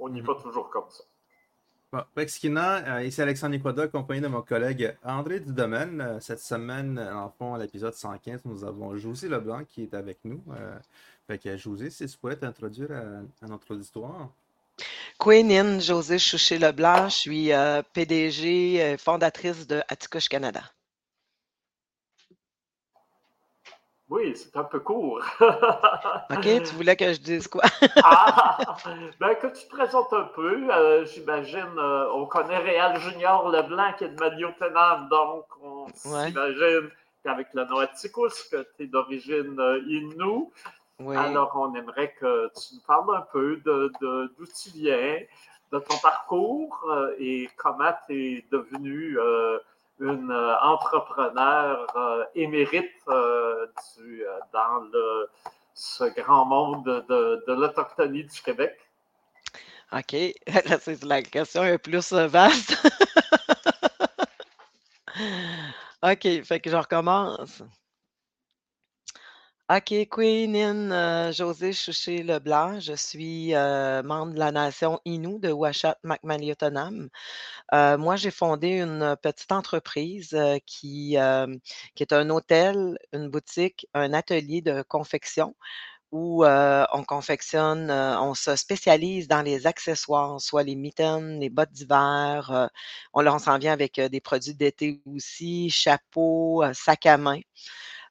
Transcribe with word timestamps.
on 0.00 0.14
y 0.14 0.20
va 0.20 0.34
toujours 0.34 0.70
comme 0.70 0.88
ça. 0.88 1.04
Bon, 1.92 2.04
Mexikina, 2.16 2.98
euh, 2.98 3.04
ici 3.04 3.20
Alexandre 3.20 3.56
Nicoda, 3.56 3.82
accompagné 3.82 4.20
de 4.20 4.28
mon 4.28 4.42
collègue 4.42 4.96
André 5.02 5.40
Dudomaine. 5.40 6.00
Euh, 6.00 6.20
cette 6.20 6.38
semaine, 6.38 7.00
en 7.00 7.30
fond, 7.30 7.54
à 7.54 7.58
l'épisode 7.58 7.94
115, 7.94 8.42
nous 8.44 8.62
avons 8.62 8.96
José 8.96 9.28
Leblanc 9.28 9.64
qui 9.64 9.82
est 9.82 9.94
avec 9.94 10.18
nous. 10.22 10.40
Euh, 10.52 10.78
fait 11.26 11.38
que 11.38 11.56
José, 11.56 11.90
si 11.90 12.06
tu 12.06 12.16
pourrais 12.16 12.36
t'introduire 12.36 12.92
à, 12.92 13.46
notre 13.48 13.74
auditoire. 13.74 14.28
Queen 15.18 15.80
José 15.80 16.20
Chouché 16.20 16.58
Leblanc, 16.58 17.08
je 17.08 17.14
suis 17.16 17.50
PDG, 17.92 18.96
fondatrice 18.96 19.66
de 19.66 19.82
Atticouche 19.88 20.28
Canada. 20.28 20.62
Oui, 24.10 24.32
c'est 24.34 24.56
un 24.56 24.64
peu 24.64 24.80
court. 24.80 25.20
OK, 25.40 26.42
tu 26.42 26.74
voulais 26.74 26.96
que 26.96 27.12
je 27.12 27.20
dise 27.20 27.46
quoi? 27.46 27.62
ah, 28.02 28.76
ben, 29.20 29.36
que 29.36 29.46
tu 29.46 29.66
te 29.66 29.70
présentes 29.70 30.12
un 30.12 30.28
peu. 30.34 30.68
Euh, 30.68 31.04
j'imagine, 31.04 31.78
euh, 31.78 32.10
on 32.12 32.26
connaît 32.26 32.58
Réal 32.58 32.98
Junior 32.98 33.48
Leblanc 33.48 33.92
qui 33.96 34.04
est 34.04 34.08
de 34.08 34.18
Maliotenam, 34.18 35.08
donc 35.08 35.44
on 35.62 35.86
s'imagine 35.94 36.90
qu'avec 37.22 37.54
le 37.54 37.64
Noaticus, 37.66 38.48
que 38.50 38.66
tu 38.76 38.82
es 38.82 38.86
d'origine 38.88 39.60
euh, 39.60 39.80
Innu. 39.86 40.48
Alors, 41.16 41.52
on 41.54 41.72
aimerait 41.76 42.12
que 42.20 42.48
tu 42.48 42.74
nous 42.74 42.80
parles 42.86 43.16
un 43.16 43.26
peu 43.32 43.58
de, 43.64 43.92
d'où 44.00 44.44
tu 44.44 44.70
viens, 44.74 45.20
de 45.72 45.78
ton 45.78 45.96
parcours 46.02 46.84
et 47.18 47.48
comment 47.56 47.92
tu 48.06 48.34
es 48.34 48.44
devenu 48.50 49.16
une 50.00 50.30
euh, 50.30 50.58
entrepreneur 50.60 51.86
euh, 51.96 52.24
émérite 52.34 52.90
euh, 53.08 53.66
dans 54.52 54.82
ce 55.74 56.04
grand 56.20 56.44
monde 56.46 57.04
de, 57.08 57.52
l'Autochtonie 57.52 58.24
du 58.24 58.42
Québec? 58.42 58.76
OK. 59.92 60.16
La 61.02 61.22
question 61.22 61.64
est 61.64 61.78
plus 61.78 62.12
vaste. 62.12 62.76
OK, 66.02 66.44
fait 66.44 66.60
que 66.60 66.70
je 66.70 66.76
recommence. 66.76 67.62
OK, 69.72 69.94
Queen 70.10 70.56
euh, 70.90 71.30
José 71.30 71.72
Chouché 71.72 72.24
Leblanc. 72.24 72.80
Je 72.80 72.94
suis 72.94 73.54
euh, 73.54 74.02
membre 74.02 74.34
de 74.34 74.38
la 74.40 74.50
nation 74.50 74.98
Innu 75.04 75.38
de 75.38 75.52
Ouachat 75.52 75.96
Macmaliotonam. 76.02 77.08
Euh, 77.72 77.96
moi, 77.96 78.16
j'ai 78.16 78.32
fondé 78.32 78.80
une 78.80 79.16
petite 79.22 79.52
entreprise 79.52 80.36
qui, 80.66 81.16
qui 81.94 82.02
est 82.02 82.12
un 82.12 82.30
hôtel, 82.30 82.98
une 83.12 83.28
boutique, 83.28 83.86
un 83.94 84.12
atelier 84.12 84.60
de 84.60 84.82
confection 84.82 85.54
où 86.10 86.44
on 86.44 87.04
confectionne, 87.04 87.92
on 87.92 88.34
se 88.34 88.56
spécialise 88.56 89.28
dans 89.28 89.42
les 89.42 89.68
accessoires, 89.68 90.40
soit 90.40 90.64
les 90.64 90.74
mitaines, 90.74 91.38
les 91.38 91.50
bottes 91.50 91.70
d'hiver. 91.72 92.70
on 93.12 93.20
leur 93.22 93.38
s'en 93.38 93.58
vient 93.58 93.72
avec 93.72 94.00
des 94.00 94.20
produits 94.20 94.54
d'été 94.54 95.00
aussi, 95.06 95.70
chapeaux, 95.70 96.64
sacs 96.72 97.06
à 97.06 97.18
main. 97.18 97.40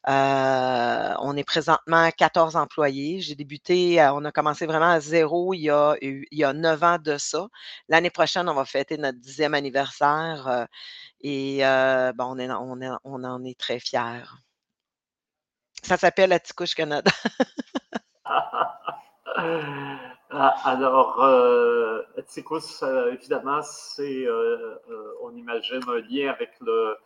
Euh, 0.08 1.14
on 1.19 1.36
est 1.36 1.44
présentement 1.44 2.09
14 2.11 2.55
employés. 2.55 3.19
J'ai 3.19 3.36
débuté, 3.36 4.02
euh, 4.02 4.14
on 4.14 4.23
a 4.23 4.31
commencé 4.31 4.66
vraiment 4.66 4.91
à 4.91 5.00
zéro 5.02 5.53
il 5.53 5.59
y 5.59 5.69
a, 5.69 5.95
il 6.02 6.25
y 6.31 6.44
a 6.44 6.53
9 6.53 6.83
ans 6.83 6.97
de 7.00 7.17
ça. 7.17 7.47
L'année 7.89 8.09
prochaine, 8.09 8.47
on 8.47 8.53
va 8.53 8.66
fêter 8.66 8.97
notre 8.97 9.19
dixième 9.19 9.53
anniversaire 9.53 10.47
euh, 10.47 10.66
et 11.22 11.61
on, 11.66 13.23
en 13.23 13.44
est 13.44 13.59
très 13.59 13.80
fiers. 13.80 14.23
Ça 15.83 15.97
s'appelle 15.97 16.34
Atticouche 16.34 16.75
Canada. 16.75 17.11
Ah, 20.31 20.53
alors, 20.63 21.23
Atticouche, 22.17 22.84
évidemment, 23.11 23.61
c'est, 23.63 24.28
on 25.23 25.36
imagine, 25.36 25.81
un 25.88 26.02
lien 26.02 26.30
avec 26.30 26.52
le, 26.61 26.97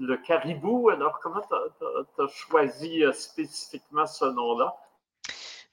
le 0.00 0.16
caribou. 0.16 0.90
Alors, 0.90 1.20
comment 1.20 1.42
tu 1.42 2.22
as, 2.22 2.28
choisi 2.28 3.04
euh, 3.04 3.12
spécifiquement 3.12 4.06
ce 4.06 4.24
nom-là? 4.24 4.74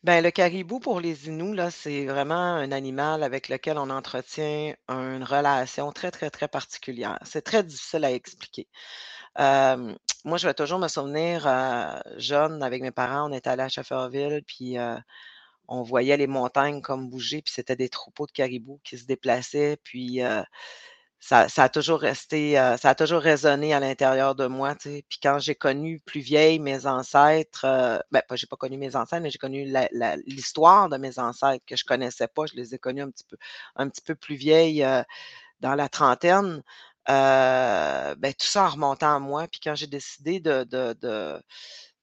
Ben, 0.03 0.23
le 0.23 0.29
caribou 0.29 0.79
pour 0.79 1.01
les 1.01 1.27
Inuits, 1.27 1.71
c'est 1.71 2.05
vraiment 2.05 2.35
un 2.35 2.71
animal 2.71 3.23
avec 3.23 3.49
lequel 3.49 3.77
on 3.77 3.89
entretient 3.89 4.75
une 4.89 5.23
relation 5.23 5.91
très, 5.91 6.11
très, 6.11 6.29
très 6.29 6.47
particulière. 6.47 7.17
C'est 7.23 7.41
très 7.41 7.63
difficile 7.63 8.05
à 8.05 8.11
expliquer. 8.11 8.67
moi, 9.37 10.37
je 10.37 10.47
vais 10.47 10.53
toujours 10.53 10.79
me 10.79 10.87
souvenir, 10.87 11.47
euh, 11.47 11.99
jeune, 12.17 12.61
avec 12.61 12.81
mes 12.83 12.91
parents, 12.91 13.29
on 13.29 13.33
était 13.33 13.49
allé 13.49 13.63
à 13.63 13.69
Schefferville, 13.69 14.43
puis 14.45 14.77
euh, 14.77 14.97
on 15.67 15.81
voyait 15.81 16.17
les 16.17 16.27
montagnes 16.27 16.81
comme 16.81 17.09
bouger, 17.09 17.41
puis 17.41 17.53
c'était 17.53 17.75
des 17.75 17.89
troupeaux 17.89 18.27
de 18.27 18.31
caribous 18.31 18.79
qui 18.83 18.97
se 18.99 19.05
déplaçaient, 19.05 19.77
puis 19.83 20.21
ça, 21.19 21.47
a 21.57 21.69
toujours 21.69 21.99
resté, 21.99 22.59
euh, 22.59 22.77
ça 22.77 22.89
a 22.89 22.95
toujours 22.95 23.21
résonné 23.21 23.73
à 23.73 23.79
l'intérieur 23.79 24.35
de 24.35 24.45
moi. 24.47 24.75
Puis 24.75 25.19
quand 25.21 25.39
j'ai 25.39 25.55
connu 25.55 25.99
plus 25.99 26.21
vieille 26.21 26.59
mes 26.59 26.85
ancêtres, 26.85 27.65
euh, 27.65 27.99
ben, 28.11 28.21
pas, 28.27 28.35
j'ai 28.35 28.47
pas 28.47 28.55
connu 28.55 28.77
mes 28.77 28.95
ancêtres, 28.95 29.21
mais 29.23 29.31
j'ai 29.31 29.39
connu 29.39 29.65
l'histoire 30.25 30.89
de 30.89 30.97
mes 30.97 31.19
ancêtres 31.19 31.65
que 31.65 31.75
je 31.75 31.85
connaissais 31.85 32.27
pas. 32.27 32.45
Je 32.45 32.55
les 32.55 32.75
ai 32.75 32.77
connus 32.79 33.01
un 33.01 33.09
petit 33.09 33.25
peu, 33.25 33.37
un 33.75 33.89
petit 33.89 34.01
peu 34.01 34.15
plus 34.15 34.35
vieilles 34.35 34.83
euh, 34.83 35.03
dans 35.61 35.75
la 35.75 35.89
trentaine. 35.89 36.63
ben, 37.07 38.33
tout 38.39 38.47
ça 38.47 38.65
en 38.65 38.69
remontant 38.69 39.15
à 39.15 39.19
moi. 39.19 39.47
Puis 39.47 39.59
quand 39.63 39.75
j'ai 39.75 39.87
décidé 39.87 40.39
de, 40.39 40.63
de, 40.65 40.93
de, 41.01 41.41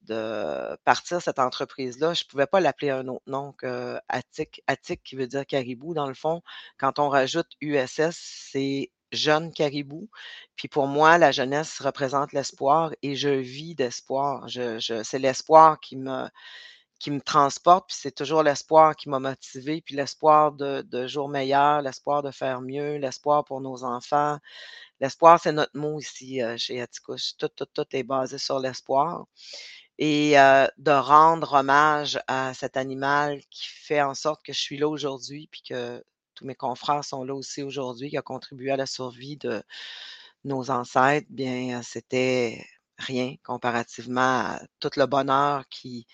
de 0.03 0.77
partir 0.85 1.23
cette 1.23 1.39
entreprise-là, 1.39 2.15
je 2.15 2.25
ne 2.25 2.29
pouvais 2.29 2.47
pas 2.47 2.61
l'appeler 2.61 2.91
un 2.91 3.09
autre 3.09 3.25
nom 3.27 3.53
que 3.53 3.99
Attic. 4.09 4.63
Attic 4.67 5.03
qui 5.03 5.17
veut 5.17 5.27
dire 5.27 5.47
caribou, 5.47 5.95
dans 5.95 6.09
le 6.09 6.15
fond. 6.15 6.43
Quand 6.79 6.99
on 6.99 7.09
rajoute 7.09 7.49
USS, 7.61 8.11
c'est 8.53 8.91
jeune 9.15 9.53
caribou. 9.53 10.09
Puis 10.57 10.69
pour 10.69 10.87
moi, 10.87 11.19
la 11.19 11.33
jeunesse 11.33 11.81
représente 11.81 12.33
l'espoir 12.33 12.93
et 13.03 13.17
je 13.17 13.29
vis 13.29 13.75
d'espoir. 13.75 14.47
C'est 14.49 15.19
l'espoir 15.19 15.81
qui 15.81 15.97
me, 15.97 16.29
transporte, 17.25 17.89
puis 17.89 17.97
c'est 18.01 18.15
toujours 18.15 18.43
l'espoir 18.43 18.97
qui 18.97 19.09
m'a 19.09 19.19
motivé, 19.19 19.83
puis 19.83 19.95
l'espoir 19.95 20.53
de, 20.53 20.83
de 20.83 21.07
jours 21.07 21.29
meilleurs, 21.29 21.83
l'espoir 21.83 22.23
de 22.23 22.31
faire 22.31 22.61
mieux, 22.61 22.97
l'espoir 22.97 23.45
pour 23.45 23.61
nos 23.61 23.85
enfants. 23.85 24.39
L'espoir, 25.01 25.41
c'est 25.43 25.53
notre 25.53 25.77
mot 25.77 25.99
ici 26.01 26.43
euh, 26.43 26.57
chez 26.57 26.81
Atticouche. 26.81 27.37
Tout, 27.37 27.49
tout, 27.49 27.67
tout 27.67 27.85
est 27.93 28.05
basé 28.05 28.39
sur 28.39 28.59
l'espoir. 28.59 29.27
Et 29.99 30.39
euh, 30.39 30.67
de 30.79 30.91
rendre 30.91 31.53
hommage 31.55 32.21
à 32.27 32.55
cet 32.55 32.77
animal 32.77 33.41
qui 33.51 33.67
fait 33.69 34.03
en 34.03 34.15
sorte 34.15 34.45
que 34.45 34.53
je 34.53 34.61
suis 34.61 34.77
là 34.79 34.89
aujourd'hui, 34.89 35.49
puis 35.53 35.63
que 35.63 36.03
mes 36.45 36.55
confrères 36.55 37.05
sont 37.05 37.25
là 37.25 37.35
aussi 37.35 37.63
aujourd'hui, 37.63 38.11
qui 38.11 38.17
a 38.17 38.23
contribué 38.23 38.71
à 38.71 38.77
la 38.77 38.87
survie 38.87 39.37
de 39.37 39.63
nos 40.45 40.71
ancêtres, 40.71 41.27
bien, 41.31 41.83
c'était 41.83 42.65
rien 42.99 43.35
comparativement 43.43 44.21
à 44.21 44.61
tout 44.79 44.91
le 44.97 45.07
bonheur 45.07 45.65
qui, 45.69 46.07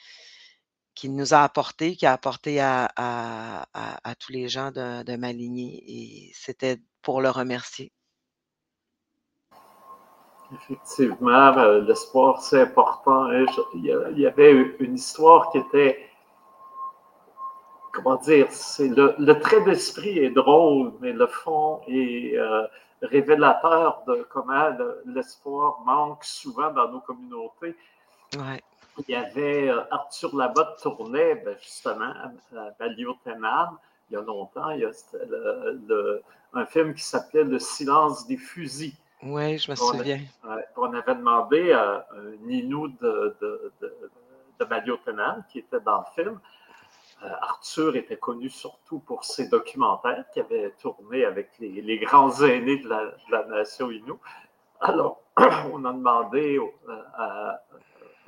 qui 0.95 1.09
nous 1.09 1.35
a 1.35 1.43
apporté, 1.43 1.97
qui 1.97 2.07
a 2.07 2.13
apporté 2.13 2.61
à, 2.61 3.65
tous 4.19 4.33
les 4.33 4.49
gens 4.49 4.71
de, 4.71 5.03
de 5.03 5.17
ma 5.17 5.33
lignée. 5.33 5.83
Et 5.87 6.33
c'était 6.35 6.79
pour 7.03 7.21
le 7.21 7.31
remercier. 7.31 7.93
Effectivement, 10.53 11.57
euh, 11.59 11.81
l'espoir, 11.83 12.43
c'est 12.43 12.63
important. 12.63 13.31
Il 13.75 13.85
y 14.17 14.27
avait 14.27 14.53
une 14.81 14.95
histoire 14.95 15.51
qui 15.53 15.59
était 15.59 16.10
comment 17.93 18.17
dire, 18.17 18.47
c'est 18.51 18.89
le, 18.89 19.33
trait 19.41 19.63
d'esprit 19.63 20.19
est 20.19 20.31
drôle, 20.31 20.93
mais 21.01 21.13
le 21.13 21.27
fond 21.27 21.81
est 21.89 22.37
euh, 22.37 22.67
révélateur 23.03 24.03
de 24.07 24.27
comment 24.31 24.71
l'espoir 25.07 25.81
manque 25.85 26.25
souvent 26.25 26.71
dans 26.73 26.91
nos 26.91 27.01
communautés. 27.01 27.77
Il 28.33 29.13
y 29.13 29.15
avait 29.15 29.69
euh, 29.69 29.83
Arthur 29.91 30.37
Labotte 30.37 30.79
tournait 30.83 31.37
ben, 31.37 31.57
justement 31.61 32.13
à 32.13 32.71
Balio 32.79 33.17
il 33.25 34.15
y 34.15 34.17
a 34.17 34.21
longtemps. 34.21 34.71
Il 34.71 34.81
y 34.81 34.85
a 34.85 34.91
un 36.53 36.67
film 36.67 36.95
qui 36.95 37.03
s'appelait 37.03 37.45
Le 37.45 37.59
silence 37.59 38.27
des 38.27 38.37
fusils. 38.37 38.95
Oui, 39.23 39.59
je 39.59 39.71
me 39.71 39.77
souviens. 39.77 40.21
On, 40.77 40.93
avait 40.93 41.15
demandé 41.15 41.73
à 41.73 42.07
un 42.17 42.47
Ninou 42.47 42.89
de, 42.89 43.37
de, 43.41 43.73
de, 43.81 43.95
de 44.59 45.43
qui 45.51 45.59
était 45.59 45.81
dans 45.81 45.99
le 45.99 46.23
film, 46.23 46.41
Arthur 47.23 47.97
était 47.97 48.17
connu 48.17 48.49
surtout 48.49 49.01
pour 49.01 49.25
ses 49.25 49.49
documentaires 49.49 50.25
qui 50.33 50.41
avait 50.41 50.71
tourné 50.81 51.25
avec 51.25 51.51
les, 51.59 51.99
grands 51.99 52.43
aînés 52.43 52.79
de 52.79 52.89
la, 52.89 53.45
nation 53.47 53.91
Innu. 53.91 54.13
Alors, 54.81 55.21
on 55.73 55.85
a 55.85 55.93
demandé 55.93 56.59
euh, 56.59 57.03
à 57.15 57.61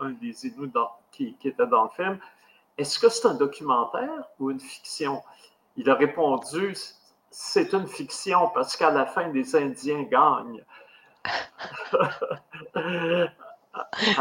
un 0.01 0.11
des 0.11 0.47
Inuits 0.47 0.73
qui, 1.11 1.37
était 1.45 1.67
dans 1.67 1.85
le 1.85 1.91
film, 1.91 2.19
est-ce 2.77 2.99
que 2.99 3.09
c'est 3.09 3.27
un 3.27 3.35
documentaire 3.35 4.29
ou 4.39 4.51
une 4.51 4.61
fiction? 4.61 5.23
Il 5.77 5.89
a 5.89 5.95
répondu, 5.95 6.75
c'est 7.31 7.73
une 7.73 7.87
fiction 7.87 8.51
parce 8.53 8.77
qu'à 8.77 8.91
la 8.91 9.07
fin, 9.07 9.29
les 9.29 9.57
Indiens 9.57 10.03
gagnent. 10.03 10.65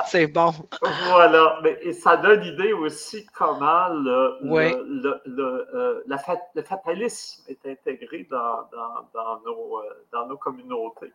C'est 0.08 0.28
bon. 0.28 0.54
Voilà. 0.82 1.60
Mais, 1.64 1.78
et 1.82 1.94
ça 1.94 2.18
donne 2.18 2.42
l'idée 2.42 2.74
aussi 2.74 3.26
comment 3.26 3.90
le, 3.90 4.38
le, 4.42 5.22
le, 5.26 5.68
euh, 5.76 6.04
la 6.08 6.18
le 6.56 6.62
fatalisme 6.62 7.44
est 7.48 7.66
intégré 7.66 8.28
dans, 8.30 8.70
dans, 8.72 9.10
dans, 9.14 9.42
nos, 9.42 9.80
euh, 9.80 10.06
dans 10.12 10.28
nos 10.28 10.38
communautés. 10.38 11.12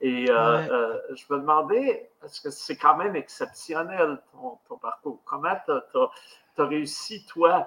Et 0.00 0.26
euh, 0.30 0.96
je 1.14 1.24
me 1.30 1.40
demandais, 1.40 2.10
parce 2.20 2.38
que 2.40 2.50
c'est 2.50 2.76
quand 2.76 2.96
même 2.96 3.16
exceptionnel 3.16 4.20
ton, 4.32 4.58
ton 4.68 4.76
parcours, 4.76 5.18
comment 5.24 5.56
tu 5.66 5.98
as, 6.62 6.64
réussi, 6.64 7.24
toi, 7.26 7.66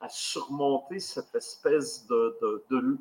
à 0.00 0.08
surmonter 0.08 0.98
cette 0.98 1.34
espèce 1.34 2.06
de, 2.06 2.38
de, 2.42 2.64
de 2.70 2.98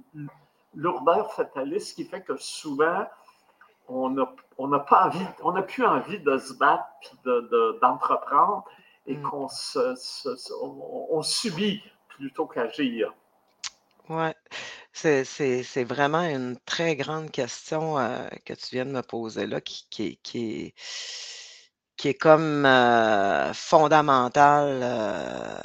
lourdeur 0.75 1.33
fataliste 1.33 1.95
qui 1.95 2.05
fait 2.05 2.21
que 2.21 2.37
souvent, 2.37 3.05
on 3.89 4.09
n'a 4.11 4.33
on 4.57 4.69
pas 4.79 5.07
envie, 5.07 5.25
on 5.41 5.53
n'a 5.53 5.61
plus 5.61 5.85
envie 5.85 6.19
de 6.19 6.37
se 6.37 6.53
battre 6.53 6.85
d'entreprendre 7.81 8.65
et 9.07 9.15
mm. 9.15 9.21
qu'on 9.23 9.47
se, 9.47 9.95
on, 10.61 11.21
subit 11.23 11.81
plutôt 12.09 12.45
qu'agir. 12.45 13.13
Oui, 14.09 14.29
c'est 14.91 15.83
vraiment 15.83 16.23
une 16.23 16.57
très 16.65 16.95
grande 16.95 17.31
question 17.31 17.97
euh, 17.97 18.27
que 18.45 18.53
tu 18.53 18.75
viens 18.75 18.85
de 18.85 18.91
me 18.91 19.01
poser 19.01 19.47
là, 19.47 19.61
qui, 19.61 19.87
qui, 19.89 20.19
qui, 20.23 20.73
est, 22.07 22.13
comme 22.13 22.65
euh, 22.65 23.53
fondamentale 23.53 24.79
euh, 24.81 25.59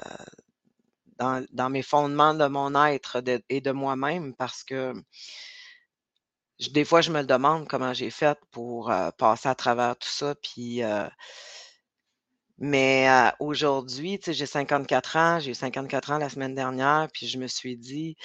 dans, 1.18 1.44
dans, 1.52 1.70
mes 1.70 1.82
fondements 1.82 2.34
de 2.34 2.46
mon 2.46 2.74
être 2.84 3.22
et 3.48 3.60
de 3.60 3.70
moi-même 3.72 4.34
parce 4.34 4.62
que 4.62 4.94
des 6.70 6.84
fois, 6.84 7.00
je 7.00 7.10
me 7.10 7.22
demande 7.22 7.68
comment 7.68 7.94
j'ai 7.94 8.10
fait 8.10 8.38
pour 8.50 8.92
passer 9.18 9.48
à 9.48 9.54
travers 9.54 9.96
tout 9.96 10.08
ça. 10.08 10.34
Puis, 10.36 10.82
mais 12.58 13.08
aujourd'hui, 13.40 14.18
tu 14.18 14.26
sais, 14.26 14.32
j'ai 14.34 14.46
54 14.46 15.16
ans, 15.16 15.40
j'ai 15.40 15.50
eu 15.50 15.54
54 15.54 16.12
ans 16.12 16.18
la 16.18 16.28
semaine 16.28 16.54
dernière, 16.54 17.08
puis 17.12 17.26
je 17.26 17.38
me 17.38 17.48
suis 17.48 17.76
dit, 17.76 18.16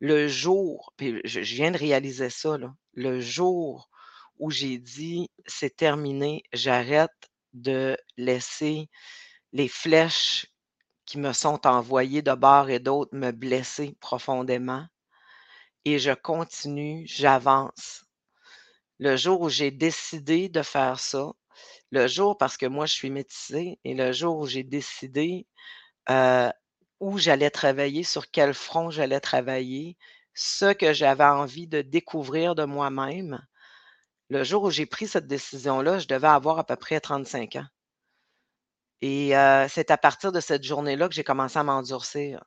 le 0.00 0.28
jour, 0.28 0.92
puis 0.96 1.20
je, 1.24 1.40
viens 1.40 1.70
de 1.70 1.78
réaliser 1.78 2.30
ça, 2.30 2.56
le 2.92 3.20
jour 3.20 3.88
où 4.38 4.50
j'ai 4.50 4.78
dit, 4.78 5.30
c'est 5.46 5.76
terminé, 5.76 6.42
j'arrête 6.52 7.10
de 7.54 7.96
laisser 8.16 8.88
les 9.52 9.68
flèches 9.68 10.46
qui 11.06 11.18
me 11.18 11.32
sont 11.32 11.66
envoyées 11.66 12.22
de 12.22 12.34
bord 12.34 12.70
et 12.70 12.78
d'autre 12.78 13.14
me 13.16 13.32
blesser 13.32 13.96
profondément 14.00 14.86
et 15.94 15.98
je 15.98 16.12
continue, 16.12 17.04
j'avance. 17.06 18.04
Le 18.98 19.16
jour 19.16 19.40
où 19.42 19.48
j'ai 19.48 19.70
décidé 19.70 20.48
de 20.48 20.62
faire 20.62 21.00
ça, 21.00 21.32
le 21.90 22.06
jour 22.06 22.36
parce 22.36 22.56
que 22.56 22.66
moi 22.66 22.86
je 22.86 22.92
suis 22.94 23.10
métissée 23.10 23.78
et 23.84 23.94
le 23.94 24.12
jour 24.12 24.38
où 24.38 24.46
j'ai 24.46 24.64
décidé 24.64 25.46
euh, 26.10 26.50
où 27.00 27.18
j'allais 27.18 27.50
travailler, 27.50 28.04
sur 28.04 28.30
quel 28.30 28.54
front 28.54 28.90
j'allais 28.90 29.20
travailler, 29.20 29.96
ce 30.34 30.72
que 30.72 30.92
j'avais 30.92 31.24
envie 31.24 31.68
de 31.68 31.82
découvrir 31.82 32.54
de 32.54 32.64
moi-même, 32.64 33.40
le 34.30 34.44
jour 34.44 34.64
où 34.64 34.70
j'ai 34.70 34.86
pris 34.86 35.08
cette 35.08 35.26
décision-là, 35.26 35.98
je 35.98 36.06
devais 36.08 36.28
avoir 36.28 36.58
à 36.58 36.64
peu 36.64 36.76
près 36.76 37.00
35 37.00 37.56
ans. 37.56 37.66
Et 39.00 39.36
euh, 39.36 39.68
c'est 39.68 39.90
à 39.90 39.96
partir 39.96 40.32
de 40.32 40.40
cette 40.40 40.64
journée-là 40.64 41.08
que 41.08 41.14
j'ai 41.14 41.24
commencé 41.24 41.58
à 41.58 41.62
m'endurcir 41.62 42.42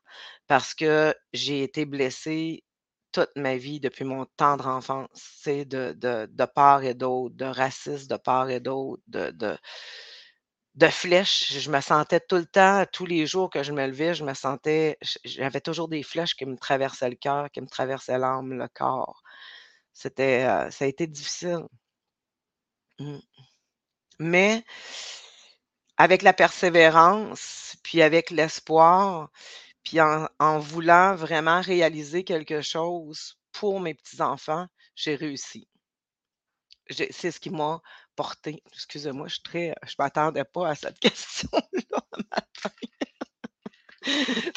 parce 0.47 0.73
que 0.73 1.15
j'ai 1.33 1.63
été 1.63 1.85
blessée 1.85 2.63
toute 3.11 3.31
ma 3.35 3.57
vie, 3.57 3.79
depuis 3.79 4.03
mon 4.05 4.25
tendre 4.37 4.67
enfance, 4.67 5.09
c'est 5.13 5.65
de, 5.65 6.45
part 6.45 6.83
et 6.83 6.93
d'autre, 6.93 7.35
de 7.35 7.45
racisme 7.45 8.07
de 8.07 8.17
part 8.17 8.49
et 8.49 8.59
d'autre, 8.59 9.01
de 9.07 10.87
flèches. 10.87 11.53
Je 11.59 11.71
me 11.71 11.81
sentais 11.81 12.19
tout 12.19 12.37
le 12.37 12.45
temps, 12.45 12.85
tous 12.91 13.05
les 13.05 13.25
jours 13.25 13.49
que 13.49 13.63
je 13.63 13.71
me 13.71 13.85
levais, 13.87 14.13
je 14.13 14.23
me 14.23 14.33
sentais, 14.33 14.97
j'avais 15.23 15.61
toujours 15.61 15.87
des 15.89 16.03
flèches 16.03 16.35
qui 16.35 16.45
me 16.45 16.57
traversaient 16.57 17.09
le 17.09 17.15
cœur, 17.15 17.49
qui 17.51 17.61
me 17.61 17.67
traversaient 17.67 18.17
l'âme, 18.17 18.53
le 18.53 18.67
corps. 18.69 19.21
C'était, 19.93 20.45
euh, 20.45 20.71
ça 20.71 20.85
a 20.85 20.87
été 20.87 21.07
difficile. 21.07 21.65
Mmh. 22.99 23.19
Mais 24.19 24.63
avec 25.97 26.21
la 26.21 26.33
persévérance, 26.33 27.75
puis 27.83 28.01
avec 28.01 28.29
l'espoir, 28.31 29.29
puis 29.83 29.99
en, 30.01 30.59
voulant 30.59 31.15
vraiment 31.15 31.61
réaliser 31.61 32.23
quelque 32.23 32.61
chose 32.61 33.37
pour 33.51 33.79
mes 33.79 33.93
petits-enfants, 33.93 34.67
j'ai 34.95 35.15
réussi. 35.15 35.67
C'est 36.89 37.31
ce 37.31 37.39
qui 37.39 37.49
m'a 37.49 37.81
porté. 38.15 38.61
Excusez-moi, 38.73 39.27
je 39.27 39.35
suis 39.35 39.43
très. 39.43 39.75
Je 39.83 39.95
ne 39.97 40.03
m'attendais 40.03 40.43
pas 40.43 40.69
à 40.69 40.75
cette 40.75 40.99
question-là 40.99 42.01
matin. 42.31 42.75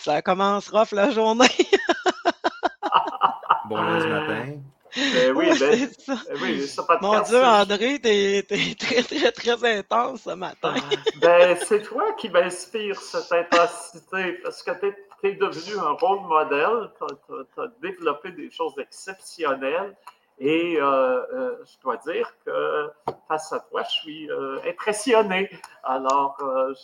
Ça 0.02 0.22
commence 0.22 0.68
rough 0.68 0.92
la 0.92 1.10
journée. 1.10 1.46
bon 3.68 3.76
lundi 3.76 4.08
matin. 4.08 4.60
Ben 4.96 5.32
oui, 5.34 5.46
ben, 5.58 5.90
ça. 5.98 6.14
Ben 6.28 6.38
oui, 6.40 6.68
ça 6.68 6.84
pas 6.84 6.98
Mon 7.02 7.20
Dieu, 7.22 7.42
André, 7.42 7.98
t'es 8.00 8.38
es 8.38 8.74
très, 8.74 9.02
très, 9.02 9.32
très 9.32 9.78
intense 9.78 10.22
ce 10.22 10.30
matin. 10.30 10.74
Ah, 10.76 10.94
ben, 11.20 11.58
c'est 11.66 11.82
toi 11.82 12.12
qui 12.12 12.28
m'inspire 12.28 13.00
cette 13.00 13.32
intensité 13.32 14.38
parce 14.44 14.62
que 14.62 14.70
t'es 14.70 14.94
es 15.26 15.34
devenu 15.34 15.78
un 15.78 15.92
rôle 15.92 16.20
modèle, 16.20 16.90
tu 16.98 17.60
as, 17.60 17.66
développé 17.80 18.32
des 18.32 18.50
choses 18.50 18.74
exceptionnelles. 18.78 19.96
Et 20.38 20.76
euh, 20.80 21.22
euh, 21.32 21.56
je 21.64 21.80
dois 21.80 21.96
dire 21.98 22.32
que 22.44 22.90
face 23.28 23.52
à 23.52 23.60
toi, 23.60 23.82
je 23.84 23.90
suis 23.90 24.30
euh, 24.30 24.58
impressionné. 24.66 25.48
Alors, 25.84 26.36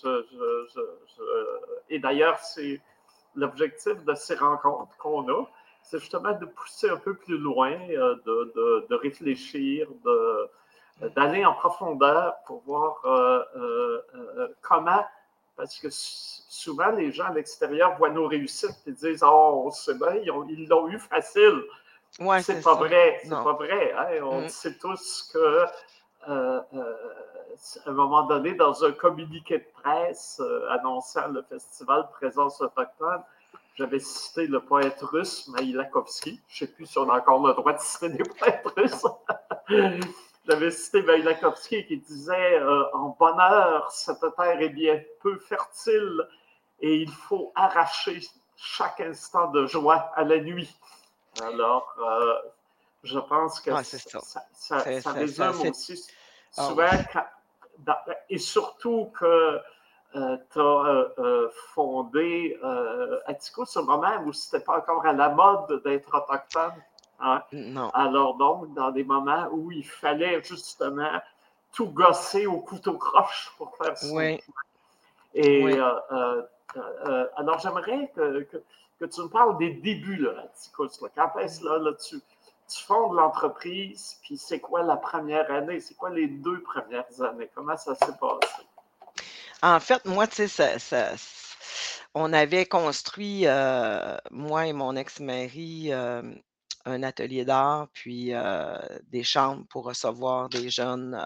je, 0.03 0.25
je, 0.33 0.81
et 1.89 1.99
d'ailleurs, 1.99 2.39
c'est 2.39 2.81
l'objectif 3.35 4.05
de 4.05 4.15
ces 4.15 4.37
rencontres 4.37 4.97
qu'on 4.99 5.29
a, 5.29 5.45
c'est 5.83 5.99
justement 5.99 6.33
de 6.33 6.47
pousser 6.47 6.91
un 6.91 6.97
peu 6.97 7.15
plus 7.15 7.39
loin, 7.39 7.77
de, 7.89 8.95
réfléchir, 8.95 9.89
d'aller 11.17 11.45
en 11.45 11.55
profondeur 11.55 12.35
pour 12.47 12.63
voir 12.63 13.03
comment 14.61 15.05
parce 15.61 15.79
que 15.79 15.89
souvent, 15.91 16.91
les 16.93 17.13
gens 17.13 17.27
à 17.27 17.35
l'extérieur 17.35 17.95
voient 17.99 18.09
nos 18.09 18.27
réussites 18.27 18.81
et 18.87 18.93
disent 18.93 19.23
Oh, 19.23 19.71
c'est 19.75 19.99
bien, 19.99 20.15
ils 20.15 20.67
l'ont 20.69 20.89
eu 20.89 20.99
facile. 20.99 21.63
Ouais, 22.19 22.41
c'est 22.41 22.63
pas, 22.63 22.77
vrai. 22.77 23.21
C'est 23.23 23.29
pas 23.29 23.53
vrai. 23.53 23.93
Hein. 23.93 24.23
On 24.23 24.41
mm. 24.41 24.49
sait 24.49 24.79
tous 24.79 25.31
que 25.35 25.39
euh, 25.39 26.61
euh, 26.73 26.97
à 27.85 27.91
un 27.91 27.93
moment 27.93 28.23
donné, 28.23 28.55
dans 28.55 28.83
un 28.83 28.93
communiqué 28.93 29.59
de 29.59 29.67
presse 29.83 30.41
euh, 30.43 30.71
annonçant 30.71 31.29
le 31.29 31.43
festival 31.43 32.09
Présence 32.13 32.63
autochtone, 32.63 33.23
j'avais 33.75 33.99
cité 33.99 34.47
le 34.47 34.61
poète 34.61 34.99
russe 35.03 35.47
Maïlakovski. 35.49 36.41
Je 36.49 36.65
ne 36.65 36.69
sais 36.69 36.75
plus 36.75 36.87
si 36.87 36.99
on 36.99 37.11
a 37.11 37.19
encore 37.19 37.47
le 37.47 37.53
droit 37.53 37.75
de 37.75 37.81
citer 37.81 38.09
des 38.09 38.25
poètes 38.25 38.67
russes. 38.77 39.07
J'avais 40.51 40.73
cité 40.73 41.01
Vailakovski 41.03 41.87
qui 41.87 41.99
disait 41.99 42.59
euh, 42.59 42.83
En 42.93 43.17
bonheur, 43.17 43.89
cette 43.93 44.19
terre 44.37 44.61
est 44.61 44.71
bien 44.71 45.01
peu 45.21 45.39
fertile 45.39 46.27
et 46.81 46.97
il 46.97 47.11
faut 47.13 47.53
arracher 47.55 48.21
chaque 48.57 49.01
instant 49.01 49.53
de 49.53 49.67
joie 49.67 50.11
à 50.17 50.25
la 50.25 50.41
nuit. 50.41 50.77
Alors, 51.41 51.95
euh, 52.01 52.35
je 53.05 53.21
pense 53.21 53.61
que 53.61 53.71
ça, 53.85 54.43
ça, 54.53 55.01
ça, 55.01 55.13
résume 55.13 55.71
aussi 55.71 56.05
ah 56.57 56.67
souvent, 56.67 56.91
et 58.29 58.39
surtout 58.39 59.13
que 59.17 59.61
euh, 60.17 60.37
tu 60.53 60.61
as 60.61 61.51
fondé 61.75 62.59
Atticus 63.27 63.77
au 63.77 63.85
moment 63.85 64.21
où 64.25 64.33
ce 64.33 64.57
n'était 64.57 64.65
pas 64.65 64.79
encore 64.79 65.07
à 65.07 65.13
la 65.13 65.29
mode 65.29 65.81
d'être 65.85 66.13
autochtone. 66.13 66.73
Hein. 67.21 67.43
Alors 67.95 68.37
donc, 68.37 68.73
dans 68.75 68.91
des 68.91 69.05
moments 69.05 69.49
où 69.53 69.71
il 69.71 69.85
fallait 69.85 70.43
justement 70.43 71.21
tout 71.73 71.89
gosser 71.89 72.47
au 72.47 72.59
couteau 72.59 72.95
croche 72.95 73.53
pour 73.57 73.77
faire 73.77 73.97
ça. 73.97 74.07
Oui. 74.13 74.41
Et 75.35 75.65
euh, 75.65 75.93
euh, 76.13 76.43
euh, 76.77 77.27
alors 77.37 77.59
j'aimerais 77.61 78.11
que, 78.15 78.47
que, 78.99 79.07
tu 79.07 79.21
me 79.23 79.29
parles 79.29 79.57
des 79.59 79.71
débuts, 79.71 80.17
là, 80.17 80.47
Quand 80.77 81.39
est-ce 81.39 81.65
là, 81.65 81.79
là, 81.79 81.93
tu, 81.95 82.17
tu 82.69 82.85
fondes 82.85 83.15
l'entreprise, 83.15 84.19
puis 84.23 84.37
c'est 84.37 84.61
quoi 84.61 84.83
la 84.83 84.97
première 84.97 85.51
année? 85.51 85.81
C'est 85.81 85.95
quoi 85.95 86.11
les 86.11 86.27
deux 86.27 86.61
premières 86.63 87.23
années? 87.23 87.49
Comment 87.55 87.77
ça 87.77 87.95
s'est 87.95 88.17
passé? 88.19 88.67
En 89.63 89.79
fait, 89.79 90.05
moi, 90.05 90.27
tu 90.27 90.49
sais, 90.49 90.79
ça, 90.79 91.11
on 92.15 92.33
avait 92.33 92.67
construit, 92.67 93.47
moi 94.31 94.67
et 94.67 94.73
mon 94.73 94.97
ex-mari, 94.97 95.93
un 96.85 97.03
atelier 97.03 97.45
d'art, 97.45 97.89
puis 97.93 98.33
des 99.09 99.23
chambres 99.23 99.65
pour 99.69 99.85
recevoir 99.85 100.49
des 100.49 100.71
jeunes, 100.71 101.21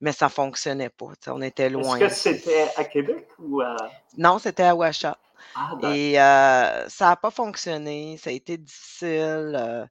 mais 0.00 0.12
ça 0.12 0.26
ne 0.26 0.30
fonctionnait 0.30 0.90
pas. 0.90 1.12
On 1.28 1.42
était 1.42 1.68
loin. 1.68 1.98
Est-ce 1.98 2.24
que 2.24 2.34
c'était 2.38 2.68
à 2.76 2.84
Québec 2.84 3.28
ou 3.38 3.60
à... 3.60 3.76
Non, 4.16 4.38
c'était 4.38 4.64
à 4.64 4.74
Ouachat. 4.74 5.18
Ah, 5.54 5.76
Et 5.92 6.14
ça 6.14 7.06
n'a 7.06 7.16
pas 7.16 7.30
fonctionné, 7.30 8.16
ça 8.16 8.30
a 8.30 8.32
été 8.32 8.56
difficile. 8.56 9.88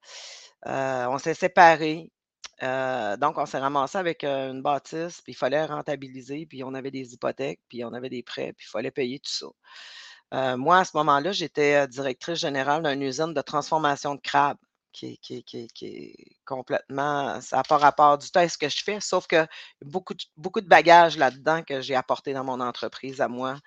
on 0.65 1.17
s'est 1.19 1.34
séparés. 1.34 2.12
donc, 2.62 3.38
on 3.38 3.46
s'est 3.46 3.60
ramassé 3.60 3.98
avec 3.98 4.24
une 4.24 4.62
bâtisse, 4.62 5.22
puis 5.22 5.34
il 5.34 5.36
fallait 5.36 5.65
rentabiliser, 5.65 6.46
puis 6.46 6.63
on 6.63 6.74
avait 6.74 6.91
des 6.91 7.13
hypothèques, 7.13 7.62
puis 7.67 7.84
on 7.84 7.93
avait 7.93 8.10
des 8.10 8.24
prêts, 8.24 8.53
puis 8.53 8.65
il 8.67 8.72
fallait 8.72 8.91
payer 8.91 9.19
tout 9.19 9.51
ça. 10.31 10.55
moi, 10.58 10.79
à 10.79 10.86
ce 10.86 10.98
moment-là, 10.98 11.31
j'étais 11.31 11.88
directrice 11.88 12.39
générale 12.39 12.84
d'une 12.84 13.03
usine 13.03 13.34
de 13.34 13.41
transformation 13.41 14.15
de 14.15 14.22
crabes 14.22 14.58
qui, 14.91 15.19
est 15.81 16.15
complètement. 16.46 17.41
Ça 17.41 17.58
n'a 17.58 17.63
pas 17.63 17.77
rapport 17.77 18.17
du 18.17 18.29
tout 18.29 18.39
à 18.39 18.50
ce 18.50 18.58
que 18.58 18.69
je 18.69 18.84
fais, 18.84 19.00
sauf 19.00 19.27
que 19.27 19.48
beaucoup 19.81 20.13
de, 20.13 20.24
beaucoup 20.38 20.62
de 20.62 20.67
bagages 20.67 21.17
là-dedans 21.17 21.63
que 21.63 21.81
j'ai 21.81 21.96
apporté 21.96 22.34
dans 22.34 22.43
mon 22.43 22.60
entreprise 22.60 23.22
à 23.22 23.27
moi 23.27 23.58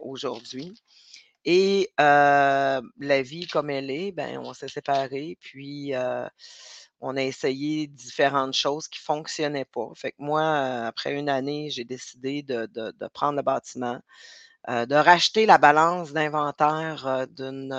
aujourd'hui. 0.00 0.74
Et 1.44 1.90
la 1.98 3.22
vie 3.22 3.46
comme 3.46 3.70
elle 3.70 3.90
est, 3.90 4.12
ben, 4.12 4.38
on 4.38 4.54
s'est 4.54 4.68
séparés, 4.68 5.38
puis 5.40 5.92
on 7.00 7.16
a 7.16 7.22
essayé 7.22 7.88
différentes 7.88 8.54
choses 8.54 8.88
qui 8.88 9.00
ne 9.00 9.04
fonctionnaient 9.04 9.64
pas. 9.64 9.90
Fait 9.96 10.12
que 10.12 10.16
moi, 10.20 10.86
après 10.86 11.14
une 11.14 11.28
année, 11.28 11.68
j'ai 11.70 11.84
décidé 11.84 12.42
de, 12.42 13.08
prendre 13.08 13.36
le 13.36 13.42
bâtiment, 13.42 14.00
de 14.68 14.94
racheter 14.94 15.46
la 15.46 15.58
balance 15.58 16.12
d'inventaire 16.12 17.26
d'une 17.28 17.72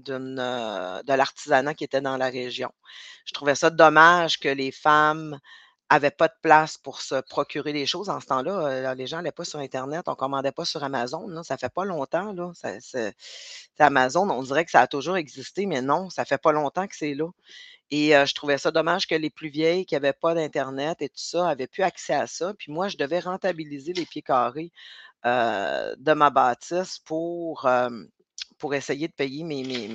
de 0.00 1.12
l'artisanat 1.12 1.74
qui 1.74 1.84
était 1.84 2.00
dans 2.00 2.16
la 2.16 2.28
région. 2.30 2.72
Je 3.26 3.32
trouvais 3.32 3.54
ça 3.54 3.70
dommage 3.70 4.38
que 4.40 4.48
les 4.48 4.72
femmes 4.72 5.38
n'avaient 5.92 6.10
pas 6.12 6.28
de 6.28 6.34
place 6.40 6.78
pour 6.78 7.00
se 7.00 7.20
procurer 7.20 7.72
des 7.72 7.84
choses. 7.84 8.10
En 8.10 8.20
ce 8.20 8.26
temps-là, 8.26 8.94
les 8.94 9.06
gens 9.08 9.16
n'allaient 9.16 9.32
pas 9.32 9.44
sur 9.44 9.58
Internet, 9.58 10.04
on 10.06 10.12
ne 10.12 10.16
commandait 10.16 10.52
pas 10.52 10.64
sur 10.64 10.84
Amazon. 10.84 11.28
Ça 11.42 11.42
Ça 11.42 11.58
fait 11.58 11.72
pas 11.72 11.84
longtemps. 11.84 12.32
Là. 12.32 12.52
Amazon, 13.78 14.30
on 14.30 14.42
dirait 14.42 14.64
que 14.64 14.70
ça 14.70 14.82
a 14.82 14.86
toujours 14.86 15.16
existé, 15.16 15.66
mais 15.66 15.82
non, 15.82 16.08
ça 16.10 16.24
fait 16.24 16.40
pas 16.40 16.52
longtemps 16.52 16.86
que 16.86 16.94
c'est 16.96 17.14
là. 17.14 17.28
Et 17.90 18.10
je 18.10 18.34
trouvais 18.34 18.58
ça 18.58 18.70
dommage 18.70 19.08
que 19.08 19.16
les 19.16 19.30
plus 19.30 19.48
vieilles 19.48 19.84
qui 19.84 19.94
n'avaient 19.94 20.12
pas 20.12 20.32
d'Internet 20.34 21.02
et 21.02 21.08
tout 21.08 21.16
ça 21.16 21.48
avaient 21.48 21.66
plus 21.66 21.82
accès 21.82 22.14
à 22.14 22.28
ça. 22.28 22.54
Puis 22.54 22.70
moi, 22.70 22.86
je 22.86 22.96
devais 22.96 23.18
rentabiliser 23.18 23.92
les 23.92 24.06
pieds 24.06 24.22
carrés 24.22 24.70
de 25.24 26.12
ma 26.12 26.30
bâtisse 26.30 27.00
pour, 27.00 27.68
pour 28.60 28.74
essayer 28.74 29.08
de 29.08 29.12
payer 29.12 29.42
mes, 29.42 29.64
mes, 29.64 29.88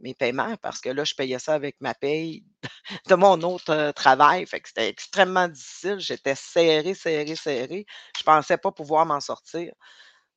mes, 0.00 0.14
paiements 0.14 0.56
parce 0.62 0.80
que 0.80 0.88
là, 0.88 1.04
je 1.04 1.14
payais 1.14 1.38
ça 1.38 1.54
avec 1.54 1.76
ma 1.80 1.94
paye 1.94 2.44
de 3.08 3.14
mon 3.14 3.40
autre 3.42 3.92
travail. 3.92 4.46
Fait 4.46 4.60
que 4.60 4.68
c'était 4.68 4.88
extrêmement 4.88 5.46
difficile. 5.46 5.98
J'étais 6.00 6.34
serré, 6.34 6.94
serré, 6.94 7.36
serré. 7.36 7.86
Je 8.18 8.24
pensais 8.24 8.56
pas 8.56 8.72
pouvoir 8.72 9.06
m'en 9.06 9.20
sortir. 9.20 9.72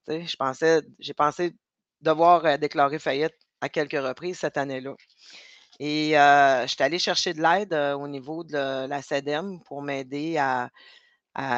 je 0.08 0.36
pensais, 0.36 0.82
j'ai 1.00 1.14
pensé 1.14 1.56
devoir 2.02 2.60
déclarer 2.60 3.00
faillite 3.00 3.34
à 3.62 3.70
quelques 3.70 3.94
reprises 3.94 4.40
cette 4.40 4.58
année-là. 4.58 4.94
Et 5.80 6.18
euh, 6.20 6.68
j'étais 6.68 6.84
allée 6.84 7.00
chercher 7.00 7.34
de 7.34 7.42
l'aide 7.42 7.74
euh, 7.74 7.94
au 7.94 8.08
niveau 8.08 8.44
de 8.44 8.88
la 8.88 9.02
CEDEM 9.02 9.60
pour 9.64 9.82
m'aider 9.82 10.38
à, 10.38 10.70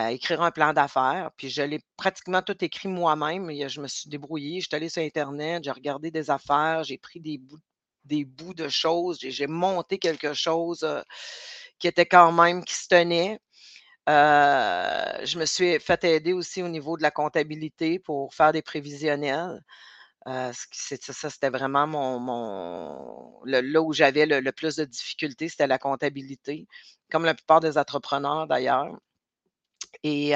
écrire 0.10 0.42
un 0.42 0.52
plan 0.52 0.74
d'affaires. 0.74 1.32
Puis 1.38 1.50
je 1.50 1.62
l'ai 1.62 1.80
pratiquement 1.98 2.42
tout 2.42 2.64
écrit 2.64 2.88
moi-même. 2.88 3.50
Je 3.68 3.82
me 3.82 3.88
suis 3.88 4.10
débrouillée. 4.10 4.62
Je 4.62 4.68
suis 4.68 4.76
allée 4.76 4.90
sur 4.90 5.02
Internet, 5.02 5.64
j'ai 5.64 5.72
regardé 5.72 6.12
des 6.12 6.30
affaires, 6.30 6.84
j'ai 6.84 6.98
pris 6.98 7.20
des 7.20 7.38
bouts, 7.38 7.60
des 8.06 8.26
bouts 8.26 8.54
de 8.54 8.70
choses, 8.70 9.18
j'ai 9.20 9.48
monté 9.48 9.98
quelque 10.00 10.34
chose 10.34 10.84
euh, 10.84 11.02
qui 11.80 11.88
était 11.88 12.06
quand 12.06 12.32
même, 12.32 12.64
qui 12.64 12.76
se 12.76 12.88
tenait. 12.88 13.40
je 14.08 15.38
me 15.40 15.46
suis 15.46 15.80
fait 15.80 16.04
aider 16.04 16.34
aussi 16.34 16.62
au 16.64 16.70
niveau 16.70 16.98
de 16.98 17.04
la 17.04 17.12
comptabilité 17.12 18.00
pour 18.00 18.34
faire 18.34 18.52
des 18.54 18.62
prévisionnels 18.62 19.62
ça, 20.26 21.30
c'était 21.30 21.50
vraiment 21.50 21.88
mon, 21.88 23.42
là 23.46 23.82
où 23.82 23.94
j'avais 23.94 24.26
le, 24.26 24.52
plus 24.52 24.76
de 24.76 24.86
difficultés, 24.86 25.50
c'était 25.50 25.68
la 25.68 25.78
comptabilité, 25.78 26.68
comme 27.12 27.26
la 27.26 27.36
plupart 27.36 27.60
des 27.60 27.78
entrepreneurs 27.78 28.48
d'ailleurs. 28.48 28.98
Et 30.04 30.34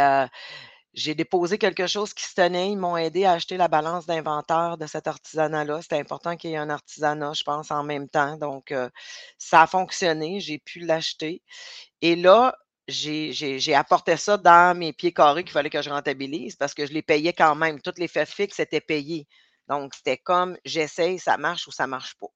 j'ai 0.93 1.13
déposé 1.13 1.57
quelque 1.57 1.87
chose 1.87 2.13
qui 2.13 2.25
se 2.25 2.33
tenait. 2.33 2.71
Ils 2.71 2.77
m'ont 2.77 2.97
aidé 2.97 3.25
à 3.25 3.33
acheter 3.33 3.57
la 3.57 3.67
balance 3.67 4.05
d'inventaire 4.05 4.77
de 4.77 4.87
cet 4.87 5.07
artisanat-là. 5.07 5.81
C'était 5.81 5.99
important 5.99 6.35
qu'il 6.35 6.49
y 6.49 6.53
ait 6.53 6.57
un 6.57 6.69
artisanat, 6.69 7.33
je 7.33 7.43
pense, 7.43 7.69
en 7.71 7.83
même 7.83 8.09
temps. 8.09 8.37
Donc, 8.37 8.73
ça 9.37 9.61
a 9.61 9.67
fonctionné. 9.67 10.39
J'ai 10.39 10.57
pu 10.57 10.79
l'acheter. 10.79 11.43
Et 12.01 12.15
là, 12.15 12.55
j'ai 12.87 13.75
apporté 13.75 14.17
ça 14.17 14.37
dans 14.37 14.75
mes 14.75 14.91
pieds 14.91 15.13
carrés 15.13 15.43
qu'il 15.43 15.53
fallait 15.53 15.69
que 15.69 15.81
je 15.81 15.91
rentabilise 15.91 16.55
parce 16.55 16.73
que 16.73 16.87
je 16.87 16.91
les 16.91 17.03
payais 17.03 17.33
quand 17.33 17.53
même. 17.55 17.79
Toutes 17.81 17.99
les 17.99 18.07
faits 18.07 18.27
fixes 18.29 18.59
étaient 18.59 18.81
payés. 18.81 19.27
Donc, 19.67 19.93
c'était 19.93 20.17
comme 20.17 20.57
j'essaye, 20.65 21.19
ça 21.19 21.37
marche 21.37 21.67
ou 21.67 21.71
ça 21.71 21.85
marche 21.85 22.15
pas. 22.15 22.27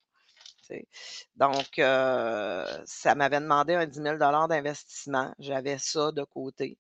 Donc, 1.36 1.66
ça 1.76 3.16
m'avait 3.16 3.40
demandé 3.40 3.74
un 3.74 3.88
10 3.88 4.00
000 4.00 4.18
d'investissement. 4.48 5.34
J'avais 5.40 5.80
ça 5.80 6.12
de 6.12 6.24
côté. 6.24 6.78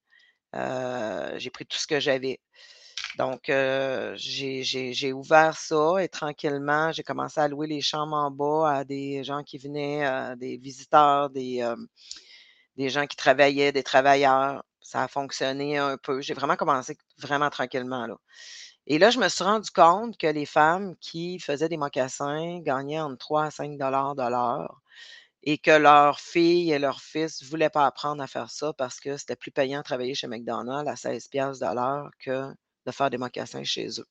J'ai 0.53 1.49
pris 1.49 1.65
tout 1.65 1.77
ce 1.77 1.87
que 1.87 1.99
j'avais. 1.99 2.39
Donc, 3.17 3.43
j'ai 4.15 5.13
ouvert 5.13 5.57
ça 5.57 5.97
et 5.99 6.07
tranquillement, 6.09 6.91
j'ai 6.91 7.03
commencé 7.03 7.39
à 7.39 7.47
louer 7.47 7.67
les 7.67 7.81
chambres 7.81 8.15
en 8.15 8.31
bas 8.31 8.77
à 8.77 8.83
des 8.83 9.23
gens 9.23 9.43
qui 9.43 9.57
venaient, 9.57 10.35
des 10.37 10.57
visiteurs, 10.57 11.29
des, 11.29 11.63
des 12.77 12.89
gens 12.89 13.05
qui 13.05 13.15
travaillaient, 13.15 13.71
des 13.71 13.83
travailleurs. 13.83 14.63
Ça 14.81 15.03
a 15.03 15.07
fonctionné 15.07 15.77
un 15.77 15.97
peu. 15.97 16.21
J'ai 16.21 16.33
vraiment 16.33 16.55
commencé 16.55 16.97
vraiment 17.17 17.49
tranquillement. 17.49 18.05
Là. 18.05 18.17
Et 18.85 18.99
là, 18.99 19.11
je 19.11 19.19
me 19.19 19.29
suis 19.29 19.43
rendu 19.43 19.69
compte 19.71 20.17
que 20.17 20.27
les 20.27 20.45
femmes 20.45 20.95
qui 20.97 21.39
faisaient 21.39 21.69
des 21.69 21.77
mocassins 21.77 22.59
gagnaient 22.59 22.99
entre 22.99 23.17
3 23.17 23.45
à 23.45 23.51
5 23.51 23.77
dollars 23.77 24.15
de 24.15 24.23
l'heure 24.23 24.81
et 25.43 25.57
que 25.57 25.71
leurs 25.71 26.19
filles 26.19 26.71
et 26.71 26.79
leurs 26.79 27.01
fils 27.01 27.41
ne 27.41 27.47
voulaient 27.47 27.69
pas 27.69 27.85
apprendre 27.85 28.23
à 28.23 28.27
faire 28.27 28.49
ça 28.49 28.73
parce 28.73 28.99
que 28.99 29.17
c'était 29.17 29.35
plus 29.35 29.51
payant 29.51 29.79
de 29.79 29.83
travailler 29.83 30.15
chez 30.15 30.27
McDonald's 30.27 30.89
à 30.89 30.95
16 30.95 31.29
de 31.29 31.75
l'heure 31.75 32.09
que 32.19 32.53
de 32.85 32.91
faire 32.91 33.09
des 33.09 33.17
mocassins 33.17 33.63
chez 33.63 33.87
eux. 33.99 34.07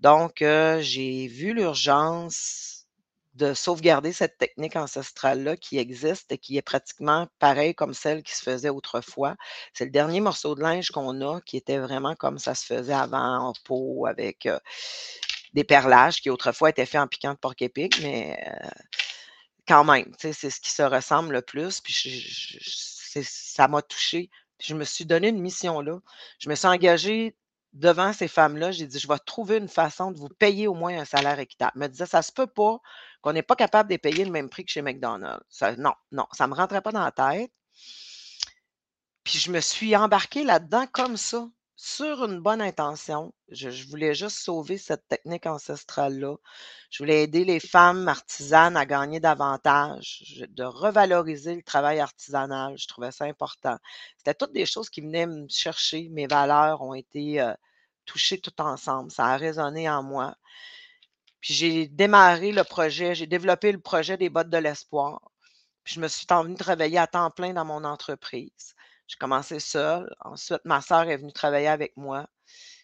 Donc, 0.00 0.42
euh, 0.42 0.80
j'ai 0.80 1.26
vu 1.28 1.54
l'urgence 1.54 2.86
de 3.34 3.52
sauvegarder 3.52 4.12
cette 4.12 4.38
technique 4.38 4.76
ancestrale-là 4.76 5.56
qui 5.56 5.78
existe 5.78 6.32
et 6.32 6.38
qui 6.38 6.56
est 6.56 6.62
pratiquement 6.62 7.26
pareille 7.38 7.74
comme 7.74 7.92
celle 7.92 8.22
qui 8.22 8.34
se 8.34 8.42
faisait 8.42 8.70
autrefois. 8.70 9.36
C'est 9.74 9.84
le 9.84 9.90
dernier 9.90 10.20
morceau 10.20 10.54
de 10.54 10.62
linge 10.62 10.90
qu'on 10.90 11.20
a 11.20 11.40
qui 11.42 11.58
était 11.58 11.78
vraiment 11.78 12.14
comme 12.14 12.38
ça 12.38 12.54
se 12.54 12.64
faisait 12.64 12.94
avant 12.94 13.48
en 13.48 13.52
peau 13.64 14.06
avec 14.06 14.48
des 15.52 15.64
perlages 15.64 16.20
qui 16.22 16.30
autrefois 16.30 16.70
étaient 16.70 16.86
faits 16.86 17.00
en 17.00 17.06
piquant 17.08 17.34
de 17.34 17.38
porc 17.38 17.54
épic, 17.60 18.00
mais 18.02 18.38
quand 19.66 19.84
même, 19.84 20.12
c'est 20.18 20.32
ce 20.32 20.60
qui 20.60 20.70
se 20.70 20.82
ressemble 20.82 21.34
le 21.34 21.42
plus. 21.42 21.80
Puis 21.80 22.60
ça 23.22 23.68
m'a 23.68 23.82
touché. 23.82 24.30
je 24.60 24.74
me 24.74 24.84
suis 24.84 25.06
donné 25.06 25.28
une 25.28 25.40
mission 25.40 25.80
là. 25.80 25.98
Je 26.38 26.48
me 26.48 26.54
suis 26.54 26.66
engagée 26.68 27.36
devant 27.76 28.12
ces 28.12 28.28
femmes-là, 28.28 28.72
j'ai 28.72 28.86
dit, 28.86 28.98
je 28.98 29.06
vais 29.06 29.18
trouver 29.18 29.58
une 29.58 29.68
façon 29.68 30.10
de 30.10 30.18
vous 30.18 30.28
payer 30.28 30.66
au 30.66 30.74
moins 30.74 30.98
un 30.98 31.04
salaire 31.04 31.38
équitable. 31.38 31.72
Elle 31.76 31.82
me 31.82 31.88
disait, 31.88 32.06
ça 32.06 32.22
se 32.22 32.32
peut 32.32 32.46
pas 32.46 32.80
qu'on 33.20 33.32
n'est 33.32 33.42
pas 33.42 33.56
capable 33.56 33.90
de 33.90 33.96
payer 33.96 34.24
le 34.24 34.30
même 34.30 34.48
prix 34.48 34.64
que 34.64 34.70
chez 34.70 34.82
McDonald's. 34.82 35.44
non, 35.78 35.92
non, 36.10 36.26
ça 36.32 36.46
ne 36.46 36.52
me 36.52 36.56
rentrait 36.56 36.80
pas 36.80 36.92
dans 36.92 37.04
la 37.04 37.12
tête. 37.12 37.52
Puis 39.24 39.38
je 39.38 39.50
me 39.50 39.60
suis 39.60 39.94
embarquée 39.96 40.44
là-dedans 40.44 40.86
comme 40.90 41.16
ça, 41.16 41.48
sur 41.76 42.24
une 42.24 42.40
bonne 42.40 42.62
intention. 42.62 43.34
Je, 43.50 43.68
voulais 43.88 44.14
juste 44.14 44.38
sauver 44.38 44.78
cette 44.78 45.06
technique 45.08 45.46
ancestrale-là. 45.46 46.36
Je 46.90 46.98
voulais 47.02 47.24
aider 47.24 47.44
les 47.44 47.60
femmes 47.60 48.08
artisanes 48.08 48.76
à 48.76 48.86
gagner 48.86 49.20
davantage, 49.20 50.44
de 50.48 50.64
revaloriser 50.64 51.54
le 51.54 51.62
travail 51.62 52.00
artisanal. 52.00 52.76
Je 52.78 52.88
trouvais 52.88 53.12
ça 53.12 53.26
important. 53.26 53.76
C'était 54.16 54.34
toutes 54.34 54.52
des 54.52 54.66
choses 54.66 54.90
qui 54.90 55.02
venaient 55.02 55.26
me 55.26 55.46
chercher. 55.48 56.08
Mes 56.10 56.26
valeurs 56.26 56.82
ont 56.82 56.94
été 56.94 57.40
euh, 57.40 57.52
touchées 58.06 58.40
tout 58.40 58.60
ensemble. 58.60 59.10
Ça 59.10 59.26
a 59.26 59.36
résonné 59.36 59.88
en 59.90 60.02
moi. 60.02 60.34
Puis 61.40 61.54
j'ai 61.54 61.88
démarré 61.88 62.52
le 62.52 62.64
projet, 62.64 63.14
j'ai 63.14 63.26
développé 63.26 63.72
le 63.72 63.80
projet 63.80 64.16
des 64.16 64.30
bottes 64.30 64.50
de 64.50 64.58
l'espoir. 64.58 65.20
Puis 65.84 65.94
je 65.94 66.00
me 66.00 66.08
suis 66.08 66.26
envenue 66.30 66.56
travailler 66.56 66.98
à 66.98 67.06
temps 67.06 67.30
plein 67.30 67.52
dans 67.54 67.64
mon 67.64 67.84
entreprise. 67.84 68.75
J'ai 69.06 69.16
commencé 69.18 69.60
seule. 69.60 70.14
Ensuite, 70.20 70.64
ma 70.64 70.80
sœur 70.80 71.08
est 71.08 71.16
venue 71.16 71.32
travailler 71.32 71.68
avec 71.68 71.96
moi. 71.96 72.26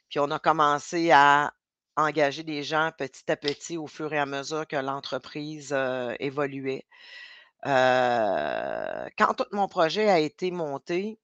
Puis 0.09 0.21
on 0.21 0.31
a 0.31 0.39
commencé 0.39 1.11
à 1.11 1.53
engager 1.97 2.43
des 2.43 2.63
gens 2.63 2.91
petit 2.97 3.31
à 3.31 3.37
petit 3.37 3.77
au 3.77 3.87
fur 3.87 4.13
et 4.13 4.19
à 4.19 4.27
mesure 4.27 4.67
que 4.67 4.77
l'entreprise 4.77 5.73
euh, 5.73 6.15
évoluait. 6.21 6.87
Euh, 7.67 9.09
quand 9.19 9.35
tout 9.35 9.47
mon 9.53 9.69
projet 9.69 10.09
a 10.09 10.19
été 10.19 10.51
monté, 10.51 11.19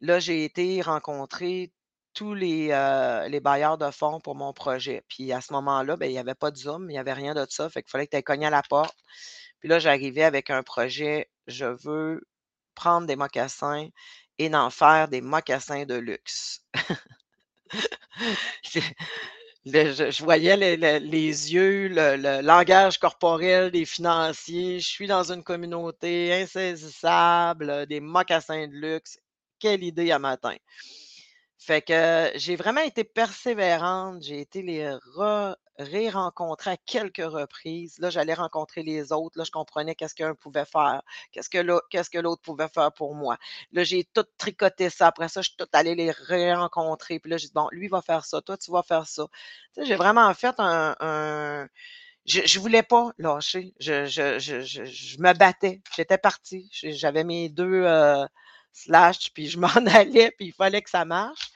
là, 0.00 0.20
j'ai 0.20 0.44
été 0.44 0.82
rencontrer 0.82 1.72
tous 2.14 2.34
les, 2.34 2.70
euh, 2.72 3.40
bailleurs 3.40 3.78
de 3.78 3.90
fonds 3.90 4.20
pour 4.20 4.36
mon 4.36 4.52
projet. 4.52 5.04
Puis 5.08 5.32
à 5.32 5.40
ce 5.40 5.52
moment-là, 5.54 5.96
ben, 5.96 6.06
il 6.06 6.12
n'y 6.12 6.18
avait 6.18 6.34
pas 6.34 6.50
de 6.50 6.56
Zoom, 6.56 6.90
il 6.90 6.94
n'y 6.94 6.98
avait 6.98 7.12
rien 7.12 7.34
de 7.34 7.46
ça. 7.50 7.68
Fait 7.70 7.82
qu'il 7.82 7.90
fallait 7.90 8.06
que 8.06 8.12
tu 8.12 8.16
aies 8.16 8.22
cogné 8.22 8.46
à 8.46 8.50
la 8.50 8.62
porte. 8.62 8.96
Puis 9.60 9.68
là, 9.68 9.78
j'arrivais 9.78 10.24
avec 10.24 10.50
un 10.50 10.62
projet, 10.62 11.30
je 11.46 11.66
veux 11.66 12.22
prendre 12.74 13.06
des 13.06 13.16
mocassins 13.16 13.88
et 14.38 14.48
d'en 14.48 14.70
faire 14.70 15.08
des 15.08 15.20
mocassins 15.20 15.84
de 15.84 15.94
luxe. 15.94 16.62
je, 18.62 20.22
voyais 20.22 20.56
les, 20.56 21.52
yeux, 21.52 21.88
le, 21.88 22.40
langage 22.42 22.98
corporel 22.98 23.70
des 23.70 23.84
financiers. 23.84 24.80
Je 24.80 24.88
suis 24.88 25.06
dans 25.06 25.32
une 25.32 25.42
communauté 25.42 26.32
insaisissable, 26.32 27.86
des 27.86 28.00
mocassins 28.00 28.66
de 28.66 28.74
luxe. 28.74 29.18
Quelle 29.58 29.82
idée 29.82 30.10
à 30.10 30.18
matin. 30.18 30.56
Fait 31.58 31.82
que 31.82 32.30
j'ai 32.36 32.56
vraiment 32.56 32.82
été 32.82 33.04
persévérante. 33.04 34.22
J'ai 34.22 34.40
été 34.40 34.62
les 34.62 34.96
ré-rencontrer 35.78 36.70
à 36.72 36.76
quelques 36.76 37.24
reprises. 37.24 37.98
Là, 37.98 38.10
j'allais 38.10 38.34
rencontrer 38.34 38.82
les 38.82 39.12
autres. 39.12 39.38
Là, 39.38 39.44
je 39.44 39.50
comprenais 39.50 39.94
qu'est-ce 39.94 40.14
qu'un 40.14 40.34
pouvait 40.34 40.64
faire, 40.64 41.02
qu'est-ce 41.32 41.48
que 41.48 42.18
l'autre 42.18 42.42
pouvait 42.42 42.68
faire 42.68 42.92
pour 42.92 43.14
moi. 43.14 43.36
Là, 43.72 43.84
j'ai 43.84 44.04
tout 44.04 44.24
tricoté 44.38 44.90
ça. 44.90 45.08
Après 45.08 45.28
ça, 45.28 45.42
je 45.42 45.48
suis 45.48 45.56
tout 45.56 45.68
allée 45.72 45.94
les 45.94 46.12
rencontrer. 46.54 47.18
Puis 47.18 47.30
là, 47.30 47.36
j'ai 47.36 47.48
dit, 47.48 47.52
bon, 47.54 47.68
lui 47.72 47.88
va 47.88 48.02
faire 48.02 48.24
ça, 48.24 48.40
toi, 48.40 48.56
tu 48.56 48.70
vas 48.70 48.82
faire 48.82 49.06
ça. 49.06 49.26
Tu 49.74 49.80
sais, 49.82 49.86
j'ai 49.86 49.96
vraiment 49.96 50.32
fait 50.34 50.54
un. 50.58 51.68
Je, 52.26 52.40
ne 52.40 52.60
voulais 52.60 52.82
pas 52.82 53.12
lâcher. 53.18 53.72
Je, 53.78 54.06
je, 54.06 55.18
me 55.20 55.32
battais. 55.32 55.80
J'étais 55.94 56.18
partie. 56.18 56.68
J'avais 56.72 57.22
mes 57.22 57.48
deux 57.48 57.84
euh, 57.84 58.26
puis 59.34 59.48
je 59.48 59.58
m'en 59.58 59.68
allais, 59.86 60.32
puis 60.32 60.48
il 60.48 60.52
fallait 60.52 60.82
que 60.82 60.90
ça 60.90 61.04
marche. 61.04 61.50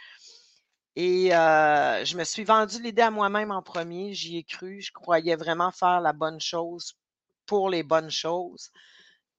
Et 1.03 1.35
euh, 1.35 2.05
je 2.05 2.15
me 2.15 2.25
suis 2.25 2.45
vendu 2.45 2.83
l'idée 2.83 3.01
à 3.01 3.11
moi-même 3.11 3.51
en 3.53 3.63
premier. 3.63 4.13
J'y 4.13 4.37
ai 4.37 4.45
cru. 4.45 4.83
Je 4.83 4.93
croyais 4.93 5.35
vraiment 5.35 5.71
faire 5.73 6.03
la 6.03 6.13
bonne 6.13 6.39
chose 6.43 6.93
pour 7.47 7.71
les 7.71 7.83
bonnes 7.83 8.11
choses. 8.11 8.71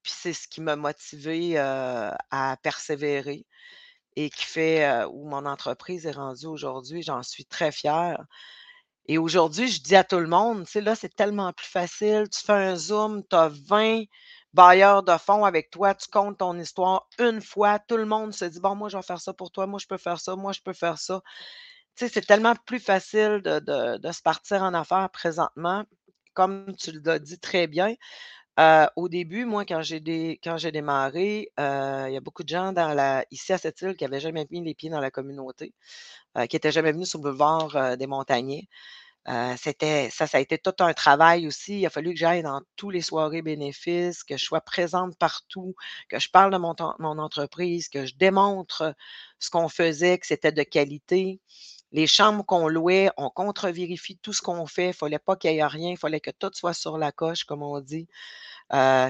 Puis 0.01 0.11
c'est 0.11 0.33
ce 0.33 0.47
qui 0.47 0.59
m'a 0.59 0.75
motivé 0.75 1.59
euh, 1.59 2.11
à 2.31 2.57
persévérer 2.63 3.45
et 4.15 4.31
qui 4.31 4.43
fait 4.43 4.85
euh, 4.85 5.07
où 5.09 5.29
mon 5.29 5.45
entreprise 5.45 6.07
est 6.07 6.13
rendue 6.13 6.47
aujourd'hui. 6.47 7.03
J'en 7.03 7.21
suis 7.21 7.45
très 7.45 7.71
fière. 7.71 8.25
Et 9.05 9.19
aujourd'hui, 9.19 9.67
je 9.67 9.83
dis 9.83 9.95
à 9.95 10.03
tout 10.03 10.17
le 10.17 10.27
monde, 10.27 10.65
tu 10.65 10.71
sais, 10.71 10.81
là, 10.81 10.95
c'est 10.95 11.15
tellement 11.15 11.53
plus 11.53 11.67
facile. 11.67 12.27
Tu 12.31 12.41
fais 12.43 12.53
un 12.53 12.75
Zoom, 12.75 13.23
tu 13.29 13.35
as 13.35 13.49
20 13.49 14.05
bailleurs 14.53 15.03
de 15.03 15.17
fonds 15.17 15.45
avec 15.45 15.69
toi, 15.69 15.93
tu 15.95 16.07
comptes 16.09 16.37
ton 16.39 16.57
histoire 16.59 17.07
une 17.19 17.41
fois, 17.41 17.79
tout 17.79 17.97
le 17.97 18.05
monde 18.05 18.33
se 18.33 18.45
dit 18.45 18.59
Bon, 18.59 18.75
moi, 18.75 18.89
je 18.89 18.97
vais 18.97 19.03
faire 19.03 19.21
ça 19.21 19.33
pour 19.33 19.51
toi, 19.51 19.67
moi, 19.67 19.79
je 19.79 19.87
peux 19.87 19.97
faire 19.97 20.19
ça, 20.19 20.35
moi, 20.35 20.53
je 20.53 20.61
peux 20.61 20.73
faire 20.73 20.97
ça. 20.97 21.21
Tu 21.95 22.05
sais, 22.07 22.11
c'est 22.13 22.25
tellement 22.25 22.55
plus 22.65 22.79
facile 22.79 23.41
de, 23.43 24.11
se 24.11 24.21
partir 24.21 24.63
en 24.63 24.73
affaires 24.73 25.09
présentement, 25.11 25.83
comme 26.33 26.75
tu 26.77 26.91
l'as 27.03 27.19
dit 27.19 27.39
très 27.39 27.67
bien. 27.67 27.95
Euh, 28.59 28.87
au 28.97 29.09
début, 29.09 29.45
moi, 29.45 29.65
quand 29.65 29.81
j'ai 29.81 30.01
quand 30.43 30.57
j'ai 30.57 30.71
démarré, 30.71 31.51
euh, 31.59 32.05
il 32.09 32.13
y 32.13 32.17
a 32.17 32.21
beaucoup 32.21 32.43
de 32.43 32.49
gens 32.49 32.73
dans 32.73 32.93
la, 32.93 33.25
ici 33.31 33.53
à 33.53 33.57
cette 33.57 33.81
île 33.81 33.95
qui 33.95 34.03
n'avaient 34.03 34.19
jamais 34.19 34.45
mis 34.51 34.61
les 34.63 34.75
pieds 34.75 34.89
dans 34.89 34.99
la 34.99 35.11
communauté, 35.11 35.73
euh, 36.37 36.45
qui 36.47 36.55
n'étaient 36.57 36.71
jamais 36.71 36.91
venus 36.91 37.09
sur 37.09 37.19
le 37.19 37.23
boulevard 37.23 37.97
des 37.97 38.07
Montagnais. 38.07 38.67
C'était, 39.57 40.09
ça, 40.09 40.27
ça 40.27 40.37
a 40.37 40.41
été 40.41 40.57
tout 40.57 40.73
un 40.79 40.93
travail 40.93 41.47
aussi. 41.47 41.79
Il 41.79 41.85
a 41.85 41.89
fallu 41.89 42.11
que 42.13 42.19
j'aille 42.19 42.43
dans 42.43 42.61
toutes 42.75 42.93
les 42.93 43.01
soirées 43.01 43.41
bénéfices, 43.41 44.23
que 44.23 44.37
je 44.37 44.43
sois 44.45 44.61
présente 44.61 45.17
partout, 45.17 45.75
que 46.09 46.19
je 46.19 46.29
parle 46.29 46.51
de 46.51 46.57
mon, 46.57 46.75
mon 46.99 47.17
entreprise, 47.19 47.87
que 47.89 48.05
je 48.05 48.15
démontre 48.15 48.95
ce 49.39 49.49
qu'on 49.49 49.69
faisait, 49.69 50.17
que 50.17 50.27
c'était 50.27 50.51
de 50.51 50.63
qualité. 50.63 51.39
Les 51.93 52.07
chambres 52.07 52.45
qu'on 52.45 52.69
louait, 52.69 53.09
on 53.17 53.29
contre-vérifie 53.29 54.17
tout 54.17 54.31
ce 54.33 54.41
qu'on 54.41 54.65
fait. 54.65 54.85
Il 54.85 54.87
ne 54.89 54.93
fallait 54.93 55.19
pas 55.19 55.35
qu'il 55.35 55.51
y 55.51 55.57
ait 55.57 55.65
rien. 55.65 55.91
Il 55.91 55.97
fallait 55.97 56.21
que 56.21 56.31
tout 56.31 56.51
soit 56.53 56.73
sur 56.73 56.97
la 56.97 57.11
coche, 57.11 57.43
comme 57.43 57.63
on 57.63 57.79
dit. 57.81 58.07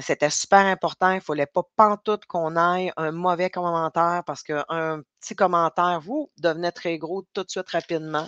C'était 0.01 0.29
super 0.29 0.65
important. 0.65 1.11
Il 1.11 1.15
ne 1.15 1.19
fallait 1.19 1.45
pas 1.45 1.63
pantoute 1.75 2.25
qu'on 2.25 2.55
aille 2.55 2.91
un 2.97 3.11
mauvais 3.11 3.49
commentaire 3.49 4.23
parce 4.25 4.43
qu'un 4.43 5.01
petit 5.19 5.35
commentaire, 5.35 5.99
vous, 6.01 6.31
devenait 6.37 6.71
très 6.71 6.97
gros 6.97 7.23
tout 7.33 7.43
de 7.43 7.49
suite 7.49 7.69
rapidement. 7.69 8.27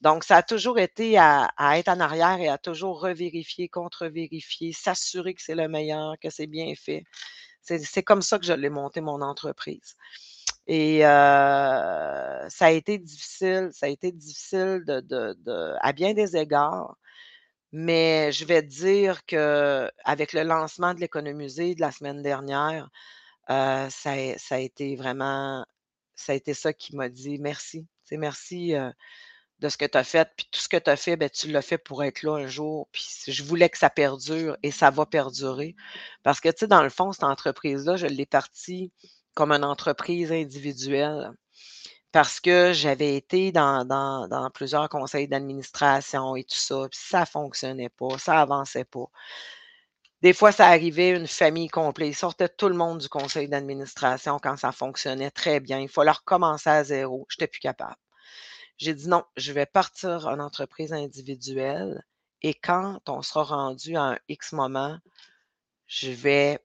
Donc, 0.00 0.24
ça 0.24 0.36
a 0.36 0.42
toujours 0.42 0.78
été 0.78 1.18
à, 1.18 1.50
être 1.76 1.88
en 1.88 2.00
arrière 2.00 2.40
et 2.40 2.48
à 2.48 2.56
toujours 2.56 3.00
revérifier, 3.00 3.68
contre-vérifier, 3.68 4.72
s'assurer 4.72 5.34
que 5.34 5.42
c'est 5.42 5.54
le 5.54 5.68
meilleur, 5.68 6.14
que 6.22 6.30
c'est 6.30 6.46
bien 6.46 6.72
fait. 6.74 7.04
C'est 7.62 8.02
comme 8.02 8.22
ça 8.22 8.38
que 8.38 8.46
je 8.46 8.54
l'ai 8.54 8.70
monté 8.70 9.00
mon 9.00 9.20
entreprise. 9.20 9.96
Et 10.66 11.00
ça 11.00 12.46
a 12.60 12.70
été 12.70 12.98
difficile, 12.98 13.70
ça 13.72 13.86
a 13.86 13.88
été 13.88 14.12
difficile 14.12 14.82
de, 14.86 15.76
à 15.80 15.92
bien 15.92 16.14
des 16.14 16.36
égards. 16.36 16.96
Mais 17.72 18.32
je 18.32 18.44
vais 18.44 18.62
dire 18.62 19.24
qu'avec 19.26 20.32
le 20.32 20.42
lancement 20.42 20.94
de 20.94 21.00
l'économusée 21.00 21.74
de 21.74 21.80
la 21.80 21.92
semaine 21.92 22.22
dernière, 22.22 22.90
ça, 23.48 24.12
a, 24.50 24.58
été 24.58 24.96
vraiment, 24.96 25.64
ça 26.14 26.32
a 26.32 26.34
été 26.34 26.54
ça 26.54 26.72
qui 26.72 26.96
m'a 26.96 27.08
dit 27.08 27.38
merci. 27.38 27.86
C'est 28.04 28.16
merci 28.16 28.74
de 29.60 29.68
ce 29.68 29.76
que 29.76 29.84
tu 29.84 29.98
as 29.98 30.04
fait. 30.04 30.28
Puis 30.36 30.48
tout 30.50 30.60
ce 30.60 30.68
que 30.68 30.76
tu 30.76 30.90
as 30.90 30.96
fait, 30.96 31.16
ben, 31.16 31.30
tu 31.30 31.50
l'as 31.50 31.62
fait 31.62 31.78
pour 31.78 32.02
être 32.02 32.22
là 32.22 32.36
un 32.36 32.46
jour. 32.46 32.88
Puis 32.92 33.06
je 33.28 33.42
voulais 33.44 33.68
que 33.68 33.78
ça 33.78 33.90
perdure 33.90 34.56
et 34.62 34.70
ça 34.70 34.90
va 34.90 35.06
perdurer. 35.06 35.76
Parce 36.22 36.40
que, 36.40 36.48
tu 36.48 36.60
sais, 36.60 36.66
dans 36.66 36.82
le 36.82 36.90
fond, 36.90 37.12
cette 37.12 37.24
entreprise-là, 37.24 37.96
je 37.96 38.06
l'ai 38.06 38.26
partie 38.26 38.92
comme 39.34 39.52
une 39.52 39.64
entreprise 39.64 40.32
individuelle 40.32 41.30
parce 42.12 42.40
que 42.40 42.72
j'avais 42.72 43.16
été 43.16 43.52
dans, 43.52 43.84
dans, 43.84 44.50
plusieurs 44.50 44.88
conseils 44.88 45.28
d'administration 45.28 46.36
et 46.36 46.44
tout 46.44 46.56
ça, 46.56 46.88
puis 46.90 47.00
ça 47.00 47.26
fonctionnait 47.26 47.88
pas, 47.88 48.18
ça 48.18 48.40
avançait 48.40 48.84
pas. 48.84 49.06
Des 50.22 50.32
fois, 50.34 50.52
ça 50.52 50.66
arrivait 50.66 51.10
une 51.10 51.26
famille 51.26 51.68
complète. 51.68 52.08
Ils 52.08 52.14
sortaient 52.14 52.48
tout 52.48 52.68
le 52.68 52.74
monde 52.74 52.98
du 52.98 53.08
conseil 53.08 53.48
d'administration 53.48 54.38
quand 54.38 54.56
ça 54.56 54.70
fonctionnait 54.72 55.30
très 55.30 55.60
bien. 55.60 55.78
Il 55.80 55.88
fallait 55.88 56.10
recommencer 56.10 56.68
à 56.68 56.84
zéro. 56.84 57.26
Je 57.30 57.36
n'étais 57.36 57.46
plus 57.46 57.60
capable. 57.60 57.96
J'ai 58.76 58.94
dit 58.94 59.08
non, 59.08 59.24
je 59.36 59.52
vais 59.52 59.66
partir 59.66 60.26
en 60.26 60.38
entreprise 60.40 60.92
individuelle 60.92 62.02
et 62.42 62.54
quand 62.54 63.00
on 63.08 63.22
sera 63.22 63.44
rendu 63.44 63.96
à 63.96 64.02
un 64.02 64.18
X 64.28 64.52
moment, 64.52 64.98
je 65.86 66.10
vais 66.10 66.58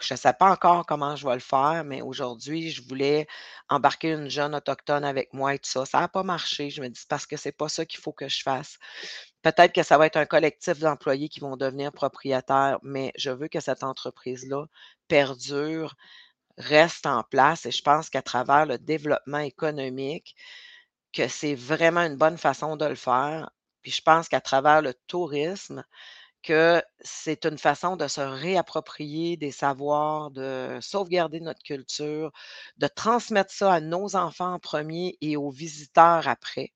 je 0.00 0.14
ne 0.14 0.18
sais 0.18 0.32
pas 0.32 0.50
encore 0.50 0.86
comment 0.86 1.16
je 1.16 1.26
vais 1.26 1.34
le 1.34 1.40
faire, 1.40 1.84
mais 1.84 2.02
aujourd'hui, 2.02 2.70
je 2.70 2.82
voulais 2.82 3.26
embarquer 3.68 4.12
une 4.12 4.28
jeune 4.28 4.54
autochtone 4.54 5.04
avec 5.04 5.32
moi 5.32 5.54
et 5.54 5.58
tout 5.58 5.70
ça. 5.70 5.84
Ça 5.86 6.00
n'a 6.00 6.08
pas 6.08 6.22
marché. 6.22 6.70
Je 6.70 6.82
me 6.82 6.88
dis, 6.88 7.02
parce 7.08 7.26
que 7.26 7.36
ce 7.36 7.48
n'est 7.48 7.52
pas 7.52 7.68
ça 7.68 7.84
qu'il 7.86 8.00
faut 8.00 8.12
que 8.12 8.28
je 8.28 8.42
fasse. 8.42 8.78
Peut-être 9.42 9.72
que 9.72 9.82
ça 9.82 9.98
va 9.98 10.06
être 10.06 10.16
un 10.16 10.26
collectif 10.26 10.78
d'employés 10.78 11.28
qui 11.28 11.40
vont 11.40 11.56
devenir 11.56 11.92
propriétaires, 11.92 12.78
mais 12.82 13.12
je 13.16 13.30
veux 13.30 13.48
que 13.48 13.60
cette 13.60 13.84
entreprise-là 13.84 14.66
perdure, 15.08 15.94
reste 16.58 17.06
en 17.06 17.22
place. 17.22 17.66
Et 17.66 17.70
je 17.70 17.82
pense 17.82 18.10
qu'à 18.10 18.22
travers 18.22 18.66
le 18.66 18.78
développement 18.78 19.38
économique, 19.38 20.34
que 21.12 21.28
c'est 21.28 21.54
vraiment 21.54 22.02
une 22.02 22.16
bonne 22.16 22.38
façon 22.38 22.76
de 22.76 22.84
le 22.84 22.94
faire. 22.94 23.50
Puis 23.82 23.92
je 23.92 24.02
pense 24.02 24.28
qu'à 24.28 24.40
travers 24.40 24.82
le 24.82 24.94
tourisme, 25.06 25.84
que 26.48 26.82
c'est 27.00 27.44
une 27.44 27.58
façon 27.58 27.96
de 27.96 28.08
se 28.08 28.22
réapproprier 28.22 29.36
des 29.36 29.50
savoirs, 29.50 30.30
de 30.30 30.78
sauvegarder 30.80 31.40
notre 31.40 31.62
culture, 31.62 32.32
de 32.78 32.86
transmettre 32.86 33.52
ça 33.52 33.74
à 33.74 33.80
nos 33.80 34.16
enfants 34.16 34.54
en 34.54 34.58
premier 34.58 35.18
et 35.20 35.36
aux 35.36 35.50
visiteurs 35.50 36.26
après. 36.26 36.72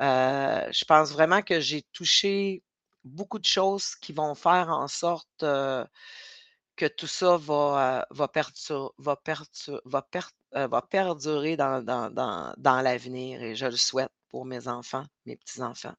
Euh, 0.00 0.68
je 0.70 0.84
pense 0.84 1.10
vraiment 1.10 1.42
que 1.42 1.58
j'ai 1.58 1.82
touché 1.92 2.62
beaucoup 3.02 3.40
de 3.40 3.44
choses 3.44 3.96
qui 3.96 4.12
vont 4.12 4.36
faire 4.36 4.68
en 4.68 4.86
sorte 4.86 5.42
euh, 5.42 5.84
que 6.76 6.86
tout 6.86 7.08
ça 7.08 7.36
va, 7.38 8.06
perdurer 10.90 11.56
dans 11.56 12.82
l'avenir 12.84 13.42
et 13.42 13.56
je 13.56 13.66
le 13.66 13.76
souhaite 13.76 14.12
pour 14.28 14.44
mes 14.44 14.68
enfants, 14.68 15.06
mes 15.26 15.34
petits-enfants. 15.34 15.94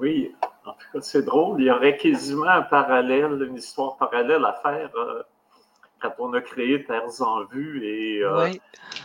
Oui, 0.00 0.34
en 0.68 0.72
tout 0.72 0.86
cas, 0.92 1.00
c'est 1.00 1.22
drôle. 1.22 1.60
Il 1.60 1.66
y 1.66 1.70
aurait 1.70 1.96
quasiment 1.96 2.48
un 2.48 2.62
parallèle, 2.62 3.42
une 3.42 3.56
histoire 3.56 3.96
parallèle 3.96 4.44
à 4.44 4.52
faire 4.62 4.90
euh, 4.96 5.22
quand 6.00 6.12
on 6.18 6.32
a 6.34 6.40
créé 6.40 6.84
Terres 6.84 7.20
en 7.20 7.44
vue 7.44 7.84
et 7.84 8.22
euh, 8.22 8.50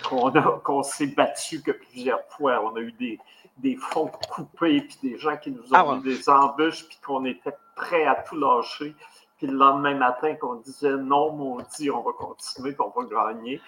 qu'on 0.03 0.83
s'est 0.83 1.07
battu 1.07 1.61
que 1.61 1.71
plusieurs 1.71 2.23
fois. 2.29 2.63
On 2.63 2.75
a 2.75 2.79
eu 2.79 2.91
des, 2.93 3.19
des 3.57 3.75
fonds 3.75 4.11
coupés, 4.29 4.81
puis 4.81 4.97
des 5.11 5.17
gens 5.17 5.37
qui 5.37 5.51
nous 5.51 5.63
ont 5.63 5.73
ah 5.73 5.95
mis 5.95 6.03
des 6.03 6.29
embûches, 6.29 6.87
puis 6.87 6.97
qu'on 7.05 7.25
était 7.25 7.55
prêts 7.75 8.05
à 8.05 8.15
tout 8.15 8.37
lâcher. 8.37 8.95
Puis 9.37 9.47
le 9.47 9.57
lendemain 9.57 9.95
matin, 9.95 10.35
qu'on 10.35 10.55
disait 10.55 10.95
non, 10.97 11.31
maudit, 11.33 11.89
on 11.89 12.01
va 12.01 12.11
continuer, 12.11 12.73
puis 12.73 12.81
on 12.81 13.01
va 13.01 13.33
gagner. 13.33 13.61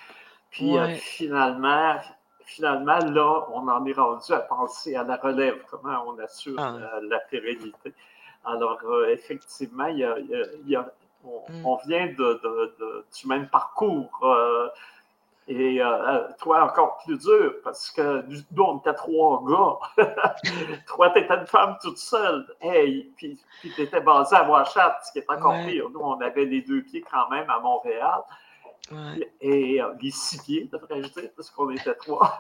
Puis 0.52 0.78
euh, 0.78 0.96
finalement, 0.96 1.98
finalement, 2.46 3.00
là, 3.00 3.48
on 3.54 3.68
en 3.68 3.86
est 3.86 3.94
rendu 3.94 4.32
à 4.32 4.40
penser 4.40 4.96
à 4.96 5.04
la 5.04 5.18
relève, 5.18 5.64
comment 5.70 6.06
on 6.08 6.20
assure 6.20 6.56
ah. 6.60 7.00
la, 7.02 7.20
pérennité. 7.20 7.94
Alors, 8.46 8.80
euh, 8.86 9.10
effectivement, 9.12 9.88
il 9.88 10.00
y 10.68 10.76
a, 10.76 10.86
on, 11.64 11.78
vient 11.88 12.08
de, 12.08 13.06
du 13.20 13.28
même 13.28 13.48
parcours. 13.48 14.10
Euh, 14.24 14.70
et 15.48 15.80
euh, 15.80 16.28
toi, 16.40 16.64
encore 16.64 16.98
plus 17.06 17.20
dur, 17.20 17.54
parce 17.64 17.92
que 17.92 18.24
nous, 18.28 18.64
on 18.64 18.80
était 18.80 18.94
trois 18.94 19.44
gars. 19.46 20.06
toi, 20.88 21.12
tu 21.12 21.20
étais 21.20 21.36
une 21.36 21.46
femme 21.46 21.78
toute 21.82 22.00
seule. 22.00 22.48
Hey, 22.62 23.12
puis, 23.16 23.40
tu 23.62 23.82
étais 23.82 24.02
basé 24.02 24.36
à 24.36 24.50
Ouachat, 24.50 24.98
ce 25.04 25.12
qui 25.12 25.20
est 25.20 25.30
encore 25.30 25.54
pire. 25.68 25.90
Nous, 25.92 26.00
on 26.00 26.20
avait 26.20 26.46
les 26.46 26.62
deux 26.62 26.82
pieds 26.82 27.04
quand 27.12 27.30
même 27.30 27.48
à 27.50 27.60
Montréal. 27.60 28.22
Et 29.42 29.82
euh, 29.82 29.94
les 30.02 30.12
six 30.12 30.42
pieds, 30.44 30.70
devrais-je 30.72 31.08
dire, 31.20 31.30
parce 31.36 31.50
qu'on 31.50 31.70
était 31.72 31.96
trois, 31.96 32.40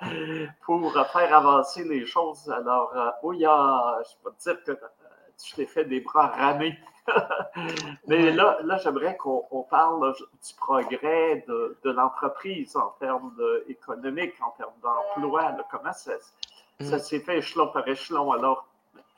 pour 0.64 0.92
faire 0.92 1.36
avancer 1.36 1.84
les 1.84 2.04
choses. 2.04 2.50
Alors, 2.50 2.96
euh, 2.96 3.10
oui, 3.22 3.40
je 3.40 3.44
ne 3.44 4.22
peux 4.22 4.30
pas 4.30 4.36
dire 4.40 4.64
que 4.64 4.72
tu 5.42 5.54
t'es 5.54 5.66
fait 5.66 5.84
des 5.84 6.00
bras 6.00 6.28
ramés. 6.28 6.78
Mais 8.06 8.32
là, 8.32 8.58
là 8.64 8.78
j'aimerais 8.78 9.16
qu'on 9.16 9.66
parle 9.68 10.14
du 10.14 10.54
progrès 10.56 11.44
de, 11.46 11.76
l'entreprise 11.84 12.76
en 12.76 12.94
termes 12.98 13.36
économiques, 13.68 14.34
en 14.40 14.50
termes 14.52 14.72
d'emploi. 14.82 15.54
Comment 15.70 15.92
ça, 15.92 16.12
ça 16.80 16.96
mm. 16.96 16.98
s'est 16.98 17.20
fait 17.20 17.38
échelon 17.38 17.68
par 17.68 17.86
échelon? 17.86 18.32
Alors, 18.32 18.66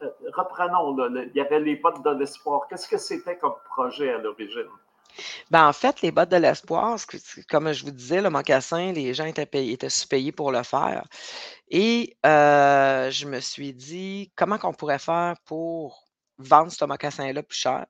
euh, 0.02 0.10
reprenons, 0.34 0.96
il 0.98 1.30
y 1.34 1.40
avait 1.40 1.60
les 1.60 1.76
bottes 1.76 2.02
de 2.02 2.10
l'espoir. 2.10 2.66
Qu'est-ce 2.68 2.88
que 2.88 2.98
c'était 2.98 3.38
comme 3.38 3.54
projet 3.64 4.12
à 4.12 4.18
l'origine? 4.18 4.68
Ben, 5.50 5.68
en 5.68 5.72
fait, 5.72 6.02
les 6.02 6.11
bottes 6.12 6.31
de 6.31 6.37
l'espoir, 6.37 6.98
comme 7.48 7.72
je 7.72 7.85
vous 7.85 7.90
disais, 7.90 8.20
le 8.20 8.31
mocassin, 8.31 8.92
les 8.92 9.14
gens 9.14 9.24
étaient, 9.26 9.46
payés, 9.46 9.72
étaient 9.72 9.90
sous-payés 9.90 10.33
pour 10.33 10.52
le 10.52 10.62
faire. 10.62 11.07
Et 11.68 12.16
euh, 12.26 13.11
je 13.11 13.26
me 13.26 13.40
suis 13.40 13.72
dit, 13.74 14.33
comment 14.37 14.59
qu'on 14.59 14.72
pourrait 14.72 14.98
faire 14.98 15.35
pour 15.44 16.05
vendre 16.38 16.72
ce 16.72 16.85
mocassin-là 16.85 17.42
plus 17.42 17.59
cher? 17.59 17.87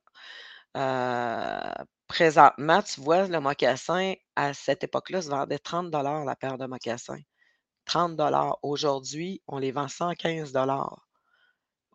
Euh, 0.76 1.70
présentement, 2.08 2.82
tu 2.82 3.00
vois, 3.00 3.26
le 3.26 3.40
mocassin, 3.40 4.14
à 4.36 4.54
cette 4.54 4.84
époque-là, 4.84 5.22
se 5.22 5.28
vendait 5.28 5.58
30 5.58 5.92
la 5.92 6.36
paire 6.36 6.58
de 6.58 6.66
mocassins. 6.66 7.20
30 7.86 8.20
Aujourd'hui, 8.62 9.42
on 9.46 9.58
les 9.58 9.72
vend 9.72 9.88
115 9.88 10.52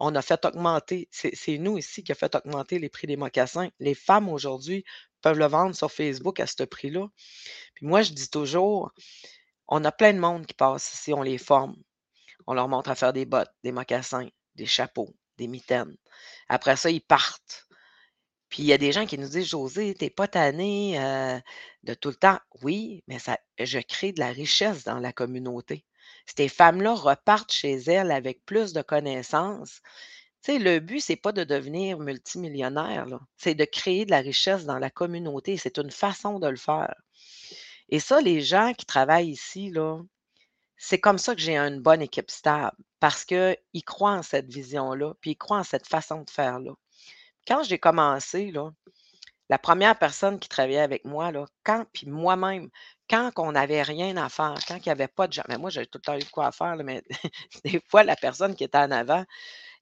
on 0.04 0.16
a 0.16 0.22
fait 0.24 0.44
augmenter, 0.46 1.08
c'est 1.12 1.60
nous 1.60 1.78
ici 1.78 2.04
qui 2.04 2.12
a 2.12 2.16
fait 2.16 2.34
augmenter 2.34 2.80
les 2.80 2.90
prix 2.90 3.06
des 3.06 3.18
mocassins. 3.18 3.70
Les 3.80 3.94
femmes 3.94 4.30
aujourd'hui 4.30 4.84
peuvent 5.22 5.38
le 5.38 5.46
vendre 5.46 5.76
sur 5.76 5.92
Facebook 5.92 6.40
à 6.40 6.48
ce 6.48 6.64
prix-là. 6.64 7.08
Puis 7.76 7.86
moi, 7.86 8.02
je 8.02 8.12
dis 8.12 8.28
toujours, 8.28 8.92
on 9.68 9.86
a 9.86 9.92
plein 9.92 10.14
de 10.14 10.18
monde 10.18 10.48
qui 10.48 10.56
passe 10.56 10.92
ici, 10.94 11.14
on 11.14 11.22
les 11.22 11.38
forme. 11.38 11.76
On 12.48 12.56
leur 12.56 12.68
montre 12.68 12.90
à 12.90 12.96
faire 12.96 13.14
des 13.14 13.26
bottes, 13.26 13.52
des 13.64 13.72
mocassins, 13.72 14.28
des 14.56 14.66
chapeaux, 14.66 15.14
des 15.38 15.48
mitaines. 15.48 15.96
Après 16.50 16.78
ça, 16.78 16.90
ils 16.90 17.02
partent. 17.02 17.68
Puis 18.50 18.64
il 18.64 18.66
y 18.66 18.74
a 18.74 18.80
des 18.80 18.92
gens 18.92 19.06
qui 19.06 19.20
nous 19.20 19.30
disent 19.30 19.50
José, 19.50 19.94
t'es 19.94 20.10
pas 20.10 20.28
tanné 20.28 21.00
euh, 21.00 21.40
de 21.84 21.94
tout 21.94 22.10
le 22.10 22.16
temps. 22.16 22.40
Oui, 22.64 23.04
mais 23.08 23.20
je 23.60 23.80
crée 23.80 24.14
de 24.14 24.20
la 24.20 24.32
richesse 24.32 24.84
dans 24.84 24.98
la 24.98 25.14
communauté. 25.14 25.86
Ces 26.36 26.48
femmes-là 26.48 26.94
repartent 26.94 27.52
chez 27.52 27.74
elles 27.74 28.12
avec 28.12 28.46
plus 28.46 28.74
de 28.74 28.82
connaissances. 28.82 29.82
Tu 30.44 30.54
sais, 30.54 30.60
le 30.60 30.80
but, 30.80 31.02
c'est 31.02 31.16
pas 31.16 31.32
de 31.32 31.44
devenir 31.44 32.00
multimillionnaire, 32.00 33.06
c'est 33.38 33.54
de 33.54 33.66
créer 33.66 34.06
de 34.06 34.12
la 34.12 34.20
richesse 34.22 34.66
dans 34.66 34.80
la 34.80 34.90
communauté. 34.90 35.58
C'est 35.58 35.78
une 35.78 35.92
façon 35.92 36.40
de 36.40 36.48
le 36.48 36.58
faire. 36.58 36.96
Et 37.90 38.00
ça, 38.00 38.22
les 38.22 38.42
gens 38.42 38.74
qui 38.74 38.86
travaillent 38.86 39.30
ici, 39.30 39.70
là, 39.70 40.00
c'est 40.78 41.00
comme 41.00 41.20
ça 41.20 41.36
que 41.36 41.42
j'ai 41.42 41.58
une 41.58 41.80
bonne 41.80 42.02
équipe 42.02 42.32
stable 42.32 42.76
parce 43.00 43.24
qu'ils 43.24 43.58
croient 43.86 44.14
en 44.14 44.24
cette 44.24 44.52
vision-là, 44.52 45.14
puis 45.22 45.32
ils 45.32 45.38
croient 45.38 45.60
en 45.60 45.64
cette 45.64 45.88
façon 45.88 46.22
de 46.22 46.30
faire-là. 46.30 46.72
Quand 47.48 47.64
j'ai 47.64 47.78
commencé, 47.78 48.52
là, 48.52 48.72
la 49.52 49.60
première 49.60 50.00
personne 50.00 50.40
qui 50.40 50.48
travaillait 50.48 50.80
avec 50.80 51.04
moi, 51.04 51.30
là, 51.34 51.46
quand, 51.66 51.86
puis 51.92 52.08
moi-même, 52.08 52.70
quand 53.10 53.32
on 53.36 53.52
n'avait 53.52 53.84
rien 53.84 54.16
à 54.16 54.30
faire, 54.30 54.56
quand 54.66 54.78
il 54.78 54.84
n'y 54.86 54.92
avait 54.94 55.10
pas 55.10 55.28
de 55.28 55.34
gens, 55.34 55.44
mais 55.50 55.58
moi, 55.58 55.70
j'ai 55.70 55.86
tout 55.86 55.98
le 55.98 56.04
temps 56.04 56.16
eu 56.16 56.20
de 56.20 56.30
quoi 56.30 56.54
faire, 56.54 56.78
mais 56.78 57.04
des 57.66 57.82
fois, 57.90 58.04
la 58.04 58.16
personne 58.16 58.56
qui 58.56 58.64
était 58.64 58.78
en 58.78 58.92
avant, 58.92 59.26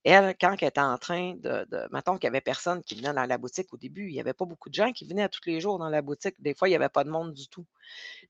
elle, 0.04 0.36
quand 0.42 0.56
elle 0.60 0.70
était 0.70 0.82
en 0.82 0.98
train 0.98 1.36
de, 1.36 1.68
mettons 1.92 2.18
qu'il 2.18 2.28
n'y 2.32 2.36
avait 2.36 2.42
personne 2.42 2.82
qui 2.84 2.96
venait 2.96 3.14
dans 3.14 3.28
la 3.28 3.38
boutique 3.38 3.72
au 3.72 3.78
début, 3.78 4.08
il 4.08 4.14
n'y 4.14 4.20
avait 4.20 4.34
pas 4.34 4.46
beaucoup 4.46 4.70
de 4.70 4.74
gens 4.74 4.92
qui 4.92 5.06
venaient 5.08 5.30
tous 5.30 5.42
les 5.46 5.62
jours 5.62 5.78
dans 5.78 5.90
la 5.90 6.02
boutique. 6.02 6.42
Des 6.42 6.56
fois, 6.56 6.68
il 6.68 6.72
n'y 6.72 6.76
avait 6.76 6.90
pas 6.90 7.04
de 7.04 7.12
monde 7.12 7.34
du 7.36 7.48
tout. 7.48 7.68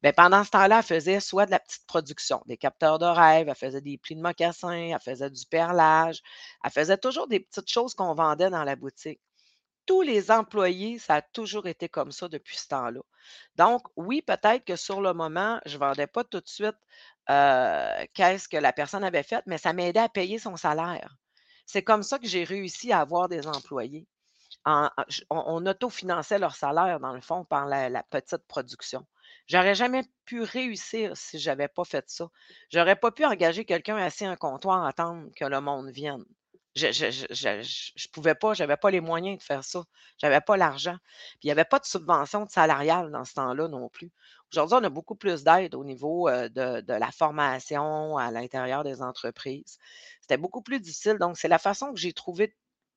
Mais 0.04 0.12
pendant 0.12 0.43
ce 0.43 0.49
temps-là, 0.52 0.80
elle 0.80 0.84
faisait 0.84 1.19
soit 1.21 1.45
de 1.45 1.52
la 1.52 1.60
petite 1.60 1.86
production, 1.88 2.41
des 2.47 2.58
capteurs 2.58 2.99
de 2.99 3.06
rêve, 3.06 3.47
elle 3.47 3.56
faisait 3.56 3.82
des 3.82 3.97
plis 3.97 4.15
de 4.15 4.21
mocassins, 4.21 4.91
elle 4.93 4.99
faisait 4.99 5.30
du 5.30 5.45
perlage, 5.45 6.21
elle 6.65 6.71
faisait 6.71 6.97
toujours 6.97 7.28
des 7.28 7.39
petites 7.39 7.69
choses 7.69 7.93
qu'on 7.93 8.13
vendait 8.13 8.49
dans 8.49 8.65
la 8.65 8.75
boutique 8.75 9.21
tous 9.89 10.04
les 10.04 10.30
employés, 10.30 10.99
ça 10.99 11.15
a 11.15 11.21
toujours 11.23 11.65
été 11.65 11.89
comme 11.89 12.12
ça 12.12 12.28
depuis 12.28 12.58
ce 12.58 12.67
temps-là. 12.67 13.02
Donc, 13.56 13.82
oui, 13.95 14.21
peut-être 14.21 14.63
que 14.63 14.75
sur 14.75 15.02
le 15.02 15.13
moment, 15.13 15.60
je 15.65 15.73
ne 15.73 15.80
vendais 15.80 16.06
pas 16.06 16.23
tout 16.23 16.39
de 16.39 16.47
suite 16.47 16.78
qu'est-ce 17.25 18.47
que 18.47 18.58
la 18.58 18.71
personne 18.71 19.04
avait 19.04 19.23
fait, 19.23 19.43
mais 19.47 19.58
ça 19.58 19.73
m'aidait 19.73 19.99
à 19.99 20.08
payer 20.08 20.38
son 20.38 20.58
salaire. 20.58 21.17
C'est 21.65 21.82
comme 21.84 22.04
ça 22.04 22.19
que 22.19 22.28
j'ai 22.28 22.43
réussi 22.43 22.91
à 22.91 22.99
avoir 22.99 23.30
des 23.30 23.47
employés. 23.47 24.08
on, 24.67 25.65
autofinançait 25.65 26.38
leur 26.38 26.56
salaire, 26.56 26.99
dans 26.99 27.13
le 27.13 27.21
fond, 27.21 27.43
par 27.45 27.65
la, 27.65 28.04
petite 28.12 28.45
production. 28.47 29.08
J'aurais 29.47 29.73
jamais 29.73 30.04
pu 30.25 30.43
réussir 30.43 31.17
si 31.17 31.39
je 31.39 31.49
n'avais 31.49 31.67
pas 31.67 31.84
fait 31.84 32.08
ça. 32.12 32.30
J'aurais 32.71 32.95
pas 32.95 33.10
pu 33.10 33.25
engager 33.25 33.65
quelqu'un 33.65 33.97
assis 33.97 34.25
à 34.25 34.30
un 34.30 34.36
comptoir 34.36 34.84
à 34.84 34.89
attendre 34.89 35.32
que 35.36 35.45
le 35.45 35.62
monde 35.62 35.89
vienne. 35.89 36.25
Je 36.75 36.88
ne 36.88 38.12
pouvais 38.12 38.36
pas, 38.36 38.53
je 38.53 38.63
n'avais 38.63 38.77
pas 38.77 38.91
les 38.91 39.01
moyens 39.01 39.38
de 39.38 39.43
faire 39.43 39.63
ça. 39.63 39.84
Je 40.21 40.25
n'avais 40.25 40.41
pas 40.41 40.58
l'argent. 40.58 40.97
Puis 41.03 41.39
il 41.43 41.47
n'y 41.47 41.51
avait 41.51 41.65
pas 41.65 41.79
de 41.79 41.86
subvention 41.86 42.45
de 42.45 42.49
salariale 42.49 43.12
dans 43.12 43.25
ce 43.25 43.34
temps-là 43.34 43.67
non 43.67 43.89
plus. 43.89 44.12
Aujourd'hui, 44.51 44.77
on 44.79 44.84
a 44.84 44.89
beaucoup 44.89 45.15
plus 45.15 45.43
d'aide 45.43 45.75
au 45.75 45.84
niveau 45.84 46.29
de, 46.29 46.84
la 46.88 47.12
formation 47.12 48.17
à 48.17 48.32
l'intérieur 48.32 48.84
des 48.84 49.01
entreprises. 49.01 49.77
C'était 50.21 50.38
beaucoup 50.38 50.62
plus 50.62 50.79
difficile. 50.79 51.17
Donc, 51.19 51.38
c'est 51.38 51.47
la 51.47 51.60
façon 51.60 51.93
que 51.93 51.99
j'ai 51.99 52.13
trouvé 52.13 52.55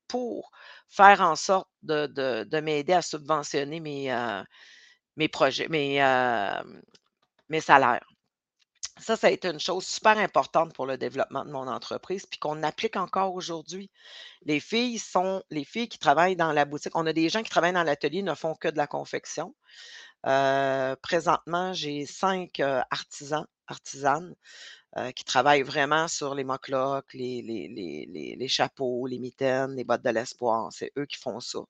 pour 0.08 0.50
faire 0.88 1.20
en 1.20 1.37
sorte 1.37 1.68
de, 1.82 2.61
m'aider 2.61 2.92
à 2.92 3.02
subventionner 3.02 3.80
mes, 3.80 4.42
mes 5.16 5.28
projets, 5.28 5.68
mes, 5.68 6.00
mes 7.48 7.61
salaires. 7.61 8.12
Ça, 9.00 9.16
ça 9.16 9.28
a 9.28 9.30
été 9.30 9.48
une 9.48 9.58
chose 9.58 9.84
super 9.84 10.18
importante 10.18 10.74
pour 10.74 10.86
le 10.86 10.96
développement 10.96 11.44
de 11.44 11.50
mon 11.50 11.66
entreprise, 11.66 12.26
puis 12.26 12.38
qu'on 12.38 12.62
applique 12.62 12.96
encore 12.96 13.34
aujourd'hui. 13.34 13.90
Les 14.42 14.60
filles 14.60 14.98
sont 14.98 15.42
les 15.50 15.64
filles 15.64 15.88
qui 15.88 15.98
travaillent 15.98 16.36
dans 16.36 16.52
la 16.52 16.64
boutique. 16.64 16.94
On 16.94 17.06
a 17.06 17.12
des 17.12 17.28
gens 17.28 17.42
qui 17.42 17.50
travaillent 17.50 17.72
dans 17.72 17.82
l'atelier, 17.82 18.22
ne 18.22 18.34
font 18.34 18.54
que 18.54 18.68
de 18.68 18.76
la 18.76 18.86
confection. 18.86 19.54
Euh, 20.26 20.94
présentement, 21.02 21.72
j'ai 21.72 22.06
cinq 22.06 22.60
euh, 22.60 22.80
artisans, 22.90 23.46
artisanes 23.66 24.34
euh, 24.96 25.10
qui 25.12 25.24
travaillent 25.24 25.62
vraiment 25.62 26.06
sur 26.06 26.34
les 26.34 26.44
moclocs, 26.44 27.12
les, 27.14 27.42
les, 27.42 28.36
les, 28.36 28.48
chapeaux, 28.48 29.06
les 29.06 29.18
mitaines, 29.18 29.74
les 29.74 29.84
bottes 29.84 30.04
de 30.04 30.10
l'espoir. 30.10 30.68
C'est 30.72 30.92
eux 30.98 31.06
qui 31.06 31.18
font 31.18 31.40
ça. 31.40 31.60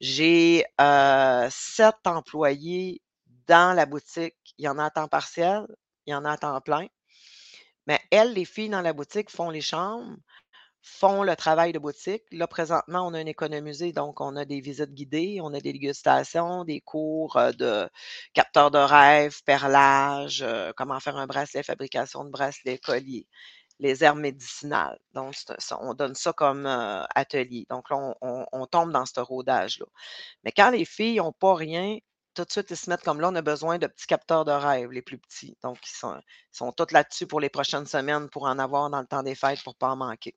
J'ai 0.00 0.64
sept 1.50 1.96
employés 2.04 3.02
dans 3.46 3.74
la 3.74 3.86
boutique. 3.86 4.36
Il 4.58 4.64
y 4.66 4.68
en 4.68 4.78
a 4.78 4.84
à 4.86 4.90
temps 4.90 5.08
partiel, 5.08 5.66
il 6.10 6.12
y 6.12 6.14
en 6.16 6.24
a 6.24 6.32
à 6.32 6.38
temps 6.38 6.60
plein. 6.60 6.86
Mais 7.86 8.00
elles, 8.10 8.34
les 8.34 8.44
filles 8.44 8.68
dans 8.68 8.82
la 8.82 8.92
boutique, 8.92 9.30
font 9.30 9.50
les 9.50 9.60
chambres, 9.60 10.16
font 10.82 11.22
le 11.22 11.36
travail 11.36 11.72
de 11.72 11.78
boutique. 11.78 12.22
Là, 12.32 12.46
présentement, 12.46 13.06
on 13.06 13.14
a 13.14 13.20
une 13.20 13.28
économisée, 13.28 13.92
donc 13.92 14.20
on 14.20 14.36
a 14.36 14.44
des 14.44 14.60
visites 14.60 14.92
guidées, 14.92 15.38
on 15.42 15.52
a 15.54 15.60
des 15.60 15.72
dégustations, 15.72 16.64
des 16.64 16.80
cours 16.80 17.38
de 17.58 17.88
capteurs 18.32 18.70
de 18.70 18.78
rêve, 18.78 19.42
perlage, 19.44 20.44
comment 20.76 21.00
faire 21.00 21.16
un 21.16 21.26
bracelet, 21.26 21.62
fabrication 21.62 22.24
de 22.24 22.30
bracelets, 22.30 22.78
colliers, 22.78 23.26
les 23.78 24.04
herbes 24.04 24.18
médicinales. 24.18 24.98
Donc, 25.12 25.34
on 25.80 25.94
donne 25.94 26.14
ça 26.14 26.32
comme 26.32 26.66
atelier. 27.14 27.66
Donc 27.70 27.90
là, 27.90 28.14
on, 28.20 28.46
on 28.52 28.66
tombe 28.66 28.92
dans 28.92 29.06
ce 29.06 29.20
rodage-là. 29.20 29.86
Mais 30.44 30.52
quand 30.52 30.70
les 30.70 30.84
filles 30.84 31.16
n'ont 31.16 31.32
pas 31.32 31.54
rien, 31.54 31.98
tout 32.40 32.46
de 32.46 32.52
suite, 32.52 32.70
ils 32.70 32.76
se 32.76 32.90
mettent 32.90 33.02
comme 33.02 33.20
là, 33.20 33.28
on 33.30 33.34
a 33.34 33.42
besoin 33.42 33.78
de 33.78 33.86
petits 33.86 34.06
capteurs 34.06 34.44
de 34.44 34.52
rêve, 34.52 34.90
les 34.90 35.02
plus 35.02 35.18
petits. 35.18 35.56
Donc, 35.62 35.78
ils 35.86 35.96
sont, 35.96 36.16
ils 36.18 36.56
sont 36.56 36.72
tous 36.72 36.92
là-dessus 36.92 37.26
pour 37.26 37.40
les 37.40 37.48
prochaines 37.50 37.86
semaines 37.86 38.28
pour 38.30 38.44
en 38.44 38.58
avoir 38.58 38.90
dans 38.90 39.00
le 39.00 39.06
temps 39.06 39.22
des 39.22 39.34
fêtes 39.34 39.62
pour 39.62 39.74
ne 39.74 39.78
pas 39.78 39.90
en 39.90 39.96
manquer. 39.96 40.34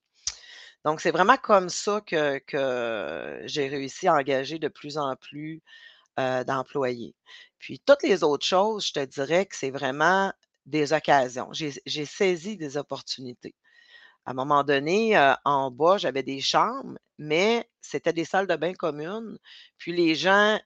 Donc, 0.86 1.02
c'est 1.02 1.12
vraiment 1.12 1.38
comme 1.38 1.70
ça 1.70 2.02
que, 2.02 2.42
j'ai 3.46 3.68
réussi 3.68 4.08
à 4.08 4.16
engager 4.16 4.60
de 4.60 4.68
plus 4.68 4.98
en 4.98 5.16
plus 5.16 5.62
euh, 6.20 6.44
d'employés. 6.44 7.16
Puis, 7.60 7.80
toutes 7.86 8.04
les 8.04 8.24
autres 8.24 8.46
choses, 8.46 8.88
je 8.88 8.94
te 8.94 9.06
dirais 9.06 9.46
que 9.46 9.56
c'est 9.56 9.72
vraiment 9.72 10.34
des 10.66 10.94
occasions. 10.94 11.50
J'ai 11.54 12.06
saisi 12.06 12.58
des 12.58 12.78
opportunités. 12.78 13.56
À 14.26 14.32
un 14.32 14.34
moment 14.34 14.64
donné, 14.64 15.18
euh, 15.18 15.34
en 15.46 15.72
bas, 15.72 15.98
j'avais 15.98 16.24
des 16.24 16.40
chambres, 16.40 16.98
mais 17.18 17.70
c'était 17.82 18.14
des 18.14 18.26
salles 18.26 18.48
de 18.48 18.56
bain 18.56 18.74
communes. 18.74 19.38
Puis 19.78 19.94
les 19.94 20.16
gens 20.16 20.60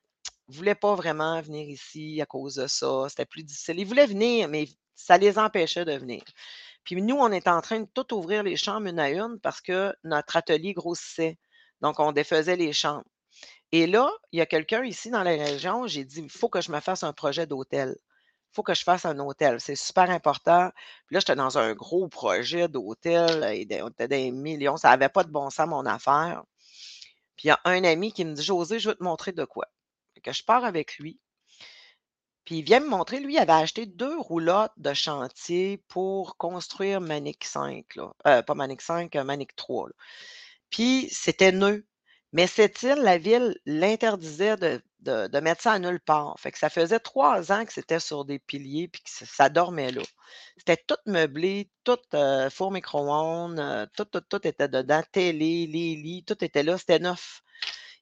ne 0.50 0.56
voulaient 0.56 0.76
pas 0.76 0.96
vraiment 0.96 1.42
venir 1.42 1.70
ici 1.70 2.22
à 2.22 2.26
cause 2.26 2.56
de 2.56 2.68
ça. 2.68 3.08
C'était 3.10 3.26
plus 3.26 3.44
difficile. 3.44 3.80
Ils 3.80 3.86
voulaient 3.86 4.08
venir, 4.08 4.48
mais 4.48 4.68
ça 4.96 5.18
les 5.18 5.38
empêchait 5.38 5.86
de 5.86 5.94
venir. 5.94 6.24
Puis 6.84 7.02
nous, 7.02 7.18
on 7.18 7.32
est 7.32 7.48
en 7.48 7.62
train 7.62 7.82
de 7.82 7.88
tout 7.94 8.14
ouvrir 8.14 8.44
les 8.44 8.56
chambres 8.56 8.88
une 8.88 9.00
à 9.00 9.10
une 9.10 9.40
parce 9.42 9.62
que 9.62 9.94
notre 10.04 10.38
atelier 10.38 10.74
grossissait. 10.74 11.38
Donc, 11.82 12.00
on 12.00 12.12
défaisait 12.12 12.56
les 12.56 12.74
chambres. 12.74 13.06
Et 13.72 13.88
là, 13.88 14.10
il 14.32 14.40
y 14.40 14.42
a 14.42 14.46
quelqu'un 14.46 14.84
ici 14.86 15.10
dans 15.10 15.24
la 15.24 15.32
région, 15.32 15.88
j'ai 15.88 16.06
dit, 16.06 16.22
il 16.22 16.30
faut 16.30 16.50
que 16.50 16.62
je 16.62 16.72
me 16.72 16.80
fasse 16.80 17.04
un 17.04 17.14
projet 17.14 17.46
d'hôtel. 17.46 17.96
Il 18.00 18.56
faut 18.56 18.64
que 18.64 18.74
je 18.74 18.84
fasse 18.84 19.06
un 19.06 19.20
hôtel. 19.20 19.60
C'est 19.60 19.76
super 19.76 20.10
important. 20.10 20.72
Puis 21.06 21.16
là, 21.16 21.20
j'étais 21.20 21.36
dans 21.36 21.58
un 21.58 21.74
gros 21.74 22.08
projet 22.08 22.70
d'hôtel. 22.70 23.44
On 23.84 23.90
était 23.90 24.08
des 24.08 24.32
millions. 24.32 24.78
Ça 24.78 24.90
n'avait 24.90 25.10
pas 25.10 25.24
de 25.24 25.32
bon 25.32 25.50
sens, 25.50 25.68
mon 25.68 25.86
affaire. 25.86 26.44
Puis 27.36 27.46
il 27.46 27.48
y 27.50 27.52
a 27.52 27.60
un 27.66 27.84
ami 27.84 28.14
qui 28.14 28.26
me 28.26 28.34
dit, 28.34 28.44
José, 28.44 28.80
je 28.80 28.90
vais 28.90 28.96
te 28.96 29.04
montrer 29.04 29.34
de 29.34 29.46
quoi 29.46 29.68
que 30.22 30.34
je 30.34 30.44
pars 30.44 30.66
avec 30.66 30.98
lui. 30.98 31.20
Puis 32.48 32.60
il 32.60 32.64
vient 32.64 32.80
me 32.80 32.88
montrer, 32.88 33.20
lui, 33.20 33.34
il 33.34 33.40
avait 33.40 33.52
acheté 33.52 33.86
deux 33.86 34.18
roulottes 34.18 34.72
de 34.78 34.94
chantier 34.94 35.84
pour 35.90 36.38
construire 36.38 37.02
Manic 37.02 37.44
5, 37.44 37.96
là. 37.98 38.14
Euh, 38.26 38.42
pas 38.42 38.56
Manic 38.56 38.82
5, 38.82 39.14
euh, 39.18 39.26
Manic 39.26 39.54
3. 39.58 39.90
Puis 40.70 41.10
c'était 41.12 41.52
neuf. 41.52 41.82
Mais 42.32 42.48
cette 42.48 42.84
île, 42.84 43.00
la 43.00 43.18
ville 43.18 43.58
l'interdisait 43.66 44.56
de, 44.58 45.40
mettre 45.42 45.62
ça 45.62 45.74
à 45.74 45.80
nulle 45.80 46.00
part. 46.00 46.40
Fait 46.40 46.54
que 46.54 46.58
ça 46.58 46.70
faisait 46.70 47.00
trois 47.00 47.52
ans 47.52 47.66
que 47.66 47.74
c'était 47.74 48.00
sur 48.00 48.24
des 48.24 48.40
piliers 48.40 48.88
puis 48.88 49.02
que 49.02 49.10
ça, 49.10 49.50
dormait 49.50 49.92
là. 49.92 50.04
C'était 50.58 50.82
tout 50.88 50.96
meublé, 51.06 51.70
tout 51.84 51.98
euh, 52.14 52.50
four 52.50 52.72
micro-ondes, 52.72 53.90
tout, 53.98 54.06
tout, 54.06 54.22
tout 54.22 54.48
était 54.48 54.70
dedans, 54.70 55.04
télé, 55.12 55.68
les 55.68 55.96
lits, 55.96 56.24
tout 56.26 56.42
était 56.44 56.64
là, 56.64 56.78
c'était 56.78 57.00
neuf. 57.00 57.42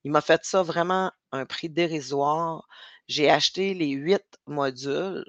Il 0.06 0.12
m'a 0.12 0.22
fait 0.22 0.46
ça 0.46 0.64
vraiment 0.64 1.12
un 1.34 1.46
prix 1.46 1.70
dérisoire 1.70 2.66
j'ai 3.08 3.30
acheté 3.30 3.74
les 3.74 3.90
huit 3.90 4.24
modules 4.48 5.26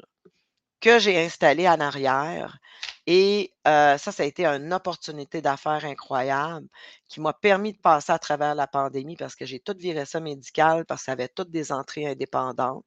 que 0.80 0.98
j'ai 0.98 1.18
installés 1.18 1.68
en 1.68 1.80
arrière. 1.80 2.58
Et 3.06 3.52
ça, 3.64 3.98
ça 3.98 4.22
a 4.22 4.26
été 4.26 4.46
une 4.46 4.72
opportunité 4.72 5.40
d'affaires 5.40 5.84
incroyable 5.84 6.66
qui 7.08 7.20
m'a 7.20 7.32
permis 7.32 7.72
de 7.72 7.78
passer 7.78 8.12
à 8.12 8.18
travers 8.18 8.54
la 8.54 8.66
pandémie 8.66 9.16
parce 9.16 9.36
que 9.36 9.46
j'ai 9.46 9.60
tout 9.60 9.76
viré 9.78 10.04
ça 10.04 10.20
médical 10.20 10.84
parce 10.86 11.02
que 11.02 11.04
ça 11.06 11.12
avait 11.12 11.28
toutes 11.28 11.50
des 11.50 11.72
entrées 11.72 12.06
indépendantes. 12.06 12.84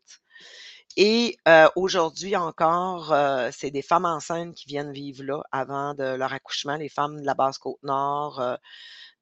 Et 0.98 1.38
aujourd'hui 1.76 2.36
encore, 2.36 3.14
c'est 3.52 3.72
des 3.72 3.82
femmes 3.82 4.06
enceintes 4.06 4.56
qui 4.56 4.68
viennent 4.68 4.92
vivre 4.92 5.24
là 5.24 5.42
avant 5.52 5.94
de 5.94 6.04
leur 6.04 6.34
accouchement, 6.34 6.76
les 6.76 6.90
femmes 6.90 7.22
de 7.22 7.26
la 7.26 7.36
Basse-Côte-Nord, 7.36 8.58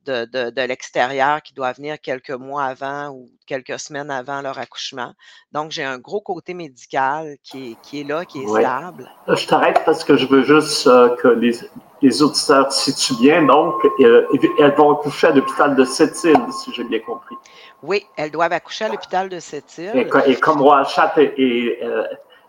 de, 0.08 0.68
l'extérieur 0.68 1.42
qui 1.42 1.54
doivent 1.54 1.76
venir 1.78 2.00
quelques 2.02 2.32
mois 2.32 2.64
avant 2.64 3.10
ou 3.10 3.30
quelques 3.46 3.80
semaines 3.80 4.12
avant 4.12 4.42
leur 4.42 4.58
accouchement. 4.58 5.14
Donc, 5.52 5.72
j'ai 5.72 5.84
un 5.84 5.98
gros 5.98 6.22
côté 6.22 6.54
médical 6.54 7.38
qui 7.44 7.72
est, 7.72 7.82
qui 7.82 8.02
est 8.02 8.04
là, 8.04 8.26
qui 8.26 8.44
est 8.44 8.48
stable. 8.48 9.10
Je 9.28 9.48
t'arrête 9.48 9.82
parce 9.86 10.04
que 10.04 10.18
je 10.18 10.26
veux 10.26 10.44
juste 10.44 10.88
euh, 10.88 11.16
que 11.18 11.28
les, 11.28 11.54
les 12.02 12.22
auditeurs 12.22 12.72
situent 12.72 13.20
bien. 13.20 13.44
Donc, 13.44 13.76
euh, 14.00 14.28
elles 14.60 14.76
vont 14.76 14.92
accoucher 14.92 15.28
à 15.28 15.32
l'hôpital 15.32 15.76
de 15.76 15.84
Sept-Îles, 15.84 16.52
si 16.52 16.74
j'ai 16.74 16.84
bien 16.84 17.00
compris. 17.00 17.36
Oui, 17.84 18.06
elles 18.16 18.32
doivent 18.32 18.54
accoucher 18.54 18.86
à 18.86 18.90
l'hôpital 18.90 19.30
de 19.30 19.40
Sept-Îles. 19.40 20.08
Et, 20.26 20.36
comme 20.36 20.62
Roachat 20.62 21.14
est, 21.18 21.84
euh, 21.84 22.04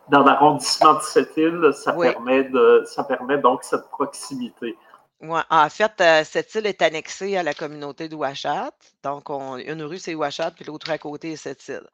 dans 0.09 0.25
l'arrondissement 0.25 0.95
de 0.95 1.03
Sept-Îles, 1.03 1.71
ça, 1.75 1.93
permet 1.93 2.45
de, 2.45 2.83
ça 2.87 3.05
permet 3.05 3.39
donc 3.39 3.63
cette 3.63 3.89
proximité. 3.91 4.77
En 5.21 5.69
fait, 5.69 6.01
euh, 6.01 6.23
cette 6.25 6.55
île 6.55 6.67
est 6.67 6.81
annexée 6.81 7.37
à 7.37 7.43
la 7.43 7.53
communauté 7.53 8.09
de 8.09 8.15
Ouachat. 8.15 8.71
Donc, 9.03 9.31
une 9.31 9.83
rue, 9.83 9.99
c'est 9.99 10.15
Ouachat, 10.15 10.53
puis 10.53 10.65
l'autre 10.65 10.91
à 10.91 10.99
côté 10.99 11.33
est 11.33 11.37
cette 11.37 11.67
île. 11.67 11.89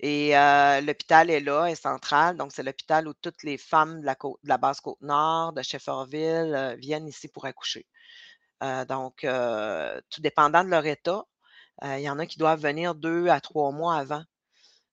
Et 0.00 0.36
euh, 0.36 0.80
l'hôpital 0.80 1.30
est 1.30 1.38
là, 1.40 1.66
est 1.66 1.76
central. 1.76 2.36
Donc, 2.36 2.50
c'est 2.52 2.64
l'hôpital 2.64 3.06
où 3.06 3.14
toutes 3.14 3.44
les 3.44 3.58
femmes 3.58 4.00
de 4.00 4.06
la, 4.06 4.16
côte, 4.16 4.40
de 4.42 4.48
la 4.48 4.58
basse 4.58 4.80
côte 4.80 5.00
nord, 5.02 5.52
de 5.52 5.62
Shefferville, 5.62 6.52
euh, 6.54 6.74
viennent 6.76 7.06
ici 7.06 7.28
pour 7.28 7.44
accoucher. 7.44 7.86
donc, 8.88 9.26
tout 10.10 10.20
dépendant 10.22 10.64
de 10.64 10.70
leur 10.70 10.86
état, 10.86 11.24
il 11.82 12.00
y 12.00 12.10
en 12.10 12.18
a 12.18 12.26
qui 12.26 12.38
doivent 12.38 12.60
venir 12.60 12.94
deux 12.94 13.28
à 13.28 13.40
trois 13.40 13.72
mois 13.72 13.96
avant 13.96 14.24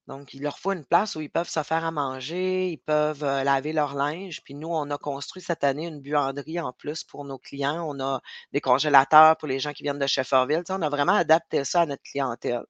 donc, 0.08 0.34
il 0.34 0.42
leur 0.42 0.58
faut 0.58 0.72
une 0.72 0.84
place 0.84 1.14
où 1.14 1.20
ils 1.20 1.30
peuvent 1.30 1.48
se 1.48 1.62
faire 1.62 1.84
à 1.84 1.92
manger, 1.92 2.70
ils 2.70 2.78
peuvent 2.78 3.24
laver 3.24 3.72
leur 3.72 3.94
linge. 3.94 4.42
Puis 4.42 4.54
nous, 4.54 4.68
on 4.68 4.90
a 4.90 4.98
construit 4.98 5.42
cette 5.42 5.62
année 5.62 5.86
une 5.86 6.00
buanderie 6.00 6.58
en 6.60 6.72
plus 6.72 7.04
pour 7.04 7.24
nos 7.24 7.38
clients. 7.38 7.84
On 7.88 8.00
a 8.00 8.20
des 8.52 8.60
congélateurs 8.60 9.36
pour 9.36 9.46
les 9.48 9.60
gens 9.60 9.72
qui 9.72 9.84
viennent 9.84 10.00
de 10.00 10.06
Shefferville. 10.06 10.64
on 10.70 10.82
a 10.82 10.88
vraiment 10.88 11.14
adapté 11.14 11.64
ça 11.64 11.82
à 11.82 11.86
notre 11.86 12.02
clientèle. 12.02 12.64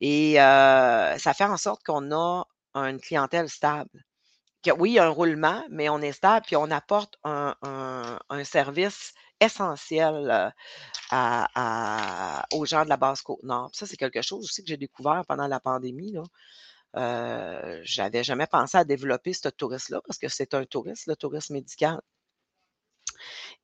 Et 0.00 0.34
ça 0.34 1.34
fait 1.34 1.44
en 1.44 1.56
sorte 1.56 1.82
qu'on 1.84 2.12
a 2.12 2.44
une 2.74 3.00
clientèle 3.00 3.48
stable. 3.48 4.04
oui, 4.78 4.90
il 4.90 4.94
y 4.94 4.98
a 4.98 5.06
un 5.06 5.10
roulement, 5.10 5.64
mais 5.70 5.88
on 5.88 6.00
est 6.00 6.12
stable, 6.12 6.46
puis 6.46 6.56
on 6.56 6.70
apporte 6.70 7.16
un, 7.24 8.18
service 8.44 9.14
essentiel 9.40 10.52
aux 12.52 12.66
gens 12.66 12.84
de 12.84 12.88
la 12.88 12.96
basse 12.96 13.22
côte 13.22 13.42
nord. 13.42 13.70
ça, 13.72 13.86
c'est 13.86 13.96
quelque 13.96 14.22
chose 14.22 14.44
aussi 14.44 14.62
que 14.62 14.68
j'ai 14.68 14.76
découvert 14.76 15.24
pendant 15.26 15.46
la 15.46 15.60
pandémie. 15.60 16.12
Là. 16.12 16.22
Euh, 16.96 17.80
j'avais 17.84 18.24
jamais 18.24 18.46
pensé 18.46 18.76
à 18.78 18.84
développer 18.84 19.32
ce 19.32 19.48
tourisme-là 19.48 20.00
parce 20.06 20.18
que 20.18 20.28
c'est 20.28 20.54
un 20.54 20.64
tourisme, 20.64 21.10
le 21.10 21.16
tourisme 21.16 21.54
médical. 21.54 22.00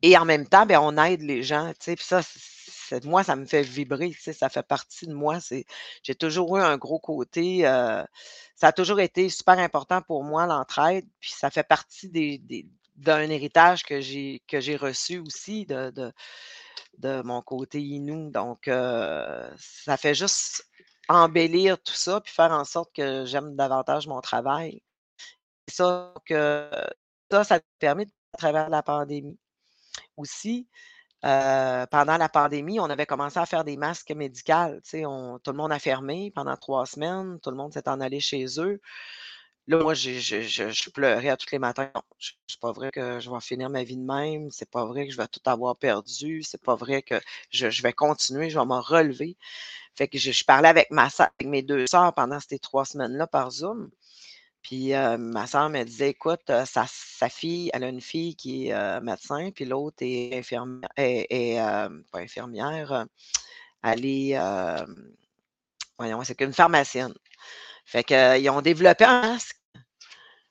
Et 0.03 0.17
en 0.19 0.25
même 0.25 0.47
temps, 0.47 0.67
ben, 0.67 0.79
on 0.79 0.97
aide 1.03 1.23
les 1.23 1.43
gens. 1.43 1.73
Puis 1.81 1.97
ça, 2.01 2.21
moi, 3.05 3.25
ça 3.25 3.37
me 3.37 3.47
fait 3.47 3.63
vibrer. 3.63 4.13
Ça 4.21 4.49
fait 4.49 4.63
partie 4.67 5.07
de 5.07 5.15
moi. 5.15 5.39
J'ai 6.03 6.15
toujours 6.15 6.57
eu 6.57 6.61
un 6.61 6.77
gros 6.77 6.99
côté. 6.99 7.63
Ça 7.63 8.69
a 8.69 8.73
toujours 8.73 9.01
été 9.01 9.29
super 9.31 9.59
important 9.59 10.03
pour 10.03 10.25
moi, 10.25 10.47
l'entraide. 10.47 11.07
Puis 11.21 11.33
ça 11.33 11.51
fait 11.51 11.65
partie 11.65 12.09
des, 12.09 12.67
d'un 12.97 13.29
héritage 13.31 13.83
que 13.85 14.01
j'ai 14.01 14.43
que 14.49 14.61
j'ai 14.61 14.77
reçu 14.77 15.19
aussi 15.19 15.67
de, 15.67 15.93
de, 16.99 17.23
mon 17.23 17.43
côté 17.43 17.81
Inou. 17.81 18.31
Donc, 18.31 18.69
euh, 18.69 19.51
ça 19.59 19.97
fait 19.97 20.15
juste 20.15 20.69
embellir 21.09 21.81
tout 21.83 21.95
ça, 21.95 22.21
puis 22.21 22.33
faire 22.33 22.53
en 22.53 22.65
sorte 22.65 22.95
que 22.95 23.25
j'aime 23.27 23.57
davantage 23.57 24.07
mon 24.07 24.21
travail. 24.21 24.83
Ça, 25.69 26.15
que, 26.27 26.71
ça, 27.31 27.45
ça 27.45 27.61
permis, 27.79 28.13
à 28.35 28.39
travers 28.39 28.69
la 28.71 28.83
pandémie. 28.83 29.39
Aussi, 30.17 30.69
euh, 31.25 31.87
pendant 31.87 32.19
la 32.19 32.29
pandémie, 32.29 32.81
on 32.81 32.91
avait 32.91 33.07
commencé 33.07 33.39
à 33.39 33.47
faire 33.47 33.65
des 33.65 33.77
masques 33.77 34.11
médicaux. 34.11 34.81
Tout 34.83 35.51
le 35.51 35.57
monde 35.57 35.73
a 35.73 35.79
fermé 35.79 36.31
pendant 36.35 36.57
trois 36.57 36.87
semaines, 36.87 37.39
tout 37.41 37.51
le 37.51 37.57
monde 37.57 37.73
s'est 37.73 37.89
en 37.89 38.01
allé 38.01 38.21
chez 38.21 38.45
eux. 38.59 38.81
Là, 39.67 39.79
moi, 39.83 39.95
je, 39.95 40.11
je, 40.19 40.91
pleurais 40.91 41.31
à 41.31 41.37
tous 41.39 41.51
les 41.51 41.59
matins. 41.59 41.91
C'est 42.19 42.61
pas 42.61 42.73
vrai 42.73 42.91
que 42.91 43.19
je 43.19 43.31
vais 43.31 43.41
finir 43.41 43.71
ma 43.71 43.83
vie 43.83 43.97
de 43.97 44.03
même. 44.05 44.51
C'est 44.51 44.71
pas 44.71 44.85
vrai 44.85 45.07
que 45.07 45.13
je 45.13 45.17
vais 45.17 45.27
tout 45.29 45.41
avoir 45.47 45.77
perdu. 45.77 46.43
C'est 46.43 46.63
pas 46.63 46.75
vrai 46.75 47.03
que 47.03 47.15
je, 47.51 47.83
vais 47.83 47.95
continuer, 47.95 48.51
je 48.51 48.59
vais 48.59 48.67
me 48.67 48.79
relever. 48.79 49.37
Fait 49.95 50.09
que 50.09 50.19
je, 50.19 50.45
parlais 50.45 50.69
avec 50.69 50.91
ma 50.91 51.05
avec 51.05 51.47
mes 51.47 51.63
deux 51.63 51.87
sœurs 51.87 52.13
pendant 52.15 52.41
ces 52.41 52.59
trois 52.59 52.85
semaines-là 52.85 53.27
par 53.27 53.51
Zoom. 53.51 53.91
Puis 54.65 54.95
euh, 54.95 55.19
ma 55.19 55.47
soeur 55.47 55.69
me 55.71 55.83
disait, 55.85 56.11
écoute, 56.11 56.49
euh, 56.51 56.65
sa, 56.65 56.87
sa, 56.89 57.29
fille, 57.29 57.71
elle 57.75 57.85
a 57.85 57.89
une 57.89 58.01
fille 58.01 58.35
qui 58.35 58.69
est 58.69 58.73
euh, 58.73 59.01
médecin, 59.01 59.51
puis 59.55 59.67
l'autre 59.67 59.99
est 60.01 60.39
infirmière, 60.39 60.89
est, 60.97 61.57
pas 62.11 62.19
infirmière, 62.19 63.07
elle 63.83 64.07
est, 64.07 64.39
voyons, 65.99 66.23
c'est 66.25 66.35
qu'une 66.35 66.53
pharmacienne. 66.53 67.15
Fait 67.87 68.05
qu'ils 68.05 68.51
ont 68.51 68.63
développé 68.63 69.05
un 69.05 69.23
masque. 69.23 69.57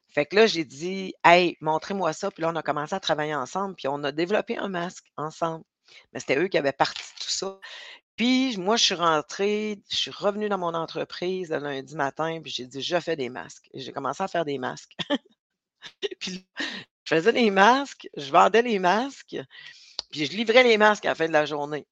Fait 0.09 0.25
que 0.25 0.35
là, 0.35 0.45
j'ai 0.45 0.63
dit, 0.63 1.13
hey, 1.23 1.57
montrez-moi 1.61 2.13
ça. 2.13 2.29
Puis 2.29 2.43
là, 2.43 2.51
on 2.53 2.55
a 2.55 2.61
commencé 2.61 2.93
à 2.93 2.99
travailler 2.99 3.33
ensemble. 3.33 3.75
Puis 3.75 3.87
on 3.87 4.03
a 4.03 4.11
développé 4.11 4.57
un 4.57 4.69
masque 4.69 5.05
ensemble. 5.17 5.65
Mais 6.13 6.19
c'était 6.19 6.37
eux 6.37 6.47
qui 6.47 6.57
avaient 6.57 6.71
parti 6.71 7.01
tout 7.19 7.29
ça. 7.29 7.59
Puis 8.15 8.57
moi, 8.57 8.77
je 8.77 8.83
suis 8.83 8.95
rentrée, 8.95 9.81
je 9.89 9.95
suis 9.95 10.11
revenue 10.11 10.49
dans 10.49 10.59
mon 10.59 10.73
entreprise 10.75 11.49
le 11.49 11.57
lundi 11.57 11.95
matin, 11.95 12.39
puis 12.43 12.51
j'ai 12.51 12.67
dit, 12.67 12.81
je 12.81 12.99
fais 12.99 13.15
des 13.15 13.29
masques. 13.29 13.69
Et 13.73 13.79
j'ai 13.79 13.91
commencé 13.91 14.21
à 14.21 14.27
faire 14.27 14.45
des 14.45 14.59
masques. 14.59 14.95
puis 16.19 16.45
je 17.03 17.15
faisais 17.15 17.33
des 17.33 17.49
masques, 17.49 18.07
je 18.15 18.31
vendais 18.31 18.61
les 18.61 18.79
masques, 18.79 19.35
puis 20.11 20.25
je 20.25 20.31
livrais 20.31 20.63
les 20.63 20.77
masques 20.77 21.05
à 21.05 21.09
la 21.09 21.15
fin 21.15 21.27
de 21.27 21.33
la 21.33 21.45
journée. 21.45 21.87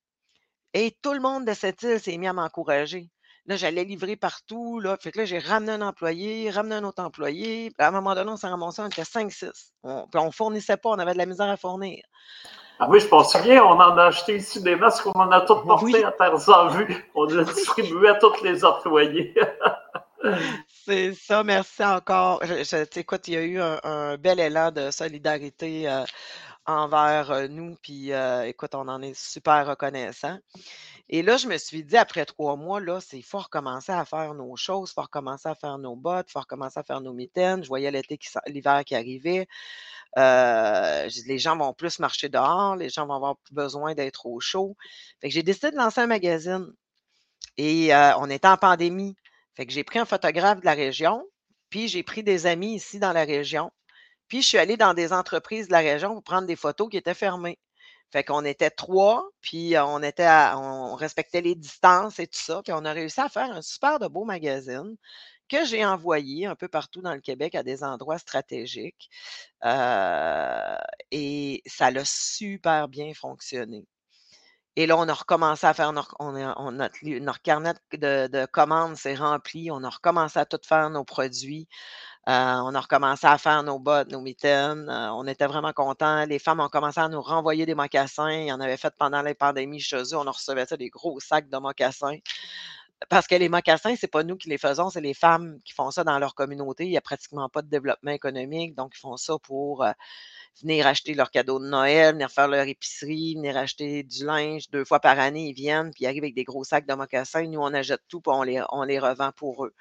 Et 0.74 0.96
tout 1.02 1.14
le 1.14 1.20
monde 1.20 1.46
de 1.46 1.54
cette 1.54 1.82
île 1.84 2.00
s'est 2.00 2.18
mis 2.18 2.28
à 2.28 2.34
m'encourager. 2.34 3.10
Là, 3.48 3.56
j'allais 3.56 3.84
livrer 3.84 4.16
partout. 4.16 4.80
Là. 4.80 4.98
Fait 5.02 5.12
que 5.12 5.20
là, 5.20 5.26
j'ai 5.26 5.40
ramené 5.40 5.72
un 5.72 5.82
employé, 5.82 6.50
ramené 6.52 6.76
un 6.76 6.84
autre 6.84 7.04
employé. 7.04 7.72
à 7.80 7.88
un 7.88 7.92
moment 7.92 8.14
donné, 8.14 8.32
on 8.32 8.38
s'est 8.38 8.48
ramassé, 8.48 8.82
on 8.82 8.88
était 8.88 9.02
5-6. 9.02 9.52
On, 9.84 10.06
ne 10.14 10.32
fournissait 10.32 10.78
pas, 10.78 10.90
on 10.90 11.00
avait 11.00 11.14
de 11.14 11.18
la 11.18 11.26
misère 11.26 11.50
à 11.50 11.58
fournir. 11.58 12.04
Ah 12.80 12.88
oui, 12.90 13.00
je 13.00 13.08
pense 13.08 13.36
bien, 13.44 13.64
on 13.64 13.80
en 13.80 13.98
a 13.98 14.06
acheté 14.06 14.38
ici 14.38 14.62
des 14.64 14.76
masques, 14.76 15.06
on 15.06 15.20
en 15.20 15.32
a 15.32 15.42
tout 15.42 15.56
porté 15.58 16.04
à 16.04 16.12
terre 16.12 16.40
sans 16.40 16.68
vue. 16.70 17.10
On 17.14 17.28
a 17.38 17.44
distribué 17.44 18.10
à 18.10 18.16
tous 18.16 18.44
les 18.44 18.66
employés. 18.66 19.36
C'est 20.86 21.14
ça, 21.14 21.44
merci 21.44 21.84
encore. 21.84 22.42
écoute, 22.44 23.28
il 23.28 23.34
y 23.34 23.38
a 23.38 23.44
eu 23.44 23.60
un, 23.60 24.18
bel 24.18 24.40
élan 24.40 24.72
de 24.72 24.90
solidarité 24.92 25.90
euh, 25.90 26.04
envers 26.66 27.32
euh, 27.32 27.48
nous, 27.48 27.76
puis 27.82 28.14
euh, 28.14 28.44
écoute, 28.44 28.76
on 28.76 28.88
en 28.88 29.02
est 29.02 29.18
super 29.18 29.68
reconnaissant. 29.68 30.38
Et 31.14 31.24
là, 31.24 31.36
je 31.36 31.48
me 31.48 31.58
suis 31.58 31.84
dit, 31.84 31.98
après 31.98 32.26
trois 32.26 32.56
mois, 32.56 32.80
là, 32.80 33.00
il 33.12 33.24
faut 33.24 33.40
recommencer 33.40 33.92
à 33.92 34.06
faire 34.06 34.34
nos 34.34 34.56
choses, 34.56 34.92
il 34.92 34.94
faut 34.94 35.02
recommencer 35.02 35.50
à 35.50 35.56
faire 35.56 35.78
nos 35.78 35.98
bottes, 35.98 36.28
il 36.30 36.32
faut 36.32 36.40
recommencer 36.40 36.80
à 36.80 36.84
faire 36.84 37.02
nos 37.02 37.14
mitaines. 37.14 37.64
Je 37.64 37.68
voyais 37.68 37.92
l'été 37.92 38.18
l'hiver 38.48 38.84
qui 38.86 38.96
arrivait. 38.96 39.46
Euh, 40.18 41.10
les 41.26 41.38
gens 41.38 41.58
vont 41.58 41.74
plus 41.74 42.00
marcher 42.00 42.30
dehors, 42.30 42.78
les 42.78 42.90
gens 42.90 43.06
vont 43.08 43.16
avoir 43.16 43.36
plus 43.38 43.54
besoin 43.54 43.94
d'être 43.94 44.26
au 44.26 44.40
chaud. 44.40 44.78
J'ai 45.22 45.44
décidé 45.44 45.72
de 45.72 45.76
lancer 45.76 46.00
un 46.00 46.08
magazine. 46.08 46.72
Et 47.58 47.94
euh, 47.94 48.18
on 48.18 48.30
était 48.30 48.48
en 48.48 48.58
pandémie. 48.58 49.18
Fait 49.56 49.66
que 49.66 49.74
j'ai 49.74 49.84
pris 49.84 50.00
un 50.00 50.06
photographe 50.06 50.62
de 50.62 50.66
la 50.66 50.74
région, 50.74 51.26
puis 51.70 51.90
j'ai 51.90 52.04
pris 52.04 52.24
des 52.24 52.46
amis 52.46 52.76
ici 52.76 53.00
dans 53.00 53.12
la 53.12 53.26
région. 53.26 53.72
Puis 54.30 54.42
je 54.42 54.48
suis 54.48 54.58
allée 54.58 54.78
dans 54.78 54.94
des 54.94 55.12
entreprises 55.12 55.68
de 55.68 55.74
la 55.74 55.80
région 55.80 56.14
pour 56.14 56.24
prendre 56.24 56.48
des 56.48 56.56
photos 56.56 56.90
qui 56.90 56.96
étaient 56.96 57.14
fermées. 57.14 57.60
Fait 58.12 58.24
qu'on 58.24 58.44
était 58.46 58.70
trois, 58.70 59.30
puis 59.42 59.76
on 59.78 60.04
était 60.04 60.28
on 60.56 60.96
respectait 60.96 61.42
les 61.42 61.56
distances 61.56 62.20
et 62.20 62.28
tout 62.28 62.40
ça, 62.40 62.62
puis 62.64 62.74
on 62.74 62.86
a 62.86 62.92
réussi 62.92 63.22
à 63.22 63.30
faire 63.30 63.52
un 63.52 63.62
super 63.62 64.00
de 64.00 64.08
beau 64.08 64.26
magazine 64.26 64.98
que 65.50 65.66
j'ai 65.66 65.86
envoyé 65.86 66.46
un 66.46 66.56
peu 66.56 66.68
partout 66.70 67.02
dans 67.02 67.14
le 67.14 67.22
Québec 67.22 67.56
à 67.56 67.64
des 67.64 67.84
endroits 67.84 68.18
stratégiques. 68.18 69.10
et 71.12 71.62
ça 71.66 71.88
a 71.88 72.06
super 72.06 72.88
bien 72.88 73.14
fonctionné. 73.14 73.86
Et 74.78 74.86
là, 74.88 74.98
on 74.98 75.08
a 75.10 75.14
recommencé 75.14 75.68
à 75.68 75.74
faire 75.74 75.92
notre, 75.92 76.16
on 76.20 76.32
notre, 76.72 77.42
carnet 77.42 77.74
de, 77.92 78.46
commandes 78.46 78.96
s'est 78.96 79.16
rempli. 79.16 79.70
On 79.70 79.84
a 79.84 79.90
recommencé 79.90 80.40
à 80.40 80.46
tout 80.46 80.60
faire 80.66 80.90
nos 80.90 81.04
produits. 81.04 81.68
Euh, 82.30 82.32
on 82.32 82.76
a 82.76 82.80
recommencé 82.80 83.26
à 83.26 83.38
faire 83.40 83.64
nos 83.64 83.80
bottes, 83.80 84.12
nos 84.12 84.22
mitaines. 84.22 84.88
Euh, 84.90 85.12
on 85.14 85.26
était 85.26 85.48
vraiment 85.48 85.74
contents. 85.74 86.26
Les 86.26 86.38
femmes 86.38 86.60
ont 86.60 86.70
commencé 86.70 87.00
à 87.00 87.10
nous 87.10 87.22
renvoyer 87.22 87.66
des 87.66 87.74
mocassins. 87.74 88.32
Ils 88.32 88.52
en 88.54 88.60
avaient 88.60 88.78
fait 88.78 88.94
pendant 88.98 89.24
la 89.24 89.34
pandémie 89.34 89.80
chez 89.80 89.98
eux. 89.98 90.16
On 90.18 90.24
recevait 90.32 90.68
ça, 90.68 90.78
des 90.78 90.90
gros 90.90 91.20
sacs 91.20 91.50
de 91.50 91.58
mocassins. 91.58 92.18
Parce 93.10 93.26
que 93.28 93.36
les 93.36 93.50
mocassins, 93.50 93.96
c'est 93.96 94.08
pas 94.08 94.24
nous 94.24 94.38
qui 94.38 94.50
les 94.50 94.60
faisons, 94.60 94.92
c'est 94.92 95.02
les 95.02 95.16
femmes 95.16 95.60
qui 95.66 95.74
font 95.74 95.90
ça 95.90 96.04
dans 96.04 96.20
leur 96.20 96.36
communauté. 96.36 96.86
Il 96.86 96.92
n'y 96.92 96.98
a 96.98 97.02
pratiquement 97.02 97.50
pas 97.50 97.64
de 97.64 97.70
développement 97.70 98.12
économique, 98.12 98.76
donc 98.76 98.94
ils 98.96 99.00
font 99.00 99.18
ça 99.18 99.34
pour 99.42 99.84
euh, 99.84 99.92
venir 100.62 100.86
acheter 100.86 101.16
leurs 101.16 101.32
cadeaux 101.32 101.60
de 101.60 101.66
Noël, 101.66 102.14
venir 102.14 102.30
faire 102.30 102.48
leur 102.48 102.68
épicerie, 102.68 103.34
venir 103.36 103.58
acheter 103.58 104.04
du 104.04 104.26
linge 104.26 104.70
deux 104.70 104.86
fois 104.86 105.00
par 105.00 105.20
année. 105.20 105.50
Ils 105.50 105.54
viennent, 105.54 105.92
puis 105.92 106.04
ils 106.04 106.08
arrivent 106.08 106.24
avec 106.24 106.36
des 106.36 106.44
gros 106.44 106.64
sacs 106.64 106.86
de 106.86 106.94
mocassins. 106.94 107.48
Nous, 107.48 107.60
on 107.60 107.74
achète 107.74 108.02
tout, 108.08 108.22
puis 108.22 108.32
on 108.70 108.84
les 108.84 109.00
revend 109.00 109.32
pour 109.32 109.66
eux. 109.66 109.74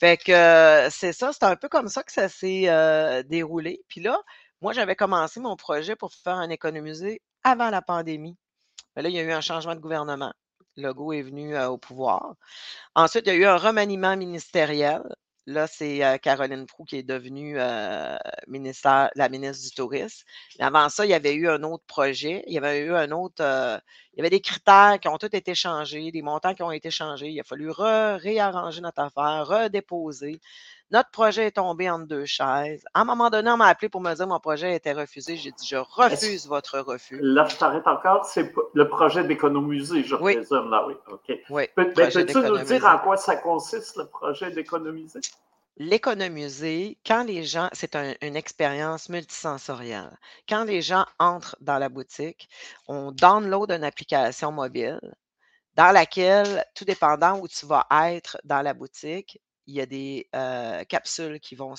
Fait 0.00 0.16
que 0.16 0.88
c'est 0.90 1.12
ça, 1.12 1.30
c'est 1.32 1.44
un 1.44 1.56
peu 1.56 1.68
comme 1.68 1.88
ça 1.88 2.02
que 2.02 2.12
ça 2.12 2.28
s'est 2.30 2.68
euh, 2.68 3.22
déroulé. 3.22 3.82
Puis 3.88 4.00
là, 4.00 4.18
moi, 4.62 4.72
j'avais 4.72 4.96
commencé 4.96 5.40
mon 5.40 5.56
projet 5.56 5.94
pour 5.94 6.12
faire 6.14 6.36
un 6.36 6.48
économisé 6.48 7.20
avant 7.44 7.68
la 7.68 7.82
pandémie. 7.82 8.36
Mais 8.96 9.02
là, 9.02 9.10
il 9.10 9.14
y 9.14 9.18
a 9.18 9.22
eu 9.22 9.32
un 9.32 9.42
changement 9.42 9.74
de 9.74 9.80
gouvernement. 9.80 10.32
Legault 10.76 11.12
est 11.12 11.22
venu 11.22 11.54
euh, 11.54 11.68
au 11.68 11.78
pouvoir. 11.78 12.34
Ensuite, 12.94 13.26
il 13.26 13.34
y 13.34 13.36
a 13.36 13.38
eu 13.38 13.46
un 13.46 13.58
remaniement 13.58 14.16
ministériel. 14.16 15.02
Là, 15.46 15.66
c'est 15.66 16.20
Caroline 16.22 16.66
Proux 16.66 16.84
qui 16.84 16.96
est 16.96 17.02
devenue 17.02 17.56
ministère, 18.46 19.10
la 19.16 19.28
ministre 19.28 19.68
du 19.68 19.74
Tourisme. 19.74 20.24
Mais 20.58 20.64
avant 20.66 20.88
ça, 20.88 21.04
il 21.06 21.10
y 21.10 21.14
avait 21.14 21.34
eu 21.34 21.48
un 21.48 21.62
autre 21.62 21.84
projet. 21.86 22.44
Il 22.46 22.52
y 22.52 22.58
avait 22.58 22.80
eu 22.80 22.94
un 22.94 23.10
autre. 23.10 23.42
il 24.12 24.18
y 24.18 24.20
avait 24.20 24.30
des 24.30 24.40
critères 24.40 24.98
qui 25.00 25.08
ont 25.08 25.18
tous 25.18 25.34
été 25.34 25.54
changés, 25.54 26.12
des 26.12 26.22
montants 26.22 26.54
qui 26.54 26.62
ont 26.62 26.70
été 26.72 26.90
changés. 26.90 27.28
Il 27.28 27.40
a 27.40 27.44
fallu 27.44 27.70
réarranger 27.70 28.80
notre 28.80 29.00
affaire, 29.00 29.46
redéposer. 29.46 30.40
Notre 30.90 31.10
projet 31.10 31.46
est 31.46 31.52
tombé 31.52 31.88
entre 31.88 32.06
deux 32.06 32.24
chaises. 32.24 32.84
À 32.94 33.02
un 33.02 33.04
moment 33.04 33.30
donné, 33.30 33.48
on 33.50 33.56
m'a 33.56 33.66
appelé 33.66 33.88
pour 33.88 34.00
me 34.00 34.12
dire 34.12 34.24
que 34.24 34.30
mon 34.30 34.40
projet 34.40 34.72
a 34.72 34.74
été 34.74 34.92
refusé. 34.92 35.36
J'ai 35.36 35.52
dit, 35.52 35.66
je 35.66 35.76
refuse 35.76 36.48
votre 36.48 36.80
refus. 36.80 37.18
Là, 37.22 37.46
je 37.48 37.56
t'arrête 37.56 37.86
encore. 37.86 38.24
C'est 38.24 38.52
le 38.74 38.88
projet 38.88 39.22
d'économiser, 39.22 40.02
je 40.02 40.16
oui. 40.16 40.34
présume. 40.34 40.68
Là, 40.68 40.84
oui. 40.88 40.94
OK. 41.08 41.38
Oui, 41.50 41.68
Peux-tu 41.76 42.40
nous 42.40 42.58
dire 42.58 42.84
en 42.86 42.98
quoi 42.98 43.16
ça 43.16 43.36
consiste, 43.36 43.96
le 43.96 44.06
projet 44.06 44.50
d'économiser? 44.50 45.20
L'économiser, 45.76 46.98
quand 47.06 47.22
les 47.22 47.44
gens, 47.44 47.68
c'est 47.72 47.94
une 47.96 48.36
expérience 48.36 49.08
multisensorielle. 49.08 50.18
Quand 50.48 50.64
les 50.64 50.82
gens 50.82 51.06
entrent 51.18 51.56
dans 51.60 51.78
la 51.78 51.88
boutique, 51.88 52.48
on 52.88 53.12
download 53.12 53.70
une 53.70 53.84
application 53.84 54.50
mobile 54.50 55.00
dans 55.76 55.92
laquelle, 55.92 56.64
tout 56.74 56.84
dépendant 56.84 57.38
où 57.38 57.48
tu 57.48 57.64
vas 57.64 57.86
être 57.90 58.38
dans 58.44 58.60
la 58.60 58.74
boutique, 58.74 59.40
il 59.70 59.76
y 59.76 59.80
a 59.80 59.86
des 59.86 60.28
capsules 60.88 61.40
qui 61.40 61.54
vont, 61.54 61.74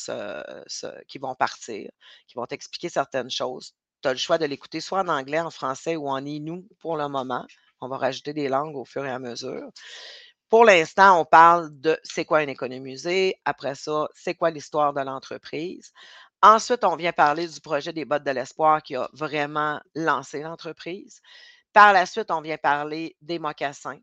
qui 1.08 1.18
vont 1.20 1.36
partir, 1.36 1.92
qui 2.28 2.36
vont 2.36 2.46
t'expliquer 2.46 2.90
certaines 2.90 3.30
choses. 3.30 3.74
Tu 4.02 4.08
as 4.08 4.14
le 4.14 4.18
choix 4.18 4.38
de 4.38 4.46
l'écouter 4.46 4.82
soit 4.82 5.02
en 5.02 5.08
anglais, 5.10 5.40
en 5.40 5.52
français 5.52 5.96
ou 5.96 6.08
en 6.10 6.26
inou 6.26 6.68
pour 6.80 6.98
le 6.98 7.08
moment. 7.08 7.46
On 7.82 7.88
va 7.88 7.98
rajouter 7.98 8.34
des 8.34 8.48
langues 8.48 8.76
au 8.76 8.86
fur 8.86 9.06
et 9.06 9.12
à 9.12 9.20
mesure. 9.20 9.70
Pour 10.50 10.66
l'instant, 10.66 11.20
on 11.22 11.26
parle 11.26 11.70
de 11.80 12.00
c'est 12.04 12.26
quoi 12.26 12.40
un 12.40 12.48
économisé. 12.48 13.36
Après 13.46 13.76
ça, 13.76 14.08
c'est 14.14 14.36
quoi 14.36 14.50
l'histoire 14.50 14.94
de 14.94 15.02
l'entreprise. 15.02 15.92
Ensuite, 16.42 16.84
on 16.84 16.96
vient 16.96 17.14
parler 17.14 17.48
du 17.48 17.62
projet 17.62 17.94
des 17.94 18.06
bottes 18.06 18.24
de 18.24 18.32
l'espoir 18.32 18.82
qui 18.82 18.96
a 18.96 19.08
vraiment 19.14 19.80
lancé 19.96 20.42
l'entreprise. 20.42 21.22
Par 21.74 21.94
la 21.94 22.06
suite, 22.06 22.32
on 22.32 22.42
vient 22.42 22.58
parler 22.58 23.16
des 23.22 23.40
mocassins, 23.40 24.00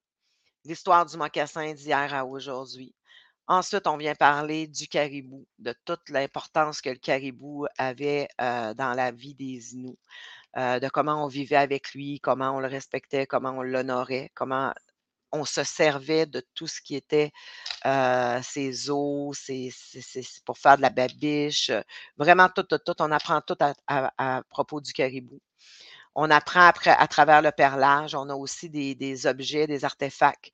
l'histoire 0.64 1.05
du 1.05 1.16
mocassin 1.16 1.74
d'hier 1.74 2.14
à 2.14 2.24
aujourd'hui. 2.24 2.94
Ensuite, 3.49 3.87
on 3.87 3.97
vient 3.97 4.15
parler 4.15 4.67
du 4.67 4.89
caribou, 4.89 5.47
de 5.59 5.75
toute 5.87 6.11
l'importance 6.11 6.83
que 6.83 6.91
le 6.91 6.97
caribou 6.97 7.67
avait 7.79 8.29
dans 8.39 8.95
la 8.95 9.11
vie 9.11 9.35
des 9.35 9.75
Inuits, 9.75 9.99
de 10.57 10.89
comment 10.91 11.25
on 11.25 11.29
vivait 11.29 11.57
avec 11.57 11.95
lui, 11.95 12.21
comment 12.21 12.57
on 12.57 12.61
le 12.61 12.69
respectait, 12.69 13.27
comment 13.27 13.51
on 13.53 13.63
l'honorait, 13.63 14.31
comment 14.35 14.75
on 15.33 15.45
se 15.45 15.65
servait 15.65 16.27
de 16.27 16.43
tout 16.55 16.67
ce 16.67 16.83
qui 16.83 16.95
était 16.97 17.33
ses 18.43 18.91
os, 18.91 19.51
pour 20.45 20.59
faire 20.59 20.77
de 20.77 20.83
la 20.83 20.91
babiche, 20.91 21.71
vraiment 22.19 22.49
tout, 22.51 22.65
tout, 22.65 22.79
tout. 22.79 22.95
On 23.01 23.11
apprend 23.13 23.41
tout 23.41 23.57
à 23.87 24.43
propos 24.51 24.81
du 24.83 24.93
caribou. 24.93 25.41
On 26.20 26.31
apprend 26.33 26.72
à 26.85 27.07
travers 27.07 27.42
le 27.42 27.52
perlage. 27.52 28.16
On 28.16 28.28
a 28.28 28.35
aussi 28.35 28.68
des, 28.68 29.26
objets, 29.28 29.68
des 29.68 29.85
artefacts, 29.85 30.50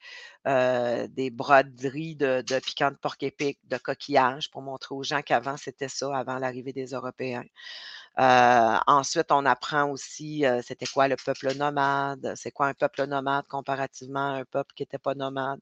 euh, 0.46 1.06
des 1.08 1.30
broderies 1.30 2.16
de, 2.16 2.42
de 2.46 2.58
piquants 2.58 2.90
de 2.90 2.96
porc 2.96 3.16
épic, 3.22 3.58
de 3.64 3.78
coquillages 3.78 4.50
pour 4.50 4.60
montrer 4.60 4.94
aux 4.94 5.02
gens 5.02 5.22
qu'avant, 5.22 5.56
c'était 5.56 5.88
ça, 5.88 6.14
avant 6.14 6.38
l'arrivée 6.38 6.74
des 6.74 6.88
Européens. 6.88 7.44
Euh, 8.18 8.76
ensuite, 8.86 9.32
on 9.32 9.46
apprend 9.46 9.88
aussi 9.88 10.44
euh, 10.44 10.60
c'était 10.62 10.84
quoi 10.84 11.08
le 11.08 11.16
peuple 11.16 11.54
nomade, 11.56 12.34
c'est 12.36 12.50
quoi 12.50 12.66
un 12.66 12.74
peuple 12.74 13.06
nomade 13.06 13.46
comparativement 13.48 14.34
à 14.34 14.40
un 14.40 14.44
peuple 14.44 14.74
qui 14.76 14.82
n'était 14.82 14.98
pas 14.98 15.14
nomade, 15.14 15.60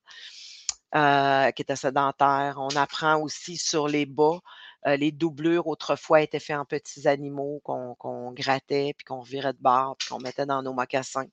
qui 1.55 1.63
était 1.63 1.77
sédentaire. 1.77 2.57
On 2.59 2.75
apprend 2.75 3.21
aussi 3.21 3.57
sur 3.57 3.87
les 3.87 4.07
bas, 4.07 4.41
euh, 4.87 4.97
les 4.97 5.13
doublures 5.13 5.67
autrefois 5.67 6.23
étaient 6.23 6.41
faites 6.41 6.57
en 6.57 6.65
petits 6.65 7.07
animaux 7.09 7.61
qu'on 7.65 8.33
grattait, 8.33 8.95
puis 8.97 9.05
qu'on 9.05 9.21
virait 9.23 9.53
de 9.53 9.61
bord, 9.61 9.97
puis 9.99 10.09
qu'on 10.09 10.19
mettait 10.19 10.47
dans 10.47 10.63
nos 10.63 10.73
mocassins. 10.73 11.27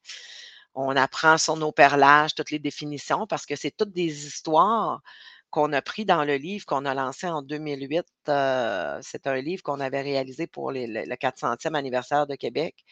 On 0.76 0.96
apprend 0.96 1.38
sur 1.38 1.58
nos 1.58 1.72
perlages 1.72 2.36
toutes 2.36 2.52
les 2.52 2.60
définitions 2.60 3.28
parce 3.28 3.46
que 3.46 3.56
c'est 3.56 3.72
toutes 3.76 3.92
des 3.92 4.28
histoires 4.28 5.02
qu'on 5.50 5.74
a 5.74 5.82
pris 5.82 6.06
dans 6.06 6.24
le 6.26 6.36
livre 6.36 6.66
qu'on 6.66 6.86
a 6.86 6.94
lancé 6.94 7.28
en 7.28 7.42
2008. 7.42 8.06
Euh, 8.30 9.00
c'est 9.02 9.28
un 9.28 9.42
livre 9.42 9.64
qu'on 9.64 9.80
avait 9.80 10.02
réalisé 10.02 10.48
pour 10.48 10.72
le, 10.72 11.16
400e 11.16 11.76
anniversaire 11.76 12.28
de 12.28 12.36
Québec, 12.36 12.86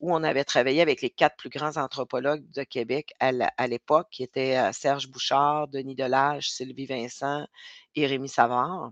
où 0.00 0.14
on 0.14 0.22
avait 0.24 0.44
travaillé 0.44 0.80
avec 0.80 1.02
les 1.02 1.10
quatre 1.10 1.36
plus 1.36 1.50
grands 1.50 1.76
anthropologues 1.76 2.48
de 2.52 2.62
Québec 2.62 3.12
à 3.20 3.66
l'époque, 3.66 4.08
qui 4.10 4.22
étaient 4.22 4.56
euh, 4.56 4.72
Serge 4.72 5.08
Bouchard, 5.08 5.68
Denis 5.68 5.94
Delage, 5.94 6.50
Sylvie 6.50 6.86
Vincent 6.86 7.46
et 7.94 8.06
Rémi 8.06 8.28
Savard. 8.28 8.90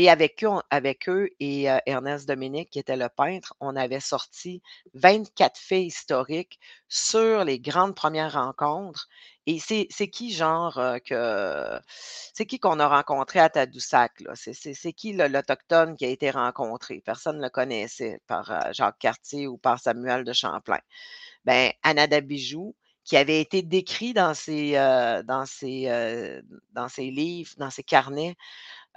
Et 0.00 0.08
avec 0.08 0.44
eux, 0.44 0.60
avec 0.70 1.08
eux 1.08 1.28
et 1.40 1.68
euh, 1.68 1.78
Ernest 1.84 2.28
Dominique, 2.28 2.70
qui 2.70 2.78
était 2.78 2.96
le 2.96 3.08
peintre, 3.08 3.54
on 3.58 3.74
avait 3.74 3.98
sorti 3.98 4.62
24 4.94 5.58
faits 5.58 5.82
historiques 5.82 6.60
sur 6.86 7.42
les 7.42 7.58
grandes 7.58 7.96
premières 7.96 8.34
rencontres. 8.34 9.08
Et 9.46 9.58
c'est 9.58 9.88
qui, 10.08 10.32
genre, 10.32 10.78
euh, 10.78 10.98
que. 11.00 11.80
C'est 11.88 12.46
qui 12.46 12.60
qu'on 12.60 12.78
a 12.78 12.86
rencontré 12.86 13.40
à 13.40 13.48
Tadoussac? 13.48 14.22
C'est 14.34 14.92
qui 14.92 15.14
l'Autochtone 15.14 15.96
qui 15.96 16.04
a 16.04 16.10
été 16.10 16.30
rencontré? 16.30 17.02
Personne 17.04 17.38
ne 17.38 17.42
le 17.42 17.50
connaissait 17.50 18.20
par 18.28 18.52
euh, 18.52 18.72
Jacques 18.72 19.00
Cartier 19.00 19.48
ou 19.48 19.58
par 19.58 19.80
Samuel 19.80 20.22
de 20.22 20.32
Champlain. 20.32 20.78
Ben, 21.44 21.72
Anada 21.82 22.20
Bijou, 22.20 22.76
qui 23.02 23.16
avait 23.16 23.40
été 23.40 23.62
décrit 23.62 24.12
dans 24.12 24.34
ses, 24.34 24.74
dans 24.74 25.44
ses, 25.46 26.42
dans 26.72 26.88
ses 26.88 27.10
livres, 27.10 27.54
dans 27.56 27.70
ses 27.70 27.82
carnets, 27.82 28.36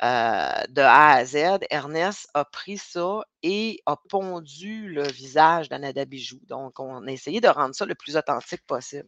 euh, 0.03 0.63
de 0.69 0.81
A 0.81 1.11
à 1.13 1.25
Z, 1.25 1.59
Ernest 1.69 2.27
a 2.33 2.43
pris 2.43 2.77
ça 2.77 3.21
et 3.43 3.81
a 3.85 3.95
pondu 4.09 4.89
le 4.89 5.07
visage 5.07 5.69
d'Anada 5.69 6.05
Bijou. 6.05 6.39
Donc, 6.47 6.79
on 6.79 7.05
a 7.05 7.11
essayé 7.11 7.39
de 7.39 7.47
rendre 7.47 7.75
ça 7.75 7.85
le 7.85 7.93
plus 7.93 8.17
authentique 8.17 8.65
possible. 8.65 9.07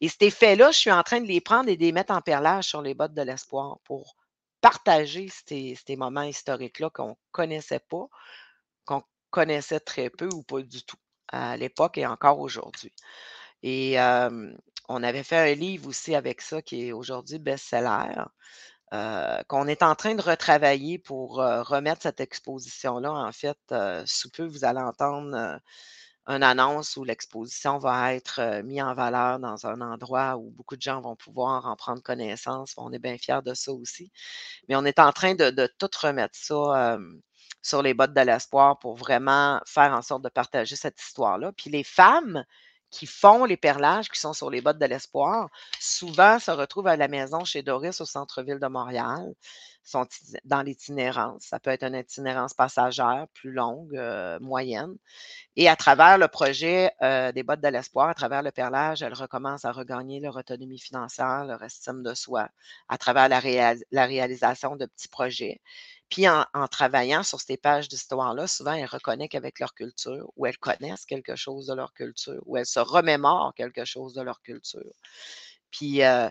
Et 0.00 0.08
cet 0.08 0.22
effet-là, 0.22 0.72
je 0.72 0.78
suis 0.78 0.90
en 0.90 1.02
train 1.02 1.20
de 1.20 1.26
les 1.26 1.40
prendre 1.40 1.68
et 1.68 1.76
de 1.76 1.82
les 1.82 1.92
mettre 1.92 2.12
en 2.12 2.22
perlage 2.22 2.64
sur 2.64 2.82
les 2.82 2.94
bottes 2.94 3.14
de 3.14 3.22
l'espoir 3.22 3.78
pour 3.84 4.16
partager 4.60 5.28
ces, 5.46 5.76
moments 5.96 6.22
historiques-là 6.22 6.90
qu'on 6.90 7.10
ne 7.10 7.14
connaissait 7.30 7.80
pas, 7.88 8.06
qu'on 8.84 9.02
connaissait 9.30 9.80
très 9.80 10.10
peu 10.10 10.28
ou 10.32 10.42
pas 10.42 10.62
du 10.62 10.82
tout 10.82 10.96
à 11.28 11.56
l'époque 11.56 11.98
et 11.98 12.06
encore 12.06 12.40
aujourd'hui. 12.40 12.92
Et 13.62 13.96
on 14.88 15.02
avait 15.04 15.22
fait 15.22 15.52
un 15.52 15.54
livre 15.54 15.88
aussi 15.88 16.14
avec 16.16 16.40
ça 16.40 16.62
qui 16.62 16.88
est 16.88 16.92
aujourd'hui 16.92 17.38
best-seller. 17.38 18.24
Euh, 18.92 19.40
qu'on 19.46 19.68
est 19.68 19.84
en 19.84 19.94
train 19.94 20.16
de 20.16 20.22
retravailler 20.22 20.98
pour 20.98 21.40
euh, 21.40 21.62
remettre 21.62 22.02
cette 22.02 22.20
exposition-là. 22.20 23.12
En 23.12 23.30
fait, 23.30 23.58
euh, 23.70 24.02
sous 24.04 24.30
peu, 24.30 24.44
vous 24.44 24.64
allez 24.64 24.80
entendre 24.80 25.60
une 26.26 26.42
annonce 26.42 26.96
où 26.96 27.04
l'exposition 27.04 27.78
va 27.78 28.14
être 28.14 28.62
mise 28.64 28.82
en 28.82 28.94
valeur 28.94 29.38
dans 29.38 29.66
un 29.66 29.80
endroit 29.80 30.36
où 30.36 30.50
beaucoup 30.50 30.76
de 30.76 30.82
gens 30.82 31.00
vont 31.00 31.16
pouvoir 31.16 31.66
en 31.66 31.76
prendre 31.76 32.02
connaissance. 32.02 32.74
On 32.76 32.92
est 32.92 32.98
bien 32.98 33.16
fiers 33.16 33.42
de 33.44 33.54
ça 33.54 33.72
aussi. 33.72 34.10
Mais 34.68 34.76
on 34.76 34.84
est 34.84 34.98
en 34.98 35.12
train 35.12 35.34
de, 35.34 35.50
de 35.50 35.68
tout 35.78 35.90
remettre 36.02 36.36
ça 36.36 36.98
sur 37.62 37.82
les 37.82 37.94
bottes 37.94 38.14
de 38.14 38.20
l'espoir 38.20 38.78
pour 38.78 38.96
vraiment 38.96 39.60
faire 39.66 39.92
en 39.92 40.02
sorte 40.02 40.22
de 40.22 40.28
partager 40.28 40.76
cette 40.76 41.00
histoire-là. 41.00 41.52
Puis 41.52 41.70
les 41.70 41.84
femmes 41.84 42.44
qui 42.90 43.06
font 43.06 43.44
les 43.44 43.56
perlages, 43.56 44.08
qui 44.08 44.18
sont 44.18 44.32
sur 44.32 44.50
les 44.50 44.60
bottes 44.60 44.78
de 44.78 44.86
l'espoir, 44.86 45.48
souvent 45.78 46.38
se 46.38 46.50
retrouvent 46.50 46.88
à 46.88 46.96
la 46.96 47.08
maison 47.08 47.44
chez 47.44 47.62
Doris 47.62 48.00
au 48.00 48.04
centre-ville 48.04 48.58
de 48.58 48.66
Montréal, 48.66 49.34
sont 49.82 50.06
dans 50.44 50.62
l'itinérance. 50.62 51.42
Ça 51.42 51.58
peut 51.58 51.70
être 51.70 51.84
une 51.84 51.94
itinérance 51.94 52.54
passagère, 52.54 53.26
plus 53.34 53.52
longue, 53.52 53.96
euh, 53.96 54.38
moyenne. 54.40 54.94
Et 55.56 55.68
à 55.68 55.76
travers 55.76 56.18
le 56.18 56.28
projet 56.28 56.92
euh, 57.02 57.32
des 57.32 57.42
bottes 57.42 57.60
de 57.60 57.68
l'espoir, 57.68 58.08
à 58.08 58.14
travers 58.14 58.42
le 58.42 58.50
perlage, 58.50 59.02
elles 59.02 59.14
recommencent 59.14 59.64
à 59.64 59.72
regagner 59.72 60.20
leur 60.20 60.36
autonomie 60.36 60.78
financière, 60.78 61.44
leur 61.44 61.62
estime 61.62 62.02
de 62.02 62.14
soi, 62.14 62.48
à 62.88 62.98
travers 62.98 63.28
la, 63.28 63.40
la 63.90 64.06
réalisation 64.06 64.76
de 64.76 64.86
petits 64.86 65.08
projets. 65.08 65.60
Puis 66.10 66.28
en, 66.28 66.44
travaillant 66.68 67.22
sur 67.22 67.40
ces 67.40 67.56
pages 67.56 67.88
d'histoire-là, 67.88 68.46
souvent 68.48 68.72
elles 68.72 68.86
reconnaissent 68.86 69.34
avec 69.34 69.60
leur 69.60 69.74
culture 69.74 70.30
ou 70.36 70.46
elles 70.46 70.58
connaissent 70.58 71.06
quelque 71.06 71.36
chose 71.36 71.66
de 71.66 71.74
leur 71.74 71.94
culture 71.94 72.42
ou 72.46 72.56
elles 72.56 72.66
se 72.66 72.80
remémorent 72.80 73.54
quelque 73.54 73.84
chose 73.84 74.12
de 74.14 74.22
leur 74.22 74.42
culture. 74.42 74.92
Puis 75.70 76.02
euh, 76.02 76.28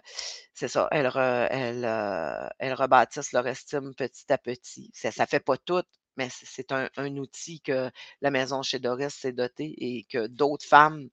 c'est 0.54 0.68
ça, 0.68 0.90
elles, 0.92 1.10
euh, 1.16 2.50
elles, 2.60 2.74
rebâtissent 2.74 3.32
leur 3.32 3.48
estime 3.48 3.96
petit 3.96 4.32
à 4.32 4.38
petit. 4.38 4.92
Ça 4.94 5.10
ne 5.18 5.26
fait 5.26 5.40
pas 5.40 5.58
tout, 5.58 5.84
mais 6.18 6.28
c'est 6.30 6.74
un, 6.74 6.90
un, 6.98 7.16
outil 7.16 7.62
que 7.62 7.90
la 8.22 8.32
Maison 8.32 8.62
chez 8.64 8.80
Doris 8.80 9.14
s'est 9.14 9.32
dotée 9.32 9.74
et 9.78 10.04
que 10.12 10.28
d'autres 10.28 10.66
femmes 10.66 11.10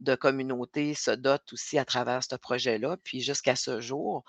de 0.00 0.16
communauté 0.16 0.94
se 0.94 1.12
dotent 1.12 1.52
aussi 1.52 1.78
à 1.78 1.84
travers 1.84 2.22
ce 2.24 2.34
projet-là. 2.34 2.96
Puis 3.04 3.20
jusqu'à 3.20 3.54
ce 3.54 3.80
jour, 3.80 4.24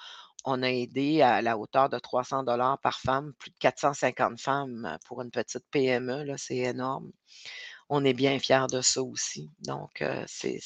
on 0.45 0.63
a 0.63 0.69
aidé 0.69 1.21
à 1.21 1.41
la 1.41 1.57
hauteur 1.57 1.89
de 1.89 1.99
300 1.99 2.43
dollars 2.43 2.79
par 2.79 2.99
femme, 2.99 3.33
plus 3.39 3.51
de 3.51 3.57
450 3.59 4.39
femmes 4.39 4.85
euh, 4.85 4.97
pour 5.05 5.21
une 5.21 5.31
petite 5.31 5.65
PME, 5.71 6.25
c'est 6.37 6.57
énorme. 6.57 7.11
On 7.89 8.05
est 8.05 8.13
bien 8.13 8.37
fiers 8.37 8.67
de 8.71 8.81
ça 8.81 9.01
aussi. 9.01 9.49
Donc, 9.61 10.03
euh, 10.03 10.23
c'est 10.27 10.59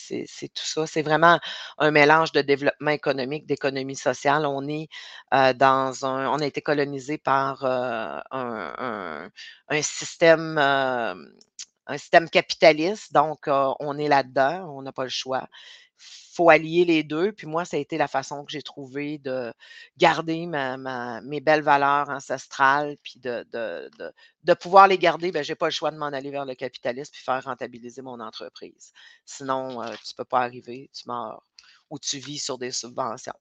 tout 0.54 0.66
ça. 0.66 0.86
C'est 0.86 1.02
vraiment 1.02 1.40
un 1.78 1.90
mélange 1.90 2.34
de 2.34 2.42
développement 2.42 2.92
économique, 2.92 3.46
d'économie 3.48 3.96
sociale. 3.96 4.46
On 4.46 4.68
est 4.68 4.90
euh, 5.34 5.54
dans 5.54 6.06
un. 6.06 6.28
On 6.30 6.40
a 6.40 6.46
été 6.46 6.62
colonisé 6.62 7.18
par 7.18 7.64
un, 7.64 9.30
système 9.82 10.58
un 11.88 11.98
système 11.98 12.30
capitaliste, 12.30 13.14
donc 13.14 13.48
on 13.48 13.98
est 13.98 14.08
là-dedans, 14.08 14.74
on 14.78 14.82
n'a 14.82 14.92
pas 14.92 15.04
le 15.04 15.10
choix 15.10 15.48
faut 16.34 16.50
allier 16.50 16.84
les 16.86 17.04
deux. 17.04 17.32
Puis 17.32 17.48
moi, 17.48 17.66
ça 17.66 17.78
a 17.78 17.80
été 17.80 17.98
la 17.98 18.08
façon 18.08 18.44
que 18.44 18.52
j'ai 18.52 18.62
trouvé 18.62 19.20
de 19.20 19.54
garder 19.98 20.46
mes 20.48 21.42
belles 21.42 21.62
valeurs 21.62 22.10
ancestrales, 22.10 22.98
puis 23.04 23.20
de, 23.20 23.46
de, 24.44 24.54
pouvoir 24.56 24.88
les 24.88 24.98
garder. 24.98 25.32
Ben, 25.32 25.44
je 25.44 25.52
n'ai 25.52 25.56
pas 25.56 25.68
le 25.68 25.72
choix 25.72 25.92
de 25.92 25.98
m'en 25.98 26.08
aller 26.08 26.32
vers 26.32 26.46
le 26.46 26.56
capitalisme 26.56 27.12
puis 27.14 27.24
faire 27.24 27.44
rentabiliser 27.44 28.02
mon 28.02 28.20
entreprise. 28.20 28.92
Sinon, 29.26 29.82
euh, 29.82 29.88
tu 30.04 30.14
ne 30.14 30.18
peux 30.18 30.26
pas 30.26 30.42
arriver, 30.42 30.90
tu 30.94 31.08
meurs 31.08 31.44
ou 31.90 32.00
tu 32.00 32.18
vis 32.18 32.40
sur 32.40 32.58
des 32.58 32.72
subventions. 32.72 33.34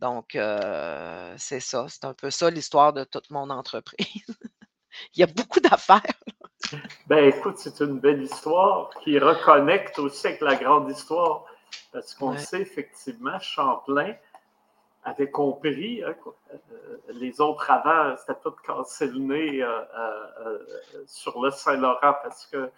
Donc, 0.00 0.34
euh, 0.34 1.34
c'est 1.38 1.60
ça. 1.60 1.86
C'est 1.88 2.04
un 2.04 2.14
peu 2.14 2.30
ça 2.30 2.50
l'histoire 2.50 2.92
de 2.92 3.04
toute 3.04 3.30
mon 3.30 3.48
entreprise. 3.50 3.96
Il 5.14 5.20
y 5.20 5.22
a 5.22 5.26
beaucoup 5.26 5.60
d'affaires. 5.60 6.02
Ben 7.06 7.28
écoute, 7.28 7.58
c'est 7.58 7.80
une 7.80 8.00
belle 8.00 8.22
histoire 8.22 8.90
qui 9.04 9.18
reconnecte 9.18 9.98
aussi 9.98 10.26
avec 10.26 10.40
la 10.40 10.56
grande 10.56 10.90
histoire. 10.90 11.44
Parce 11.92 12.14
qu'on 12.14 12.36
sait 12.36 12.60
effectivement, 12.60 13.38
Champlain 13.40 14.14
avait 15.06 15.30
compris, 15.30 16.02
hein, 16.02 16.14
euh, 16.52 16.96
les 17.14 17.40
autres 17.40 17.70
avant, 17.70 18.16
c'était 18.16 18.38
tout 18.42 18.54
cassé 18.66 19.06
le 19.06 19.18
nez 19.18 19.62
euh, 19.62 19.68
euh, 19.98 20.58
sur 21.06 21.40
le 21.40 21.50
Saint-Laurent 21.52 22.14
parce 22.24 22.46
qu'il 22.46 22.70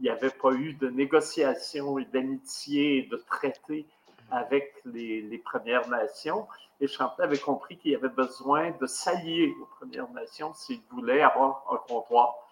n'y 0.00 0.08
avait 0.08 0.30
pas 0.30 0.52
eu 0.52 0.72
de 0.72 0.88
négociations 0.88 1.98
et 1.98 2.06
d'amitié 2.06 2.98
et 2.98 3.02
de 3.02 3.16
traités 3.28 3.86
avec 4.30 4.80
les, 4.86 5.20
les, 5.20 5.38
Premières 5.38 5.86
Nations. 5.88 6.48
Et 6.80 6.88
Champlain 6.88 7.24
avait 7.24 7.38
compris 7.38 7.76
qu'il 7.76 7.92
y 7.92 7.94
avait 7.94 8.08
besoin 8.08 8.70
de 8.80 8.86
s'allier 8.86 9.54
aux 9.60 9.66
Premières 9.66 10.10
Nations 10.10 10.54
s'il 10.54 10.80
voulait 10.90 11.20
avoir 11.20 11.64
un 11.70 11.76
comptoir 11.86 12.43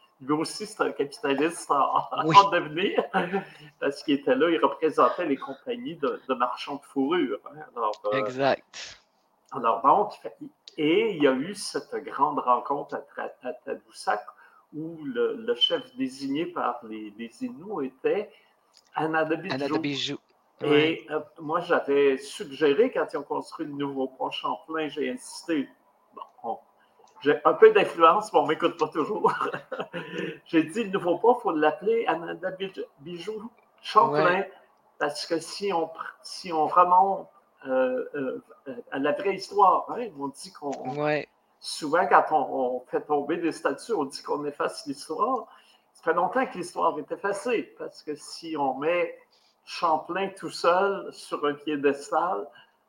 c'est 0.45 0.81
un 0.81 0.93
capitaliste 0.93 1.71
en, 1.71 2.51
devenir, 2.51 3.03
parce 3.81 4.03
qu'il 4.03 4.15
était 4.15 4.35
là, 4.35 4.51
il 4.51 4.59
représentait 4.65 5.27
les 5.27 5.37
compagnies 5.37 5.97
de, 5.97 6.35
marchands 6.35 6.77
de 6.77 6.85
fourrure. 6.85 7.39
Hein. 7.47 7.83
Euh, 8.07 8.19
exact. 8.19 8.99
Alors 9.53 9.83
donc, 9.83 10.13
et 10.79 11.15
il 11.15 11.23
y 11.23 11.27
a 11.27 11.33
eu 11.33 11.55
cette 11.55 11.95
grande 11.97 12.39
rencontre 12.39 13.03
à, 13.17 13.53
Tadoussac 13.65 14.25
où 14.75 15.05
le, 15.05 15.55
chef 15.55 15.95
désigné 15.97 16.47
par 16.47 16.81
les, 16.89 17.13
les 17.19 17.45
Inuits 17.45 17.87
était 17.87 18.31
Anadabijou. 18.95 20.19
Et 20.65 21.05
euh, 21.11 21.21
moi, 21.41 21.61
j'avais 21.61 22.19
suggéré, 22.19 22.91
quand 22.93 23.07
ils 23.13 23.17
ont 23.17 23.23
construit 23.23 23.67
le 23.67 23.73
nouveau 23.73 24.09
pont 24.09 24.31
Champlain, 24.31 24.89
j'ai 24.89 25.11
insisté, 25.11 25.69
j'ai 27.23 27.41
un 27.45 27.55
peu 27.55 27.73
d'influence, 27.73 28.33
mais 28.33 28.39
on 28.41 28.43
ne 28.43 28.49
m'écoute 28.49 28.77
pas 28.79 28.89
toujours. 28.89 29.33
J'ai 30.47 30.65
dit, 30.65 30.81
il 30.81 30.91
ne 30.91 30.99
faut 30.99 31.19
pas, 31.19 31.37
il 31.39 31.43
faut 31.43 31.53
l'appeler 31.53 32.05
Ananda 32.07 32.51
Bijou 33.01 33.51
Champlain, 33.81 34.45
parce 34.99 35.27
que 35.27 35.39
si 35.39 35.73
on, 35.73 35.89
si 36.23 36.53
on 36.53 36.67
remonte 36.67 37.29
euh, 37.67 38.05
euh, 38.15 38.43
à 38.91 38.99
la 38.99 39.13
vraie 39.13 39.37
histoire, 39.37 39.87
hein, 39.91 40.09
on 40.19 40.29
dit 40.29 40.53
qu'on. 40.53 40.73
Souvent, 41.61 42.09
quand 42.09 42.25
on, 42.33 42.81
fait 42.91 43.03
tomber 43.03 43.37
des 43.37 43.53
statues, 43.53 43.93
on 43.93 44.05
dit 44.05 44.21
qu'on 44.23 44.45
efface 44.45 44.85
l'histoire. 44.87 45.47
Ça 45.95 46.03
fait 46.03 46.15
longtemps 46.15 46.45
que 46.47 46.59
l'histoire 46.59 46.99
est 46.99 47.13
effacée, 47.13 47.73
parce 47.79 48.03
que 48.03 48.17
si 48.17 48.57
on 48.57 48.79
met 48.79 49.17
Champlain 49.65 50.31
tout 50.37 50.51
seul 50.51 51.09
sur 51.13 51.45
un 51.47 51.55
piédestal, 51.55 52.49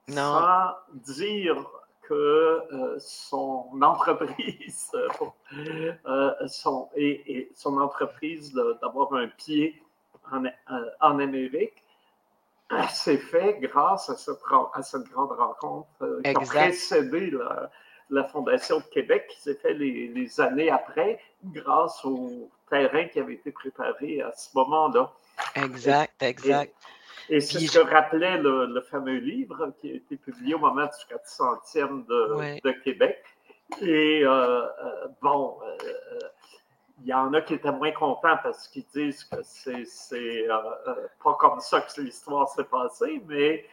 sans 0.09 0.73
dire 0.91 1.63
que 2.07 2.13
euh, 2.13 2.97
son 2.99 3.69
entreprise 3.81 4.91
euh, 6.05 6.33
son, 6.47 6.89
et, 6.95 7.51
son 7.55 7.79
entreprise 7.79 8.53
d'avoir 8.81 9.13
un 9.13 9.27
pied 9.27 9.81
en, 10.31 10.45
euh, 10.45 10.49
en 11.01 11.19
Amérique 11.19 11.83
s'est 12.89 13.17
fait 13.17 13.57
grâce 13.59 14.09
à 14.09 14.15
cette, 14.15 14.39
à 14.73 14.81
cette 14.81 15.03
grande 15.09 15.31
rencontre 15.31 16.21
qui 16.23 16.29
a 16.29 16.33
précédé 16.33 17.31
la, 18.09 18.23
Fondation 18.25 18.77
de 18.77 18.83
Québec, 18.85 19.25
qui 19.27 19.41
s'est 19.41 19.55
fait 19.55 19.73
les, 19.73 20.07
les, 20.07 20.39
années 20.39 20.69
après, 20.69 21.19
grâce 21.45 22.05
au 22.05 22.49
terrain 22.69 23.05
qui 23.05 23.19
avait 23.19 23.33
été 23.33 23.51
préparé 23.51 24.21
à 24.21 24.31
ce 24.33 24.49
moment-là. 24.55 25.11
Exact, 25.55 26.21
exact. 26.21 26.71
Et 26.71 27.02
c'est 27.27 27.41
ce 27.41 27.79
que 27.79 27.89
rappelait 27.89 28.37
le, 28.37 28.81
fameux 28.81 29.17
livre 29.17 29.73
qui 29.79 29.91
a 29.91 29.93
été 29.95 30.17
publié 30.17 30.55
au 30.55 30.59
moment 30.59 30.85
du 30.85 31.15
400e 31.15 32.05
de, 32.05 32.61
de 32.61 32.71
Québec. 32.83 33.23
Et 33.81 34.21
euh, 34.23 34.29
euh, 34.29 35.07
bon, 35.21 35.57
euh, 35.63 36.19
il 37.01 37.07
y 37.07 37.13
en 37.13 37.33
a 37.33 37.41
qui 37.41 37.55
étaient 37.55 37.71
moins 37.71 37.91
contents 37.91 38.37
parce 38.43 38.67
qu'ils 38.67 38.85
disent 38.93 39.23
que 39.23 39.37
c'est 39.43 40.47
pas 41.23 41.33
comme 41.39 41.59
ça 41.59 41.81
que 41.81 42.01
l'histoire 42.01 42.47
s'est 42.49 42.63
passée, 42.65 43.21
mais 43.27 43.65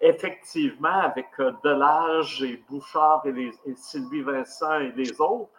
effectivement, 0.00 1.00
avec 1.00 1.26
Delage 1.64 2.42
et 2.42 2.62
Bouchard 2.68 3.22
et, 3.24 3.32
les, 3.32 3.52
Sylvie 3.76 4.22
Vincent 4.22 4.80
et 4.80 4.92
les 4.92 5.20
autres, 5.20 5.50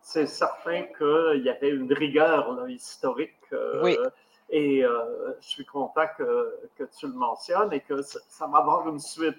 c'est 0.00 0.26
certain 0.26 0.82
qu'il 0.96 1.42
y 1.44 1.50
avait 1.50 1.70
une 1.70 1.92
rigueur 1.92 2.68
historique. 2.68 3.34
oui 3.82 3.96
et 4.50 4.82
euh, 4.82 5.34
je 5.40 5.48
suis 5.48 5.64
content 5.64 6.06
que, 6.16 6.60
que, 6.76 6.84
tu 6.98 7.06
le 7.06 7.12
mentionnes 7.12 7.72
et 7.72 7.80
que 7.80 8.02
ça, 8.02 8.46
va 8.46 8.58
avoir 8.58 8.88
une 8.88 9.00
suite. 9.00 9.36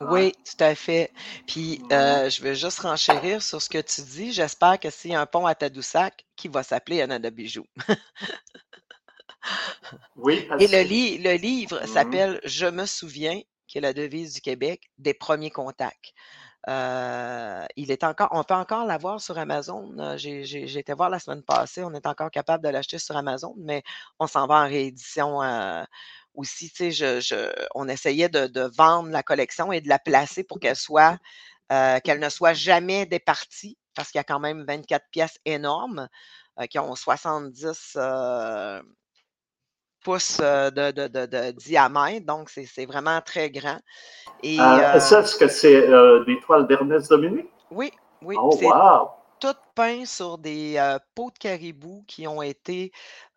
Oui, 0.00 0.32
tout 0.32 0.64
à 0.64 0.74
fait. 0.74 1.12
Puis, 1.46 1.82
euh, 1.92 2.28
je 2.28 2.42
vais 2.42 2.54
juste 2.54 2.80
renchérir 2.80 3.42
sur 3.42 3.60
ce 3.60 3.68
que 3.68 3.78
tu 3.78 4.00
dis. 4.02 4.32
J'espère 4.32 4.80
que 4.80 4.88
a 4.88 5.20
un 5.20 5.26
pont 5.26 5.46
à 5.46 5.54
Tadoussac, 5.54 6.24
qui 6.34 6.48
va 6.48 6.62
s'appeler 6.62 7.02
Anna 7.02 7.18
de 7.18 7.30
Bijou. 7.30 7.66
oui. 10.16 10.48
Et 10.58 10.66
le, 10.66 11.22
le 11.22 11.36
livre 11.36 11.78
mm-hmm. 11.78 11.86
s'appelle 11.86 12.40
Je 12.44 12.66
me 12.66 12.86
souviens, 12.86 13.40
qui 13.72 13.78
est 13.78 13.80
la 13.80 13.94
devise 13.94 14.34
du 14.34 14.42
Québec, 14.42 14.90
des 14.98 15.14
premiers 15.14 15.50
contacts. 15.50 16.12
Euh, 16.68 17.64
il 17.74 17.90
est 17.90 18.04
encore, 18.04 18.28
on 18.32 18.44
peut 18.44 18.52
encore 18.52 18.84
l'avoir 18.84 19.18
sur 19.18 19.38
Amazon. 19.38 19.96
Euh, 19.98 20.18
j'ai 20.18 20.78
été 20.78 20.92
voir 20.92 21.08
la 21.08 21.18
semaine 21.18 21.42
passée, 21.42 21.82
on 21.82 21.94
est 21.94 22.06
encore 22.06 22.30
capable 22.30 22.62
de 22.62 22.68
l'acheter 22.68 22.98
sur 22.98 23.16
Amazon, 23.16 23.54
mais 23.56 23.82
on 24.18 24.26
s'en 24.26 24.46
va 24.46 24.56
en 24.56 24.68
réédition 24.68 25.42
euh, 25.42 25.82
aussi. 26.34 26.70
Je, 26.76 27.50
on 27.74 27.88
essayait 27.88 28.28
de, 28.28 28.70
vendre 28.76 29.08
la 29.08 29.22
collection 29.22 29.72
et 29.72 29.80
de 29.80 29.88
la 29.88 29.98
placer 29.98 30.44
pour 30.44 30.60
qu'elle 30.60 30.76
soit, 30.76 31.18
qu'elle 31.70 32.20
ne 32.20 32.28
soit 32.28 32.52
jamais 32.52 33.06
départie, 33.06 33.78
parce 33.94 34.10
qu'il 34.10 34.18
y 34.18 34.20
a 34.20 34.24
quand 34.24 34.40
même 34.40 34.64
24 34.66 35.06
pièces 35.10 35.38
énormes 35.46 36.08
qui 36.68 36.78
ont 36.78 36.94
70 36.94 37.96
pouces 40.02 40.38
de, 40.38 41.50
diamètre, 41.52 42.26
donc 42.26 42.50
c'est 42.50 42.86
vraiment 42.86 43.20
très 43.20 43.50
grand. 43.50 43.78
Et, 44.42 44.56
ah, 44.58 44.98
ça, 45.00 45.20
est-ce 45.20 45.36
que 45.36 45.48
c'est 45.48 45.86
des 46.26 46.40
toiles 46.40 46.66
d'Ernest 46.66 47.10
Dominique? 47.10 47.50
Oui, 47.70 47.92
oui. 48.22 48.36
Oh, 48.38 48.58
wow! 48.62 49.10
toutes 49.42 49.58
peints 49.74 50.06
sur 50.06 50.38
des 50.38 50.76
euh, 50.76 51.00
peaux 51.16 51.32
de 51.32 51.38
caribou 51.38 52.04
qui 52.06 52.28
ont 52.28 52.42
été 52.42 52.92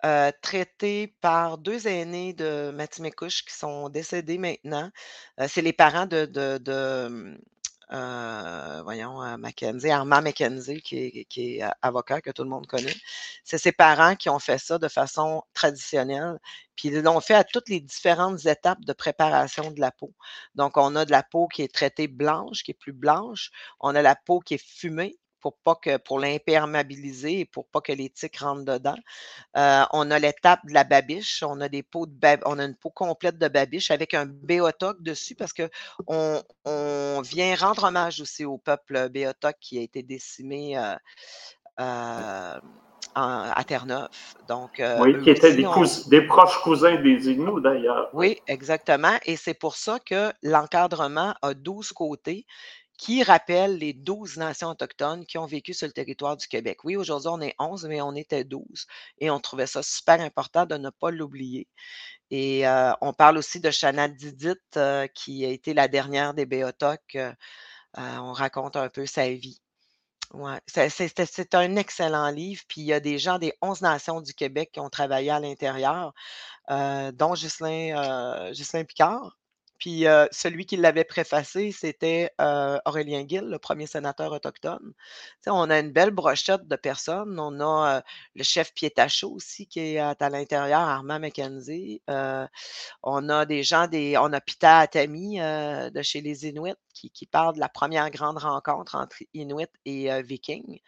euh, 0.06 0.30
traités 0.40 1.16
par 1.20 1.58
deux 1.58 1.88
aînés 1.88 2.32
de 2.34 2.70
Matimekouche 2.70 3.44
qui 3.44 3.56
sont 3.56 3.90
décédés 3.90 4.38
maintenant. 4.38 4.92
c'est 5.48 5.64
les 5.64 5.74
parents 5.74 6.06
de, 6.06 6.26
de, 6.26 7.40
euh, 7.92 8.82
voyons, 8.84 9.22
euh, 9.24 9.38
Mackenzie, 9.38 9.90
Armand 9.92 10.22
Mackenzie, 10.22 10.82
qui 10.82 11.28
est, 11.38 11.64
euh, 11.64 11.70
avocat 11.82 12.22
que 12.22 12.32
tout 12.32 12.44
le 12.44 12.50
monde 12.50 12.68
connaît. 12.68 12.96
C'est 13.44 13.58
ses 13.58 13.72
parents 13.72 14.16
qui 14.16 14.30
ont 14.30 14.40
fait 14.40 14.58
ça 14.58 14.78
de 14.80 14.88
façon 14.88 15.44
traditionnelle, 15.54 16.40
puis 16.76 16.90
ils 16.90 17.02
l'ont 17.02 17.22
fait 17.22 17.36
à 17.36 17.44
toutes 17.44 17.70
les 17.70 17.80
différentes 17.82 18.46
étapes 18.46 18.84
de 18.84 18.94
préparation 18.94 19.72
de 19.72 19.80
la 19.80 19.92
peau. 19.92 20.14
Donc, 20.56 20.78
on 20.78 20.96
a 20.96 21.06
de 21.06 21.12
la 21.12 21.24
peau 21.24 21.48
qui 21.48 21.62
est 21.62 21.74
traitée 21.74 22.08
blanche, 22.08 22.64
qui 22.64 22.72
est 22.72 22.74
plus 22.74 22.94
blanche. 22.94 23.52
On 23.80 23.94
a 23.96 24.02
la 24.02 24.16
peau 24.16 24.40
qui 24.40 24.56
est 24.56 24.64
fumée, 24.66 25.18
pour 25.46 25.58
pas 25.58 25.76
que 25.76 25.98
pour 25.98 26.18
l'imperméabiliser 26.18 27.42
et 27.42 27.46
pour 27.46 27.68
pas 27.68 27.80
que 27.80 27.92
les 27.92 28.10
tiques 28.10 28.40
rentrent 28.40 28.66
dedans. 28.66 28.98
Euh, 29.56 29.84
on 29.94 30.10
a 30.10 30.18
l'étape 30.18 30.66
de 30.66 30.74
la 30.74 30.84
babiche. 30.84 31.44
On 31.44 31.62
a 31.62 31.70
des 31.70 31.84
peaux 31.84 32.08
de 32.08 32.16
on 32.48 32.58
a 32.58 32.64
une 32.64 32.74
peau 32.74 32.90
complète 32.90 33.38
de 33.38 33.48
babiche 33.48 33.92
avec 33.92 34.16
un 34.16 34.26
béotoc 34.26 35.04
dessus 35.04 35.36
parce 35.36 35.54
que 35.54 35.70
on, 36.08 36.42
vient 37.22 37.56
rendre 37.56 37.84
hommage 37.84 38.22
aussi 38.22 38.44
au 38.44 38.58
peuple 38.58 39.10
béotoc 39.10 39.56
qui 39.62 39.78
a 39.78 39.82
été 39.84 40.02
décimé 40.02 40.80
euh, 40.80 40.96
euh, 41.80 42.60
à 43.14 43.64
Terre-Neuve. 43.68 44.10
Donc, 44.48 44.82
oui, 45.00 45.22
qui 45.22 45.30
étaient 45.30 45.54
des, 45.54 45.68
des, 46.08 46.22
proches 46.26 46.58
cousins 46.64 47.00
des 47.04 47.30
Inuits 47.30 47.62
d'ailleurs. 47.62 48.10
Oui, 48.14 48.42
exactement. 48.48 49.16
Et 49.28 49.36
c'est 49.36 49.54
pour 49.54 49.76
ça 49.76 50.00
que 50.00 50.34
l'encadrement 50.42 51.36
a 51.44 51.54
12 51.54 51.92
côtés 51.92 52.48
qui 52.98 53.24
rappelle 53.24 53.78
les 53.78 53.94
12 53.94 54.38
nations 54.38 54.70
autochtones 54.70 55.26
qui 55.26 55.38
ont 55.38 55.46
vécu 55.46 55.74
sur 55.74 55.88
le 55.88 55.94
territoire 55.94 56.38
du 56.38 56.48
Québec. 56.48 56.84
Oui, 56.84 56.96
aujourd'hui, 56.96 57.30
on 57.32 57.42
est 57.42 57.56
11, 57.60 57.86
mais 57.86 58.02
on 58.02 58.16
était 58.16 58.44
12 58.44 58.88
et 59.20 59.30
on 59.30 59.40
trouvait 59.40 59.68
ça 59.68 59.84
super 59.84 60.22
important 60.22 60.66
de 60.66 60.78
ne 60.78 60.90
pas 60.90 61.12
l'oublier. 61.12 61.68
Et 62.32 62.68
euh, 62.68 62.94
on 63.02 63.14
parle 63.14 63.38
aussi 63.38 63.60
de 63.60 63.72
Chana 63.72 64.08
Didit, 64.08 64.56
euh, 64.78 65.08
qui 65.08 65.46
a 65.46 65.50
été 65.50 65.74
la 65.74 65.88
dernière 65.88 66.34
des 66.34 66.46
Béotocs. 66.46 67.16
Euh, 67.16 67.34
on 67.96 68.34
raconte 68.34 68.76
un 68.76 68.90
peu 68.90 69.06
sa 69.06 69.30
vie. 69.30 69.62
Ouais, 70.34 70.60
c'est 70.68 71.56
un 71.56 71.76
excellent 71.78 72.30
livre. 72.30 72.64
Puis 72.68 72.82
il 72.82 72.88
y 72.88 72.94
a 72.94 73.00
des 73.00 73.20
gens 73.20 73.40
des 73.40 73.54
11 73.62 73.82
nations 73.82 74.22
du 74.22 74.34
Québec 74.34 74.72
qui 74.74 74.80
ont 74.80 74.90
travaillé 74.90 75.32
à 75.32 75.40
l'intérieur, 75.40 76.14
dont 76.70 77.34
Ghislain 77.36 78.84
Picard. 78.88 79.38
Puis 79.78 80.06
celui 80.32 80.66
qui 80.66 80.78
l'avait 80.78 81.04
préfacé, 81.04 81.72
c'était 81.72 82.32
Aurélien 82.86 83.26
Gill, 83.28 83.46
le 83.46 83.60
premier 83.60 83.88
sénateur 83.88 84.32
autochtone. 84.32 84.94
on 85.48 85.70
a 85.70 85.80
une 85.80 85.92
belle 85.92 86.12
brochette 86.12 86.68
de 86.68 86.76
personnes. 86.76 87.40
On 87.40 87.60
a 87.62 88.02
le 88.36 88.44
chef 88.44 88.74
Pietachaud 88.74 89.34
aussi 89.34 89.68
qui 89.68 89.80
est 89.80 90.00
à, 90.00 90.30
l'intérieur, 90.30 90.82
Armand 90.82 91.20
McKenzie. 91.20 92.02
on 93.04 93.30
a 93.30 93.46
des 93.46 93.64
gens, 93.64 93.88
des, 93.88 94.18
on 94.18 94.32
a 94.34 94.42
Pita 94.42 94.80
Atami 94.80 95.40
de 95.40 96.02
chez 96.02 96.22
les 96.22 96.48
Inuits 96.48 96.76
qui, 96.94 97.10
qui, 97.10 97.26
parle 97.26 97.56
de 97.56 97.60
la 97.60 97.70
première 97.70 98.10
grande 98.10 98.38
rencontre 98.38 98.96
entre 98.96 99.18
Inuits 99.34 99.66
et 99.86 100.22
Vikings. 100.22 100.80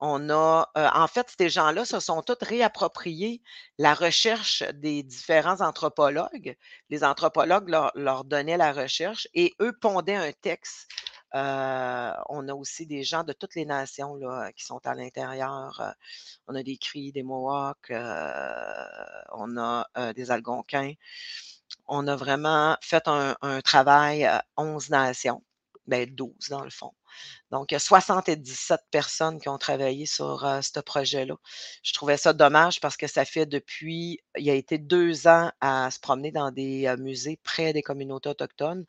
On 0.00 0.30
a, 0.30 0.70
euh, 0.78 0.88
en 0.94 1.06
fait, 1.06 1.34
ces 1.38 1.50
gens-là 1.50 1.84
se 1.84 2.00
sont 2.00 2.22
tous 2.22 2.38
réappropriés 2.40 3.42
la 3.78 3.92
recherche 3.92 4.62
des 4.74 5.02
différents 5.02 5.60
anthropologues. 5.60 6.56
Les 6.88 7.04
anthropologues 7.04 7.68
leur, 7.68 8.24
donnaient 8.24 8.56
la 8.56 8.72
recherche 8.72 9.28
et 9.34 9.54
eux 9.60 9.72
pondaient 9.78 10.14
un 10.14 10.32
texte. 10.32 10.88
Euh, 11.34 12.12
on 12.30 12.48
a 12.48 12.54
aussi 12.54 12.86
des 12.86 13.04
gens 13.04 13.24
de 13.24 13.32
toutes 13.34 13.54
les 13.54 13.66
nations 13.66 14.18
qui 14.56 14.64
sont 14.64 14.80
à 14.86 14.94
l'intérieur. 14.94 15.80
Euh, 15.80 15.90
on 16.48 16.54
a 16.54 16.62
des 16.62 16.78
Cris, 16.78 17.12
des 17.12 17.22
Mohawks, 17.22 17.92
on 19.32 19.56
a 19.58 19.86
des 20.14 20.30
Algonquins. 20.30 20.94
On 21.86 22.08
a 22.08 22.16
vraiment 22.16 22.76
fait 22.80 23.06
un, 23.06 23.36
un 23.42 23.60
travail 23.60 24.24
à 24.24 24.44
11 24.56 24.90
nations, 24.90 25.42
ben 25.86 26.08
12 26.10 26.48
dans 26.48 26.64
le 26.64 26.70
fond. 26.70 26.92
Donc, 27.50 27.70
il 27.70 27.74
y 27.74 27.76
a 27.76 27.80
77 27.80 28.80
personnes 28.90 29.40
qui 29.40 29.48
ont 29.48 29.58
travaillé 29.58 30.06
sur 30.06 30.46
ce 30.62 30.80
projet-là. 30.80 31.34
Je 31.82 31.92
trouvais 31.92 32.16
ça 32.16 32.32
dommage 32.32 32.80
parce 32.80 32.96
que 32.96 33.06
ça 33.06 33.24
fait 33.24 33.46
depuis, 33.46 34.20
il 34.36 34.44
y 34.44 34.50
a 34.50 34.54
été 34.54 34.78
deux 34.78 35.26
ans 35.26 35.50
à 35.60 35.90
se 35.90 36.00
promener 36.00 36.32
dans 36.32 36.50
des 36.50 36.94
musées 36.98 37.38
près 37.42 37.72
des 37.72 37.82
communautés 37.82 38.28
autochtones. 38.28 38.84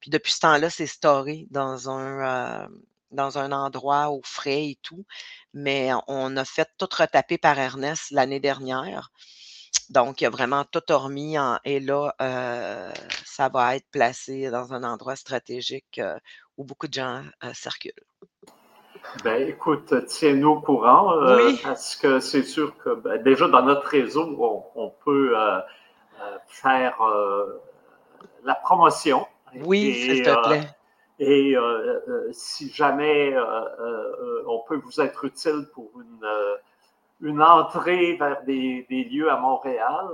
Puis 0.00 0.10
depuis 0.10 0.32
ce 0.32 0.40
temps-là, 0.40 0.70
c'est 0.70 0.86
story 0.86 1.48
dans 1.50 1.90
un, 1.90 2.68
dans 3.10 3.38
un 3.38 3.52
endroit 3.52 4.10
au 4.10 4.20
frais 4.24 4.70
et 4.70 4.78
tout. 4.82 5.04
Mais 5.52 5.90
on 6.08 6.36
a 6.36 6.44
fait 6.44 6.68
tout 6.78 6.88
retaper 6.96 7.38
par 7.38 7.58
Ernest 7.58 8.10
l'année 8.10 8.40
dernière. 8.40 9.10
Donc, 9.90 10.20
il 10.20 10.24
y 10.24 10.26
a 10.26 10.30
vraiment 10.30 10.64
tout 10.64 10.82
remis 10.88 11.36
et 11.64 11.80
là, 11.80 12.14
ça 13.24 13.48
va 13.48 13.76
être 13.76 13.88
placé 13.90 14.50
dans 14.50 14.72
un 14.72 14.82
endroit 14.82 15.16
stratégique 15.16 16.00
où 16.56 16.64
beaucoup 16.64 16.88
de 16.88 16.94
gens 16.94 17.22
euh, 17.42 17.52
circulent. 17.52 17.92
Ben, 19.22 19.48
écoute, 19.48 19.92
tiens-nous 20.06 20.48
au 20.48 20.60
courant, 20.60 21.12
euh, 21.12 21.36
oui. 21.36 21.60
parce 21.62 21.94
que 21.94 22.20
c'est 22.20 22.42
sûr 22.42 22.76
que 22.78 22.90
ben, 22.94 23.22
déjà 23.22 23.48
dans 23.48 23.62
notre 23.62 23.86
réseau, 23.86 24.70
on, 24.74 24.90
peut 25.04 25.34
euh, 25.36 25.60
faire 26.46 26.98
la 28.44 28.54
promotion. 28.54 29.26
Oui, 29.62 29.94
s'il 29.94 30.22
te 30.22 30.46
plaît. 30.46 30.68
Et 31.20 31.54
si 32.32 32.72
jamais 32.72 33.36
on 34.46 34.60
peut 34.66 34.76
vous 34.76 35.00
être 35.00 35.24
utile 35.26 35.68
pour 35.74 35.90
une, 36.00 36.26
une 37.30 37.42
entrée 37.42 38.16
vers 38.16 38.42
des, 38.42 38.86
des, 38.88 39.04
lieux 39.04 39.30
à 39.30 39.36
Montréal, 39.36 40.08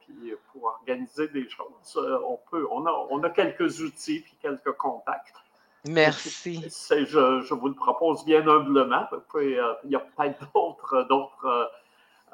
puis 0.00 0.34
pour 0.52 0.64
organiser 0.64 1.28
des 1.28 1.48
choses, 1.48 1.98
on 2.26 2.38
peut, 2.50 2.66
on 2.70 2.86
a, 2.86 3.06
on 3.10 3.22
a 3.24 3.30
quelques 3.30 3.80
outils 3.80 4.20
puis 4.20 4.36
quelques 4.40 4.72
contacts. 4.72 5.34
Merci. 5.86 6.62
Je, 6.90 7.54
vous 7.54 7.68
le 7.68 7.74
propose 7.74 8.24
bien 8.24 8.46
humblement. 8.46 9.06
Euh, 9.12 9.74
il 9.84 9.90
y 9.90 9.96
a 9.96 10.00
peut-être 10.00 10.40
d'autres, 10.52 11.06
d'autres 11.08 11.46
euh, 11.46 11.64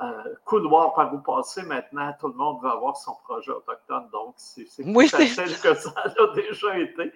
euh, 0.03 0.35
couloirs 0.45 0.95
par 0.95 1.15
où 1.15 1.19
passer 1.19 1.63
maintenant. 1.63 2.13
Tout 2.19 2.29
le 2.29 2.35
monde 2.35 2.61
veut 2.63 2.71
avoir 2.71 2.97
son 2.97 3.15
projet 3.25 3.53
autochtone, 3.53 4.09
donc 4.13 4.35
c'est, 4.37 4.65
plus 4.83 5.09
facile 5.09 5.61
que 5.61 5.75
ça 5.75 5.93
a 6.05 6.35
déjà 6.35 6.79
été. 6.79 7.13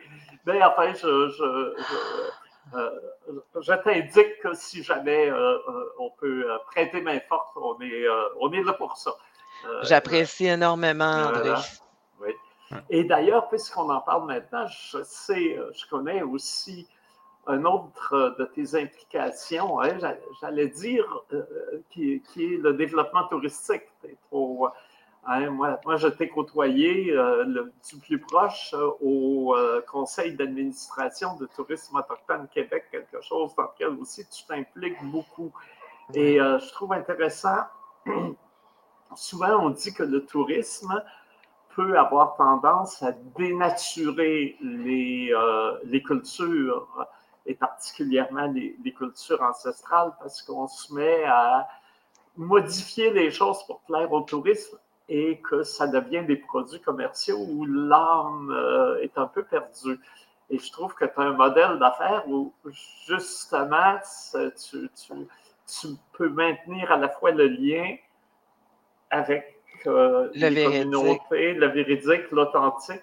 Mais 0.46 0.62
enfin, 0.62 0.94
je, 0.94 1.30
je, 3.60 3.72
t'indique 3.82 4.40
que 4.42 4.54
si 4.54 4.84
jamais 4.84 5.32
on 5.98 6.10
peut 6.10 6.46
prêter 6.70 7.00
main 7.00 7.18
forte, 7.28 7.56
on 7.56 7.76
est, 7.80 8.06
on 8.38 8.52
est 8.52 8.62
là 8.62 8.74
pour 8.74 8.96
ça. 8.96 9.10
J'apprécie 9.82 10.46
énormément, 10.46 11.26
André. 11.26 11.54
Et 12.88 13.04
d'ailleurs, 13.04 13.48
puisqu'on 13.48 13.90
en 13.90 14.00
parle 14.00 14.26
maintenant, 14.26 14.66
je 14.66 15.02
sais, 15.02 15.56
euh, 15.58 15.70
je 15.74 15.86
connais 15.88 16.22
aussi 16.22 16.88
un 17.46 17.64
autre 17.64 18.12
euh, 18.12 18.30
de 18.38 18.44
tes 18.44 18.80
implications, 18.80 19.80
hein, 19.80 19.98
j'allais 20.40 20.68
dire, 20.68 21.24
euh, 21.32 21.44
qui, 21.90 22.14
est 22.14 22.62
le 22.62 22.72
développement 22.74 23.26
touristique. 23.28 23.82
Hein, 25.26 25.50
moi, 25.50 25.78
moi, 25.84 25.96
je 25.96 26.08
t'ai 26.08 26.28
côtoyé 26.28 27.12
du 27.90 27.98
plus 27.98 28.18
proche 28.18 28.74
au 29.02 29.54
conseil 29.90 30.34
d'administration 30.34 31.36
de 31.36 31.46
Tourisme 31.46 31.96
Autochtone 31.96 32.48
Québec, 32.48 32.84
quelque 32.90 33.20
chose 33.20 33.54
dans 33.54 33.64
lequel 33.64 33.88
aussi 34.00 34.26
tu 34.28 34.46
t'impliques 34.46 35.02
beaucoup. 35.04 35.52
Et 36.14 36.38
je 36.38 36.72
trouve 36.72 36.94
intéressant, 36.94 37.58
souvent 39.14 39.66
on 39.66 39.70
dit 39.70 39.92
que 39.92 40.04
le 40.04 40.24
tourisme, 40.24 41.02
peut 41.74 41.98
avoir 41.98 42.36
tendance 42.36 43.02
à 43.02 43.12
dénaturer 43.36 44.56
les, 44.60 45.32
euh, 45.32 45.78
les 45.84 46.02
cultures, 46.02 47.06
et 47.46 47.54
particulièrement 47.54 48.46
les, 48.46 48.92
cultures 48.92 49.42
ancestrales, 49.42 50.12
parce 50.20 50.42
qu'on 50.42 50.68
se 50.68 50.92
met 50.94 51.24
à 51.24 51.68
modifier 52.36 53.10
les 53.10 53.30
choses 53.30 53.62
pour 53.66 53.80
plaire 53.80 54.12
au 54.12 54.20
tourisme 54.22 54.78
et 55.08 55.40
que 55.40 55.64
ça 55.64 55.88
devient 55.88 56.24
des 56.24 56.36
produits 56.36 56.80
commerciaux 56.80 57.38
où 57.38 57.64
l'âme 57.64 58.50
euh, 58.50 59.02
est 59.02 59.18
un 59.18 59.26
peu 59.26 59.42
perdue. 59.42 59.98
Et 60.48 60.58
je 60.58 60.70
trouve 60.72 60.94
que 60.94 61.04
tu 61.04 61.12
as 61.16 61.22
un 61.22 61.32
modèle 61.32 61.78
d'affaires 61.78 62.24
où 62.28 62.52
justement 63.06 63.98
tu, 64.70 64.88
tu, 64.94 65.26
tu 65.66 65.88
peux 66.12 66.28
maintenir 66.28 66.90
à 66.92 66.96
la 66.96 67.08
fois 67.08 67.32
le 67.32 67.48
lien 67.48 67.96
avec 69.10 69.59
le 69.84 70.30
les 70.32 70.64
communautés, 70.64 71.54
le 71.54 71.66
véridique, 71.68 72.30
l'authentique, 72.30 73.02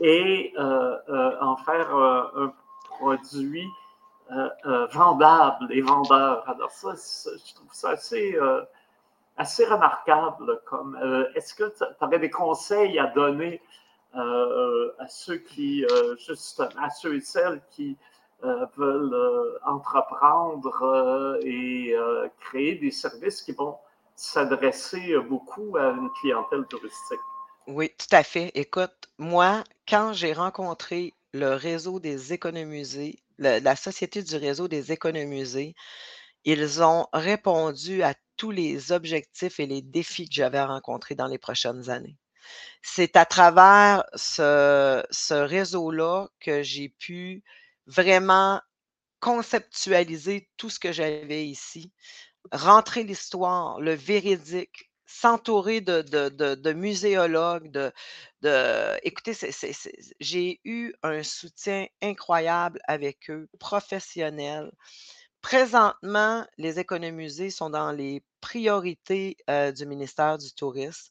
et 0.00 0.52
euh, 0.58 0.96
euh, 1.08 1.36
en 1.40 1.56
faire 1.56 1.94
euh, 1.94 2.22
un 2.36 2.52
produit 2.98 3.68
vendable 4.92 5.72
et 5.72 5.80
vendeur. 5.80 6.48
Alors 6.48 6.70
ça, 6.70 6.94
je 6.94 7.54
trouve 7.54 7.72
ça 7.72 7.90
assez, 7.90 8.38
assez 9.36 9.64
remarquable. 9.64 10.60
Comme, 10.66 10.96
est-ce 11.34 11.52
que 11.52 11.64
tu 11.64 11.84
aurais 12.00 12.20
des 12.20 12.30
conseils 12.30 12.96
à 13.00 13.06
donner 13.08 13.60
à 14.14 15.08
ceux 15.08 15.38
qui, 15.38 15.84
à 15.84 16.90
ceux 16.90 17.16
et 17.16 17.20
celles 17.20 17.60
qui 17.72 17.96
veulent 18.76 19.58
entreprendre 19.66 21.40
et 21.42 21.96
créer 22.38 22.76
des 22.76 22.92
services 22.92 23.42
qui 23.42 23.50
vont 23.50 23.78
s'adresser 24.20 25.16
beaucoup 25.28 25.76
à 25.78 25.86
une 25.92 26.10
clientèle 26.20 26.66
touristique. 26.68 27.18
Oui, 27.66 27.90
tout 27.96 28.14
à 28.14 28.22
fait. 28.22 28.50
Écoute, 28.54 29.08
moi, 29.18 29.64
quand 29.88 30.12
j'ai 30.12 30.34
rencontré 30.34 31.14
le 31.32 31.54
réseau 31.54 32.00
des 32.00 32.32
économusées, 32.34 33.18
la 33.38 33.76
Société 33.76 34.22
du 34.22 34.36
réseau 34.36 34.68
des 34.68 34.92
économusées, 34.92 35.74
ils 36.44 36.82
ont 36.82 37.06
répondu 37.14 38.02
à 38.02 38.14
tous 38.36 38.50
les 38.50 38.92
objectifs 38.92 39.58
et 39.58 39.66
les 39.66 39.80
défis 39.80 40.28
que 40.28 40.34
j'avais 40.34 40.62
rencontrés 40.62 41.14
dans 41.14 41.26
les 41.26 41.38
prochaines 41.38 41.88
années. 41.88 42.18
C'est 42.82 43.16
à 43.16 43.24
travers 43.24 44.04
ce 44.14 45.32
réseau-là 45.32 46.28
que 46.40 46.62
j'ai 46.62 46.90
pu 46.90 47.42
vraiment 47.86 48.60
conceptualiser 49.20 50.48
tout 50.56 50.70
ce 50.70 50.78
que 50.78 50.92
j'avais 50.92 51.46
ici, 51.46 51.92
rentrer 52.52 53.02
l'histoire, 53.02 53.80
le 53.80 53.94
véridique, 53.94 54.90
s'entourer 55.06 55.80
de, 55.80 56.72
muséologues, 56.72 57.70
de, 57.70 57.92
de 58.42 58.96
écoutez, 59.02 59.34
j'ai 60.20 60.60
eu 60.64 60.94
un 61.02 61.22
soutien 61.22 61.86
incroyable 62.00 62.80
avec 62.86 63.28
eux, 63.28 63.48
professionnel. 63.58 64.70
Présentement, 65.42 66.46
les 66.58 66.78
économusées 66.78 67.50
sont 67.50 67.70
dans 67.70 67.92
les 67.92 68.22
priorités 68.40 69.36
euh, 69.48 69.72
du 69.72 69.86
ministère 69.86 70.38
du 70.38 70.52
Tourisme. 70.52 71.10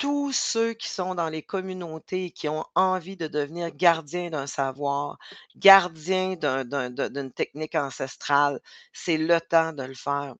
Tous 0.00 0.32
ceux 0.32 0.72
qui 0.74 0.88
sont 0.88 1.14
dans 1.14 1.28
les 1.28 1.42
communautés 1.42 2.26
et 2.26 2.30
qui 2.32 2.48
ont 2.48 2.64
envie 2.74 3.16
de 3.16 3.28
devenir 3.28 3.70
gardiens 3.70 4.30
d'un 4.30 4.46
savoir, 4.48 5.18
gardiens 5.56 6.36
d'une 6.36 7.32
technique 7.32 7.74
ancestrale, 7.76 8.60
c'est 8.94 9.18
le 9.18 9.40
temps 9.40 9.72
de 9.74 9.82
le 9.84 9.94
faire. 9.94 10.34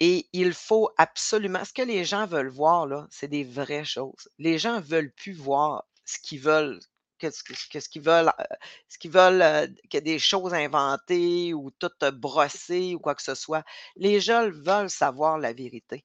Et 0.00 0.28
il 0.34 0.54
faut 0.54 0.90
absolument. 0.98 1.64
Ce 1.64 1.72
que 1.72 1.82
les 1.82 2.04
gens 2.04 2.26
veulent 2.26 2.48
voir, 2.50 2.88
c'est 3.10 3.28
des 3.28 3.44
vraies 3.44 3.84
choses. 3.86 4.28
Les 4.38 4.58
gens 4.58 4.80
veulent 4.80 5.12
plus 5.12 5.32
voir 5.34 5.84
ce 6.04 6.18
qu'ils 6.20 6.40
veulent, 6.40 6.80
qu'est-ce 7.18 7.88
qu'ils 7.88 8.02
veulent, 8.02 8.32
euh, 8.40 8.56
ce 8.88 8.98
qu'ils 8.98 9.12
veulent, 9.12 9.42
euh, 9.42 9.66
que 9.90 9.98
des 9.98 10.18
choses 10.18 10.54
inventées 10.54 11.54
ou 11.54 11.70
toutes 11.78 12.04
brossées 12.12 12.94
ou 12.96 13.00
quoi 13.00 13.14
que 13.14 13.22
ce 13.22 13.34
soit. 13.36 13.64
Les 13.96 14.20
gens 14.20 14.50
veulent 14.50 14.90
savoir 14.90 15.38
la 15.38 15.52
vérité. 15.54 16.04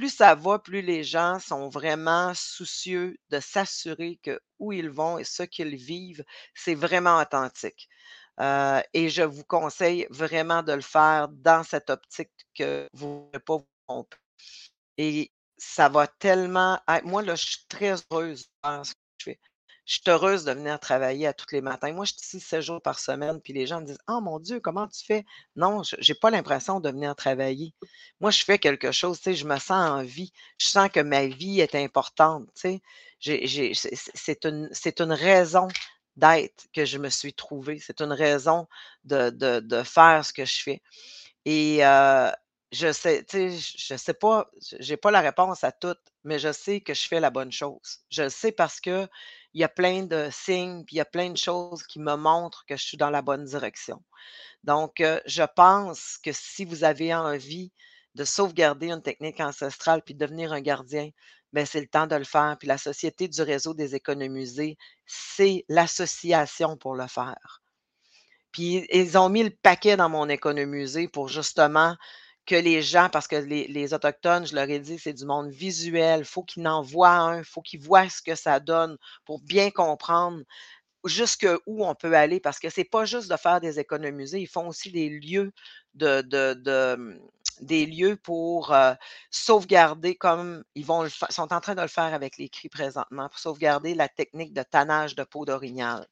Plus 0.00 0.16
ça 0.16 0.34
va, 0.34 0.58
plus 0.58 0.80
les 0.80 1.04
gens 1.04 1.38
sont 1.40 1.68
vraiment 1.68 2.32
soucieux 2.32 3.18
de 3.28 3.38
s'assurer 3.38 4.18
que 4.22 4.40
où 4.58 4.72
ils 4.72 4.88
vont 4.88 5.18
et 5.18 5.24
ce 5.24 5.42
qu'ils 5.42 5.76
vivent, 5.76 6.24
c'est 6.54 6.74
vraiment 6.74 7.20
authentique. 7.20 7.86
Euh, 8.40 8.80
et 8.94 9.10
je 9.10 9.20
vous 9.20 9.44
conseille 9.44 10.06
vraiment 10.08 10.62
de 10.62 10.72
le 10.72 10.80
faire 10.80 11.28
dans 11.28 11.62
cette 11.64 11.90
optique 11.90 12.32
que 12.54 12.88
vous 12.94 13.28
ne 13.34 13.38
pas 13.40 13.58
vous 13.58 13.68
tromper. 13.86 14.16
Et 14.96 15.30
ça 15.58 15.90
va 15.90 16.06
tellement 16.06 16.80
Moi, 17.04 17.20
là, 17.20 17.34
je 17.34 17.44
suis 17.44 17.66
très 17.68 17.96
heureuse 18.10 18.46
de 18.64 18.82
ce 18.82 18.92
que 18.94 18.98
je 19.18 19.24
fais. 19.24 19.40
Je 19.90 19.96
suis 19.96 20.02
heureuse 20.06 20.44
de 20.44 20.52
venir 20.52 20.78
travailler 20.78 21.26
à 21.26 21.32
tous 21.32 21.50
les 21.50 21.60
matins. 21.60 21.92
Moi, 21.92 22.04
je 22.04 22.12
suis 22.12 22.20
ici 22.20 22.38
7 22.38 22.60
jours 22.60 22.80
par 22.80 23.00
semaine, 23.00 23.40
puis 23.40 23.52
les 23.52 23.66
gens 23.66 23.80
me 23.80 23.86
disent 23.86 23.98
Oh 24.06 24.20
mon 24.20 24.38
Dieu, 24.38 24.60
comment 24.60 24.86
tu 24.86 25.04
fais? 25.04 25.24
Non, 25.56 25.82
je 25.82 25.96
n'ai 25.96 26.14
pas 26.16 26.30
l'impression 26.30 26.78
de 26.78 26.90
venir 26.90 27.16
travailler. 27.16 27.74
Moi, 28.20 28.30
je 28.30 28.44
fais 28.44 28.60
quelque 28.60 28.92
chose, 28.92 29.18
tu 29.18 29.24
sais, 29.24 29.34
je 29.34 29.44
me 29.44 29.56
sens 29.58 29.90
en 29.90 30.04
vie. 30.04 30.32
Je 30.58 30.68
sens 30.68 30.90
que 30.90 31.00
ma 31.00 31.26
vie 31.26 31.58
est 31.58 31.74
importante, 31.74 32.46
tu 32.54 32.80
sais. 33.20 33.46
C'est 34.14 34.44
une, 34.44 34.70
une 35.00 35.12
raison 35.12 35.66
d'être 36.14 36.68
que 36.72 36.84
je 36.84 36.98
me 36.98 37.08
suis 37.08 37.34
trouvée. 37.34 37.80
C'est 37.80 38.00
une 38.00 38.12
raison 38.12 38.68
de, 39.02 39.30
de, 39.30 39.82
faire 39.82 40.24
ce 40.24 40.32
que 40.32 40.44
je 40.44 40.62
fais. 40.62 40.82
Et 41.44 41.80
je 42.70 42.92
sais, 42.92 43.24
tu 43.24 43.50
sais, 43.50 43.74
je 43.76 43.96
sais 43.96 44.14
pas, 44.14 44.48
j'ai 44.78 44.96
pas 44.96 45.10
la 45.10 45.20
réponse 45.20 45.64
à 45.64 45.72
tout, 45.72 45.96
mais 46.22 46.38
je 46.38 46.52
sais 46.52 46.80
que 46.80 46.94
je 46.94 47.08
fais 47.08 47.18
la 47.18 47.30
bonne 47.30 47.50
chose. 47.50 48.04
Je 48.10 48.22
le 48.22 48.28
sais 48.30 48.52
parce 48.52 48.80
que 48.80 49.08
il 49.54 49.60
y 49.60 49.64
a 49.64 49.68
plein 49.68 50.04
de 50.04 50.28
signes, 50.30 50.84
puis 50.84 50.96
il 50.96 50.98
y 50.98 51.02
a 51.02 51.04
plein 51.06 51.30
de 51.30 51.36
choses 51.36 51.82
qui 51.84 51.98
me 51.98 52.16
montrent 52.16 52.64
que 52.66 52.76
je 52.76 52.84
suis 52.84 52.96
dans 52.96 53.10
la 53.10 53.22
bonne 53.22 53.44
direction. 53.44 54.02
Donc, 54.64 55.02
je 55.26 55.42
pense 55.56 56.18
que 56.22 56.32
si 56.32 56.64
vous 56.64 56.84
avez 56.84 57.14
envie 57.14 57.72
de 58.14 58.24
sauvegarder 58.24 58.90
une 58.90 59.02
technique 59.02 59.40
ancestrale 59.40 60.02
puis 60.02 60.14
de 60.14 60.24
devenir 60.24 60.52
un 60.52 60.60
gardien, 60.60 61.10
ben, 61.52 61.66
c'est 61.66 61.80
le 61.80 61.88
temps 61.88 62.06
de 62.06 62.16
le 62.16 62.24
faire. 62.24 62.56
Puis 62.58 62.68
la 62.68 62.78
Société 62.78 63.28
du 63.28 63.42
réseau 63.42 63.74
des 63.74 63.94
économusées, 63.94 64.76
c'est 65.06 65.64
l'association 65.68 66.76
pour 66.76 66.94
le 66.94 67.06
faire. 67.06 67.62
Puis 68.52 68.86
ils 68.92 69.16
ont 69.16 69.28
mis 69.28 69.44
le 69.44 69.50
paquet 69.50 69.96
dans 69.96 70.08
mon 70.08 70.28
économusée 70.28 71.08
pour 71.08 71.28
justement 71.28 71.96
que 72.50 72.56
les 72.56 72.82
gens, 72.82 73.08
parce 73.08 73.28
que 73.28 73.36
les, 73.36 73.94
Autochtones, 73.94 74.44
je 74.44 74.56
leur 74.56 74.68
ai 74.68 74.80
dit, 74.80 74.98
c'est 74.98 75.12
du 75.12 75.24
monde 75.24 75.50
visuel, 75.50 76.20
il 76.20 76.24
faut 76.24 76.42
qu'ils 76.42 76.66
en 76.66 76.82
voient 76.82 77.10
un, 77.10 77.38
il 77.38 77.44
faut 77.44 77.62
qu'ils 77.62 77.80
voient 77.80 78.08
ce 78.08 78.20
que 78.20 78.34
ça 78.34 78.58
donne 78.58 78.96
pour 79.24 79.40
bien 79.40 79.70
comprendre 79.70 80.42
jusqu'où 81.04 81.84
on 81.84 81.94
peut 81.94 82.12
aller, 82.12 82.40
parce 82.40 82.58
que 82.58 82.68
c'est 82.68 82.82
pas 82.82 83.04
juste 83.04 83.30
de 83.30 83.36
faire 83.36 83.60
des 83.60 83.78
économusées, 83.78 84.40
ils 84.40 84.48
font 84.48 84.66
aussi 84.66 84.90
des 84.90 85.08
lieux 85.08 85.52
de, 85.94 86.22
de, 86.22 87.20
des 87.60 87.86
lieux 87.86 88.16
pour 88.16 88.74
sauvegarder, 89.30 90.16
comme 90.16 90.64
ils 90.74 90.84
vont 90.84 91.08
sont 91.08 91.52
en 91.52 91.60
train 91.60 91.74
de 91.74 91.82
le 91.82 91.88
faire 91.88 92.14
avec 92.14 92.36
les 92.38 92.48
cris 92.48 92.68
présentement, 92.68 93.28
pour 93.28 93.38
sauvegarder 93.38 93.94
la 93.94 94.08
technique 94.08 94.52
de 94.52 94.62
tannage 94.62 95.14
de 95.14 95.24
peau 95.24 95.44
d'orignal. 95.44 96.06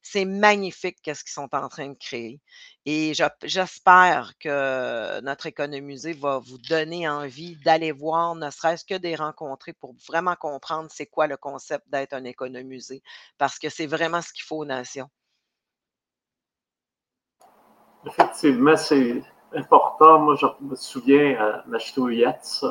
C'est 0.00 0.24
magnifique 0.24 0.98
ce 1.04 1.24
qu'ils 1.24 1.32
sont 1.32 1.48
en 1.52 1.68
train 1.68 1.88
de 1.88 1.98
créer. 1.98 2.40
Et 2.86 3.12
j'espère 3.42 4.32
que 4.38 5.20
notre 5.20 5.46
économusée 5.46 6.12
va 6.12 6.38
vous 6.38 6.58
donner 6.58 7.08
envie 7.08 7.56
d'aller 7.56 7.92
voir, 7.92 8.34
ne 8.36 8.48
serait-ce 8.50 8.84
que 8.84 8.94
des 8.94 9.16
rencontrer 9.16 9.72
pour 9.72 9.94
vraiment 10.06 10.36
comprendre 10.36 10.88
c'est 10.90 11.06
quoi 11.06 11.26
le 11.26 11.36
concept 11.36 11.84
d'être 11.90 12.14
un 12.14 12.24
économusée, 12.24 13.02
parce 13.36 13.58
que 13.58 13.68
c'est 13.68 13.86
vraiment 13.86 14.22
ce 14.22 14.32
qu'il 14.32 14.44
faut 14.44 14.58
aux 14.58 14.64
nations. 14.64 15.10
Effectivement, 18.06 18.76
c'est 18.76 19.20
important. 19.54 20.20
Moi, 20.20 20.36
je 20.36 20.46
me 20.60 20.74
souviens 20.74 21.36
à 21.38 21.64
Yates, 22.10 22.64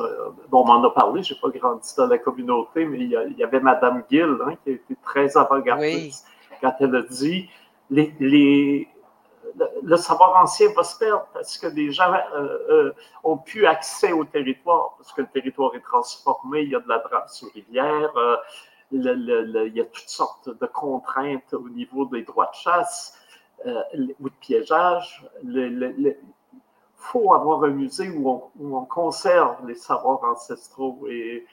bon, 0.49 0.61
on 0.61 0.65
m'en 0.65 0.84
a 0.84 0.89
parlé, 0.91 1.23
je 1.23 1.34
n'ai 1.34 1.39
pas 1.39 1.49
grandi 1.49 1.93
dans 1.97 2.07
la 2.07 2.17
communauté, 2.17 2.86
mais 2.86 2.99
il 2.99 3.36
y, 3.38 3.43
avait 3.43 3.59
Madame 3.59 4.03
Gill 4.09 4.38
hein, 4.45 4.53
qui 4.63 4.69
a 4.69 4.73
été 4.73 4.95
très 5.03 5.36
avant-gardiste 5.38 6.25
quand 6.61 6.73
elle 6.80 6.95
a 6.95 7.01
dit 7.01 7.49
les, 7.89 8.88
le 9.84 9.97
savoir 9.97 10.41
ancien 10.41 10.69
va 10.75 10.84
se 10.84 10.97
perdre 10.97 11.28
parce 11.34 11.57
que 11.57 11.67
les 11.67 11.91
gens 11.91 12.13
euh, 12.13 12.57
euh, 12.69 12.93
ont 13.23 13.38
plus 13.38 13.65
accès 13.65 14.11
au 14.11 14.25
territoire, 14.25 14.95
parce 14.97 15.13
que 15.13 15.21
le 15.21 15.28
territoire 15.28 15.73
est 15.75 15.82
transformé, 15.82 16.61
il 16.61 16.69
y 16.69 16.75
a 16.75 16.80
de 16.80 16.88
la 16.88 16.99
drame 16.99 17.28
sur 17.28 17.51
rivière, 17.53 18.11
euh, 18.17 18.38
il 18.91 19.71
y 19.75 19.82
a 19.82 19.86
toutes 19.86 20.09
sortes 20.09 20.49
de 20.49 20.65
contraintes 20.65 21.53
au 21.53 21.67
niveau 21.69 22.05
des 22.05 22.23
droits 22.23 22.49
de 22.51 22.55
chasse 22.55 23.17
ou 23.65 24.30
de 24.30 24.36
piégeage. 24.39 25.25
Il 27.08 27.12
faut 27.22 27.34
avoir 27.34 27.64
un 27.64 27.70
musée 27.70 28.10
où 28.10 28.30
on, 28.30 28.43
où 28.60 28.78
on, 28.78 28.86
conserve 28.86 29.66
les 29.66 29.76
savoirs 29.76 30.24
ancestraux 30.24 31.08
et 31.10 31.45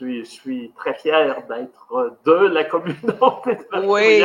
je 0.00 0.22
suis, 0.24 0.72
très 0.76 0.94
fier 0.94 1.46
d'être 1.46 2.16
de 2.24 2.32
la 2.32 2.64
communauté 2.64 3.54
de 3.54 3.86
oui, 3.86 4.22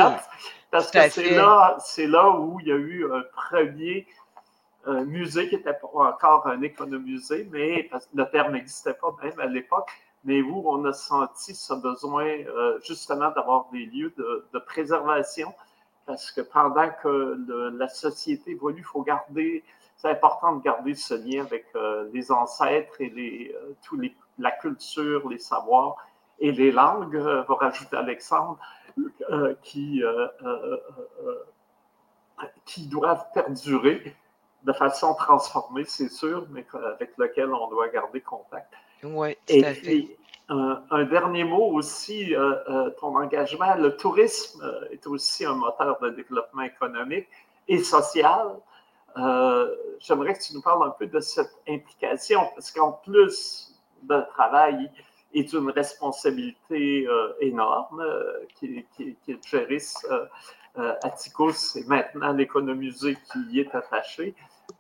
parce 0.72 0.90
que 0.90 1.10
c'est 1.10 1.36
là, 1.36 1.76
c'est 1.80 2.08
là 2.08 2.32
où 2.32 2.60
il 2.62 2.68
y 2.68 2.72
a 2.72 2.76
eu 2.76 3.12
un 3.12 3.24
premier 3.36 4.08
musée 5.06 5.50
qui 5.50 5.58
n'était 5.58 5.74
pas 5.74 5.88
encore 5.94 6.48
un 6.48 6.62
économusée, 6.62 7.48
mais 7.52 7.84
parce 7.92 8.06
que 8.08 8.18
le 8.18 8.30
terme 8.30 8.54
n'existait 8.54 8.96
pas 8.96 9.16
même 9.22 9.40
à 9.40 9.46
l'époque, 9.46 9.90
mais 10.24 10.42
où 10.42 10.64
on 10.66 10.84
a 10.86 10.94
senti 10.94 11.54
ce 11.54 11.74
besoin 11.74 12.26
euh, 12.26 12.80
justement 12.84 13.32
d'avoir 13.32 13.68
des 13.72 13.86
lieux 13.86 14.14
de, 14.18 14.60
préservation, 14.60 15.54
parce 16.06 16.32
que 16.32 16.42
pendant 16.42 16.90
que 17.02 17.38
la 17.78 17.88
société 17.88 18.52
évolue, 18.52 18.80
il 18.80 18.84
faut 18.84 19.04
garder, 19.04 19.64
c'est 20.04 20.12
important 20.12 20.58
de 20.58 20.62
garder 20.62 20.96
ce 20.96 21.14
lien 21.14 21.44
avec 21.44 21.66
euh, 21.76 22.10
les 22.14 22.32
ancêtres 22.32 23.00
et 23.00 23.10
les, 23.10 23.56
euh, 23.56 23.74
tous 23.84 23.98
les 23.98 24.14
la 24.40 24.52
culture, 24.52 25.30
les 25.30 25.38
savoirs 25.38 25.96
et 26.40 26.52
les 26.52 26.72
langues, 26.72 27.16
euh, 27.16 27.44
va 27.44 27.56
rajouter 27.56 27.96
Alexandre, 27.96 28.58
euh, 29.30 29.54
qui, 29.62 30.04
qui 32.66 32.88
doivent 32.88 33.26
perdurer 33.34 34.16
de 34.64 34.74
façon 34.74 35.14
transformée, 35.14 35.86
c'est 35.86 36.10
sûr, 36.10 36.48
mais 36.50 36.66
avec 36.96 37.12
lequel 37.18 37.54
on 37.54 37.70
doit 37.70 37.90
garder 37.90 38.22
contact. 38.22 38.74
Oui, 39.04 39.36
tout 39.36 39.54
et 39.54 39.74
puis, 39.74 40.18
un 40.50 41.04
dernier 41.04 41.44
mot 41.44 41.72
aussi, 41.74 42.34
ton 43.00 43.16
engagement, 43.18 43.76
le 43.76 43.96
tourisme 43.98 44.64
est 44.92 45.06
aussi 45.08 45.46
un 45.46 45.56
moteur 45.56 46.00
de 46.02 46.10
développement 46.10 46.64
économique 46.64 47.28
et 47.68 47.84
social. 47.84 48.48
J'aimerais 50.00 50.34
que 50.34 50.44
tu 50.44 50.54
nous 50.54 50.62
parles 50.62 50.88
un 50.88 50.92
peu 50.92 51.08
de 51.08 51.20
cette 51.20 51.54
implication, 51.68 52.42
parce 52.56 52.72
qu'en 52.72 52.92
plus 52.92 53.74
de 54.04 54.22
travail 54.32 54.92
est 55.34 55.54
une 55.54 55.70
responsabilité 55.72 57.08
euh, 57.08 57.34
énorme 57.40 58.02
euh, 58.02 58.46
qui, 58.56 58.86
qui, 58.96 59.16
qui, 59.24 59.40
euh, 60.78 60.96
et 61.76 61.84
maintenant 61.86 62.34
l'économusée 62.34 63.16
qui 63.32 63.40
y 63.52 63.60
est 63.60 63.76
attaché, 63.76 64.36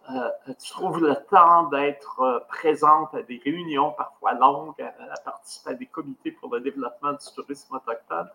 euh, 0.10 0.30
tu 0.60 0.72
trouves 0.72 1.00
le 1.00 1.16
temps 1.30 1.64
d'être 1.70 2.20
euh, 2.22 2.40
présente 2.48 3.14
à 3.14 3.22
des 3.22 3.40
réunions 3.44 3.92
parfois 3.92 4.34
longues, 4.34 4.82
à, 4.82 5.20
participer 5.24 5.70
à 5.70 5.74
des 5.76 5.86
comités 5.86 6.32
pour 6.32 6.54
le 6.54 6.62
développement 6.62 7.14
du 7.14 7.26
tourisme 7.36 7.76
autochtone. 7.76 8.28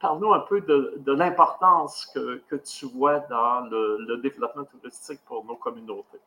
Parle-nous 0.00 0.32
un 0.32 0.40
peu 0.40 0.60
de, 0.60 1.12
l'importance 1.12 2.06
que, 2.14 2.56
tu 2.56 2.86
vois 2.86 3.20
dans 3.20 3.60
le, 3.70 4.20
développement 4.22 4.64
touristique 4.64 5.20
pour 5.24 5.44
nos 5.44 5.56
communautés. 5.56 6.18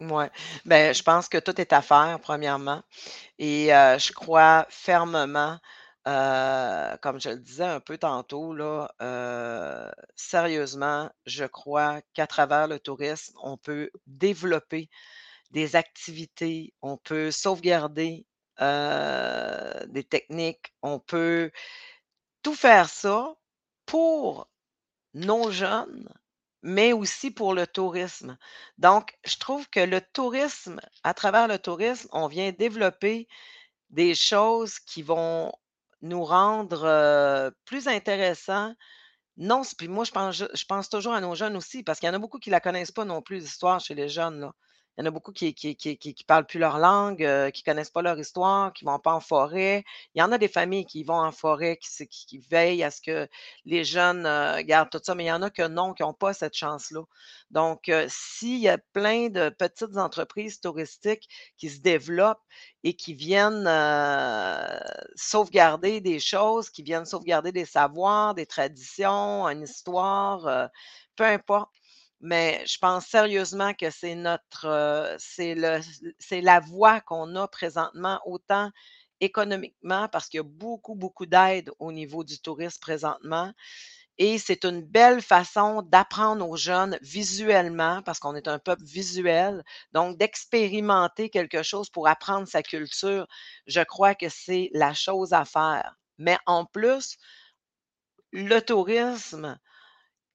Oui, 0.00 0.24
ben, 0.64 0.94
je 0.94 1.02
pense 1.02 1.28
que 1.28 1.38
tout 1.38 1.60
est 1.60 1.72
à 1.72 1.82
faire, 1.82 2.18
premièrement. 2.22 2.82
Et 3.38 3.74
euh, 3.74 3.98
je 3.98 4.12
crois 4.12 4.64
fermement 4.68 5.58
euh, 6.06 6.96
comme 7.02 7.20
je 7.20 7.28
le 7.30 7.36
disais 7.36 7.64
un 7.64 7.80
peu 7.80 7.98
tantôt, 7.98 8.54
là, 8.54 8.90
euh, 9.02 9.90
sérieusement, 10.16 11.10
je 11.26 11.44
crois 11.44 12.00
qu'à 12.14 12.26
travers 12.26 12.66
le 12.66 12.78
tourisme, 12.78 13.36
on 13.42 13.58
peut 13.58 13.90
développer 14.06 14.88
des 15.50 15.76
activités, 15.76 16.72
on 16.80 16.96
peut 16.96 17.30
sauvegarder 17.30 18.24
des 18.58 20.04
techniques, 20.04 20.72
on 20.82 20.98
peut 20.98 21.50
tout 22.42 22.54
faire 22.54 22.88
ça 22.88 23.34
pour 23.86 24.48
nos 25.14 25.50
jeunes, 25.50 26.08
mais 26.62 26.92
aussi 26.92 27.30
pour 27.30 27.54
le 27.54 27.66
tourisme. 27.66 28.38
Donc, 28.78 29.16
je 29.24 29.36
trouve 29.38 29.68
que 29.70 29.80
le 29.80 30.00
tourisme, 30.00 30.80
à 31.04 31.14
travers 31.14 31.48
le 31.48 31.58
tourisme, 31.58 32.08
on 32.12 32.26
vient 32.28 32.52
développer 32.52 33.28
des 33.90 34.14
choses 34.14 34.78
qui 34.80 35.02
vont 35.02 35.52
nous 36.02 36.24
rendre, 36.24 37.52
plus 37.64 37.88
intéressants. 37.88 38.74
Non, 39.38 39.62
puis 39.78 39.88
moi, 39.88 40.04
je 40.04 40.12
pense 40.12 40.36
je 40.36 40.64
pense 40.66 40.88
toujours 40.90 41.14
à 41.14 41.20
nos 41.20 41.34
jeunes 41.34 41.56
aussi, 41.56 41.82
parce 41.84 42.00
qu'il 42.00 42.08
y 42.08 42.10
en 42.10 42.14
a 42.14 42.18
beaucoup 42.18 42.38
qui 42.38 42.50
ne 42.50 42.54
la 42.54 42.60
connaissent 42.60 42.92
pas 42.92 43.04
non 43.04 43.22
plus, 43.22 43.38
l'histoire 43.40 43.80
chez 43.80 43.94
les 43.94 44.08
jeunes, 44.08 44.40
là. 44.40 44.52
Il 44.98 45.02
y 45.02 45.04
en 45.04 45.06
a 45.06 45.10
beaucoup 45.12 45.30
qui 45.30 45.54
qui 45.54 46.24
parlent 46.26 46.44
plus 46.46 46.58
leur 46.58 46.78
langue, 46.78 47.22
euh, 47.22 47.50
qui 47.50 47.62
connaissent 47.62 47.90
pas 47.90 48.02
leur 48.02 48.18
histoire, 48.18 48.72
qui 48.72 48.84
vont 48.84 48.98
pas 48.98 49.14
en 49.14 49.20
forêt. 49.20 49.84
Il 50.16 50.18
y 50.18 50.22
en 50.22 50.32
a 50.32 50.38
des 50.38 50.48
familles 50.48 50.86
qui 50.86 51.04
vont 51.04 51.20
en 51.20 51.30
forêt, 51.30 51.78
qui 51.78 52.38
veillent 52.50 52.82
à 52.82 52.90
ce 52.90 53.00
que 53.00 53.28
les 53.64 53.84
jeunes, 53.84 54.26
euh, 54.26 54.60
gardent 54.64 54.90
tout 54.90 54.98
ça, 55.00 55.14
mais 55.14 55.24
il 55.24 55.28
y 55.28 55.32
en 55.32 55.42
a 55.42 55.50
que 55.50 55.68
non, 55.68 55.94
qui 55.94 56.02
n'ont 56.02 56.14
pas 56.14 56.32
cette 56.34 56.56
chance-là. 56.56 57.02
Donc, 57.52 57.88
euh, 57.88 58.06
s'il 58.08 58.58
y 58.58 58.68
a 58.68 58.76
plein 58.92 59.28
de 59.28 59.50
petites 59.50 59.96
entreprises 59.96 60.60
touristiques 60.60 61.28
qui 61.58 61.70
se 61.70 61.80
développent 61.80 62.42
et 62.82 62.94
qui 62.94 63.14
viennent, 63.14 63.68
sauvegarder 65.14 66.00
des 66.00 66.18
choses, 66.18 66.70
qui 66.70 66.82
viennent 66.82 67.04
sauvegarder 67.04 67.52
des 67.52 67.64
savoirs, 67.66 68.34
des 68.34 68.46
traditions, 68.46 69.46
une 69.48 69.62
histoire, 69.62 70.70
peu 71.16 71.24
importe 71.24 71.70
mais 72.20 72.64
je 72.66 72.78
pense 72.78 73.06
sérieusement 73.06 73.74
que 73.74 73.90
c'est 73.90 74.14
notre, 74.14 74.66
le, 75.38 75.80
c'est 76.18 76.40
la 76.40 76.60
voie 76.60 77.00
qu'on 77.00 77.36
a 77.36 77.48
présentement, 77.48 78.20
autant 78.24 78.70
économiquement, 79.20 80.08
parce 80.08 80.28
qu'il 80.28 80.38
y 80.38 80.40
a 80.40 80.44
beaucoup, 80.44 80.94
beaucoup 80.94 81.26
d'aide 81.26 81.70
au 81.78 81.92
niveau 81.92 82.24
du 82.24 82.38
tourisme 82.40 82.80
présentement. 82.80 83.52
Et 84.18 84.38
c'est 84.38 84.64
une 84.64 84.82
belle 84.82 85.22
façon 85.22 85.82
d'apprendre 85.82 86.48
aux 86.48 86.56
jeunes 86.56 86.98
visuellement, 87.02 88.02
parce 88.02 88.18
qu'on 88.18 88.34
est 88.34 88.48
un 88.48 88.58
peuple 88.58 88.84
visuel, 88.84 89.62
donc 89.92 90.18
d'expérimenter 90.18 91.30
quelque 91.30 91.62
chose 91.62 91.88
pour 91.88 92.08
apprendre 92.08 92.48
sa 92.48 92.62
culture. 92.62 93.26
Je 93.66 93.80
crois 93.80 94.14
que 94.16 94.28
c'est 94.28 94.70
la 94.74 94.92
chose 94.92 95.32
à 95.32 95.44
faire. 95.44 95.94
Mais 96.18 96.36
en 96.46 96.64
plus, 96.64 97.16
le 98.32 98.60
tourisme, 98.60 99.58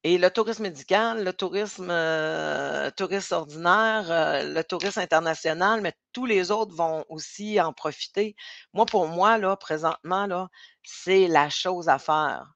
et 0.04 0.18
le 0.18 0.30
tourisme 0.30 0.64
médical, 0.64 1.24
le 1.24 1.32
tourisme, 1.32 1.88
euh, 1.90 2.90
ordinaire, 3.30 4.10
euh, 4.10 4.54
le 4.54 4.62
tourisme 4.62 5.00
international, 5.00 5.80
mais 5.80 5.94
tous 6.12 6.26
les 6.26 6.50
autres 6.50 6.74
vont 6.74 7.06
aussi 7.08 7.58
en 7.58 7.72
profiter. 7.72 8.36
Moi, 8.74 8.84
pour 8.84 9.08
moi, 9.08 9.38
là, 9.38 9.56
présentement, 9.56 10.26
là, 10.26 10.48
c'est 10.82 11.26
la 11.26 11.48
chose 11.48 11.88
à 11.88 11.98
faire. 11.98 12.52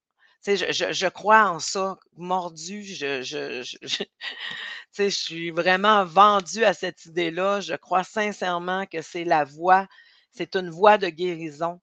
Je, 0.46 0.92
je, 0.92 1.06
crois 1.08 1.50
en 1.50 1.58
ça, 1.58 1.96
mordu, 2.16 2.84
je, 2.84 3.22
je, 3.22 3.76
je 4.98 5.08
suis 5.08 5.50
vraiment 5.50 6.04
vendue 6.04 6.64
à 6.64 6.74
cette 6.74 7.06
idée-là. 7.06 7.60
Je 7.60 7.74
crois 7.74 8.04
sincèrement 8.04 8.84
que 8.86 9.00
c'est 9.02 9.24
la 9.24 9.44
voie, 9.44 9.86
c'est 10.32 10.54
une 10.54 10.70
voie 10.70 10.98
de 10.98 11.08
guérison, 11.08 11.80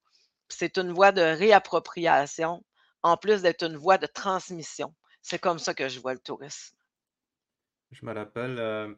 c'est 0.48 0.78
une 0.78 0.92
voie 0.94 1.12
de 1.12 1.22
réappropriation, 1.22 2.64
en 3.04 3.18
plus 3.18 3.42
d'être 3.42 3.64
une 3.64 3.78
voie 3.78 3.98
de 3.98 4.08
transmission. 4.08 4.94
C'est 5.28 5.40
comme 5.40 5.58
ça 5.58 5.74
que 5.74 5.90
je 5.90 6.00
vois 6.00 6.14
le 6.14 6.20
tourisme. 6.20 6.78
Je 7.90 8.06
me 8.06 8.14
rappelle, 8.14 8.60
euh, 8.60 8.94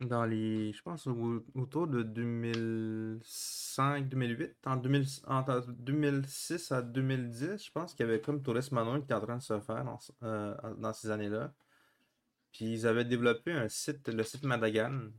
dans 0.00 0.24
les, 0.24 0.72
je 0.72 0.82
pense 0.82 1.06
autour 1.06 1.86
de 1.86 2.02
2005-2008, 2.02 4.54
en 4.66 4.82
entre 5.38 5.66
2006 5.68 6.72
à 6.72 6.82
2010, 6.82 7.64
je 7.64 7.70
pense 7.70 7.94
qu'il 7.94 8.06
y 8.06 8.08
avait 8.08 8.20
comme 8.20 8.42
Tourisme 8.42 8.74
Manon 8.74 8.98
qui 8.98 9.04
était 9.04 9.14
en 9.14 9.20
train 9.20 9.36
de 9.36 9.42
se 9.42 9.60
faire 9.60 9.84
dans, 9.84 10.00
euh, 10.24 10.56
dans 10.78 10.92
ces 10.92 11.10
années-là. 11.10 11.54
Puis 12.50 12.64
ils 12.64 12.88
avaient 12.88 13.04
développé 13.04 13.52
un 13.52 13.68
site, 13.68 14.08
le 14.08 14.24
site 14.24 14.42
Madagan, 14.42 15.10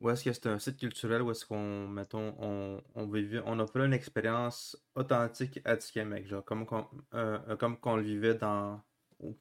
où 0.00 0.10
est-ce 0.10 0.24
que 0.24 0.32
c'était 0.32 0.48
un 0.48 0.58
site 0.58 0.78
culturel 0.78 1.22
où 1.22 1.30
est-ce 1.30 1.46
qu'on, 1.46 1.88
mettons, 1.88 2.34
on, 2.38 2.82
on, 2.94 3.06
vivait, 3.06 3.40
on 3.46 3.58
offrait 3.58 3.86
une 3.86 3.94
expérience 3.94 4.76
authentique 4.94 5.60
à 5.64 5.76
Tikamek, 5.76 6.26
genre 6.26 6.44
comme, 6.44 6.66
qu'on, 6.66 6.86
euh, 7.14 7.56
comme 7.56 7.78
qu'on 7.78 7.96
le 7.96 8.02
vivait 8.02 8.34
dans, 8.34 8.82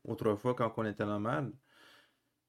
autrefois 0.06 0.56
quand 0.56 0.74
on 0.78 0.86
était 0.86 1.06
nomade. 1.06 1.52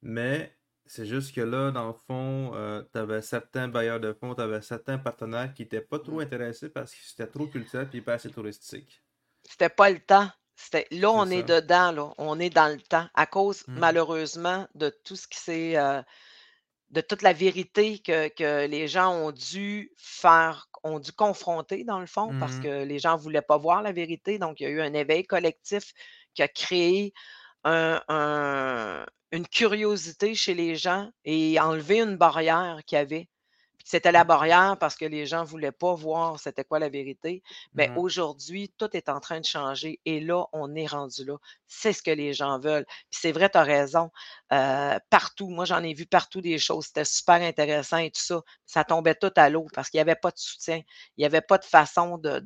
Mais 0.03 0.57
c'est 0.87 1.07
juste 1.07 1.35
que 1.35 1.41
là, 1.41 1.73
dans 1.73 1.89
le 1.89 1.95
fond, 1.95 2.53
euh, 2.55 2.83
tu 2.93 2.99
avais 2.99 3.23
certains 3.23 3.67
bailleurs 3.67 3.99
de 3.99 4.13
fonds, 4.13 4.35
tu 4.35 4.41
avais 4.41 4.61
certains 4.63 4.99
partenaires 4.99 5.53
qui 5.53 5.63
n'étaient 5.63 5.81
pas 5.81 5.99
trop 5.99 6.21
intéressés 6.21 6.69
parce 6.69 6.93
que 6.93 7.01
c'était 7.03 7.27
trop 7.27 7.47
culturel 7.49 7.89
et 7.93 8.01
pas 8.01 8.15
assez 8.15 8.31
touristique. 8.31 9.03
C'était 9.43 9.69
pas 9.69 9.91
le 9.91 9.99
temps. 9.99 10.31
Là, 10.93 11.11
on 11.11 11.29
est 11.29 11.43
dedans, 11.43 11.93
là. 11.93 12.15
On 12.19 12.39
est 12.39 12.51
dans 12.51 12.73
le 12.73 12.81
temps. 12.81 13.07
À 13.15 13.27
cause, 13.27 13.67
mmh. 13.67 13.79
malheureusement, 13.79 14.67
de 14.75 14.91
tout 15.05 15.17
ce 15.17 15.27
qui 15.29 15.39
s'est. 15.39 15.77
Euh, 15.77 16.03
de 16.91 17.01
toute 17.01 17.23
la 17.23 17.33
vérité 17.33 17.99
que, 17.99 18.67
les 18.67 18.89
gens 18.89 19.13
ont 19.13 19.33
dû 19.33 19.93
faire, 19.97 20.69
ont 20.85 20.99
dû 21.01 21.13
confronter, 21.13 21.85
dans 21.85 22.01
le 22.01 22.07
fond, 22.07 22.33
parce 22.39 22.57
mmh 22.57 22.63
que 22.63 22.85
les 22.85 22.99
gens 22.99 23.17
ne 23.17 23.23
voulaient 23.23 23.43
pas 23.43 23.59
voir 23.59 23.83
la 23.83 23.93
vérité. 23.93 24.39
Donc, 24.39 24.61
il 24.61 24.65
y 24.65 24.67
a 24.67 24.71
eu 24.71 24.81
un 24.81 24.95
éveil 24.95 25.25
collectif 25.25 25.93
qui 26.35 26.43
a 26.43 26.49
créé 26.49 27.13
une 27.65 29.47
curiosité 29.51 30.35
chez 30.35 30.55
les 30.55 30.77
gens 30.77 31.11
et 31.25 31.59
enlevé 31.61 32.01
une 32.01 32.17
barrière 32.17 32.81
qu'il 32.87 32.97
y 32.97 33.01
avait. 33.01 33.29
C'était 33.85 34.11
la 34.11 34.25
barrière 34.25 34.77
parce 34.81 34.97
que 34.97 35.05
les 35.05 35.27
gens 35.27 35.43
ne 35.43 35.47
voulaient 35.47 35.71
pas 35.71 35.95
voir 35.95 36.41
c'était 36.41 36.65
quoi 36.65 36.81
la 36.81 36.89
vérité. 36.89 37.43
Mais 37.75 37.89
mmh 37.89 37.99
aujourd'hui, 37.99 38.73
tout 38.79 38.97
est 38.97 39.09
en 39.09 39.21
train 39.21 39.41
de 39.41 39.45
changer 39.45 40.01
et 40.05 40.21
là, 40.21 40.47
on 40.53 40.75
est 40.75 40.87
rendu 40.87 41.25
là. 41.25 41.37
C'est 41.69 41.93
ce 41.93 42.03
que 42.03 42.11
les 42.11 42.33
gens 42.33 42.59
veulent. 42.59 42.87
Puis 42.87 43.21
c'est 43.21 43.33
vrai, 43.33 43.49
tu 43.51 43.59
as 43.59 43.63
raison. 43.63 44.11
Euh, 44.53 44.99
partout, 45.11 45.49
moi, 45.49 45.65
j'en 45.65 45.83
ai 45.83 45.93
vu 45.93 46.07
partout 46.07 46.41
des 46.41 46.59
choses. 46.59 46.87
C'était 46.87 47.05
super 47.05 47.43
intéressant 47.43 47.99
et 47.99 48.11
tout 48.11 48.23
ça. 48.23 48.41
Ça 48.65 48.85
tombait 48.85 49.17
tout 49.17 49.33
à 49.37 49.51
l'eau 49.51 49.67
parce 49.75 49.91
qu'il 49.91 49.99
n'y 49.99 50.03
avait 50.03 50.15
pas 50.15 50.31
de 50.31 50.39
soutien. 50.39 50.83
Il 51.17 51.23
n'y 51.23 51.25
avait 51.25 51.41
pas 51.41 51.59
de 51.59 51.65
façon 51.65 52.19
de, 52.19 52.41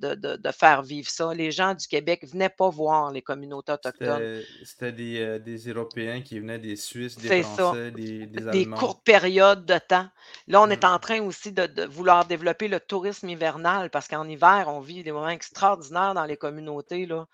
faire 0.58 0.82
vivre 0.82 1.08
ça. 1.10 1.34
Les 1.34 1.50
gens 1.50 1.74
du 1.74 1.86
Québec 1.86 2.22
ne 2.22 2.28
venaient 2.28 2.48
pas 2.48 2.70
voir 2.70 3.12
les 3.12 3.22
communautés 3.22 3.72
autochtones. 3.72 4.42
C'était 4.64 4.92
des, 4.92 5.20
euh, 5.20 5.38
des, 5.38 5.58
Européens 5.68 6.22
qui 6.22 6.38
venaient 6.38 6.58
des 6.58 6.76
Suisses, 6.76 7.16
des 7.16 7.42
Français, 7.42 7.90
des, 7.90 8.26
des 8.26 8.38
Allemands. 8.38 8.50
Des 8.52 8.66
courtes 8.66 9.04
périodes 9.04 9.64
de 9.66 9.78
temps. 9.78 10.08
Là, 10.48 10.62
on 10.62 10.70
est 10.70 10.84
en 10.84 10.98
train 10.98 11.20
aussi 11.20 11.52
de, 11.52 11.84
vouloir 11.86 12.24
développer 12.24 12.68
le 12.68 12.80
tourisme 12.80 13.28
hivernal 13.28 13.90
parce 13.90 14.08
qu'en 14.08 14.28
hiver, 14.28 14.64
on 14.68 14.80
vit 14.80 15.02
des 15.02 15.12
moments 15.12 15.28
extraordinaires 15.28 16.14
dans 16.14 16.24
les 16.24 16.36
communautés. 16.36 17.06
Là. 17.06 17.26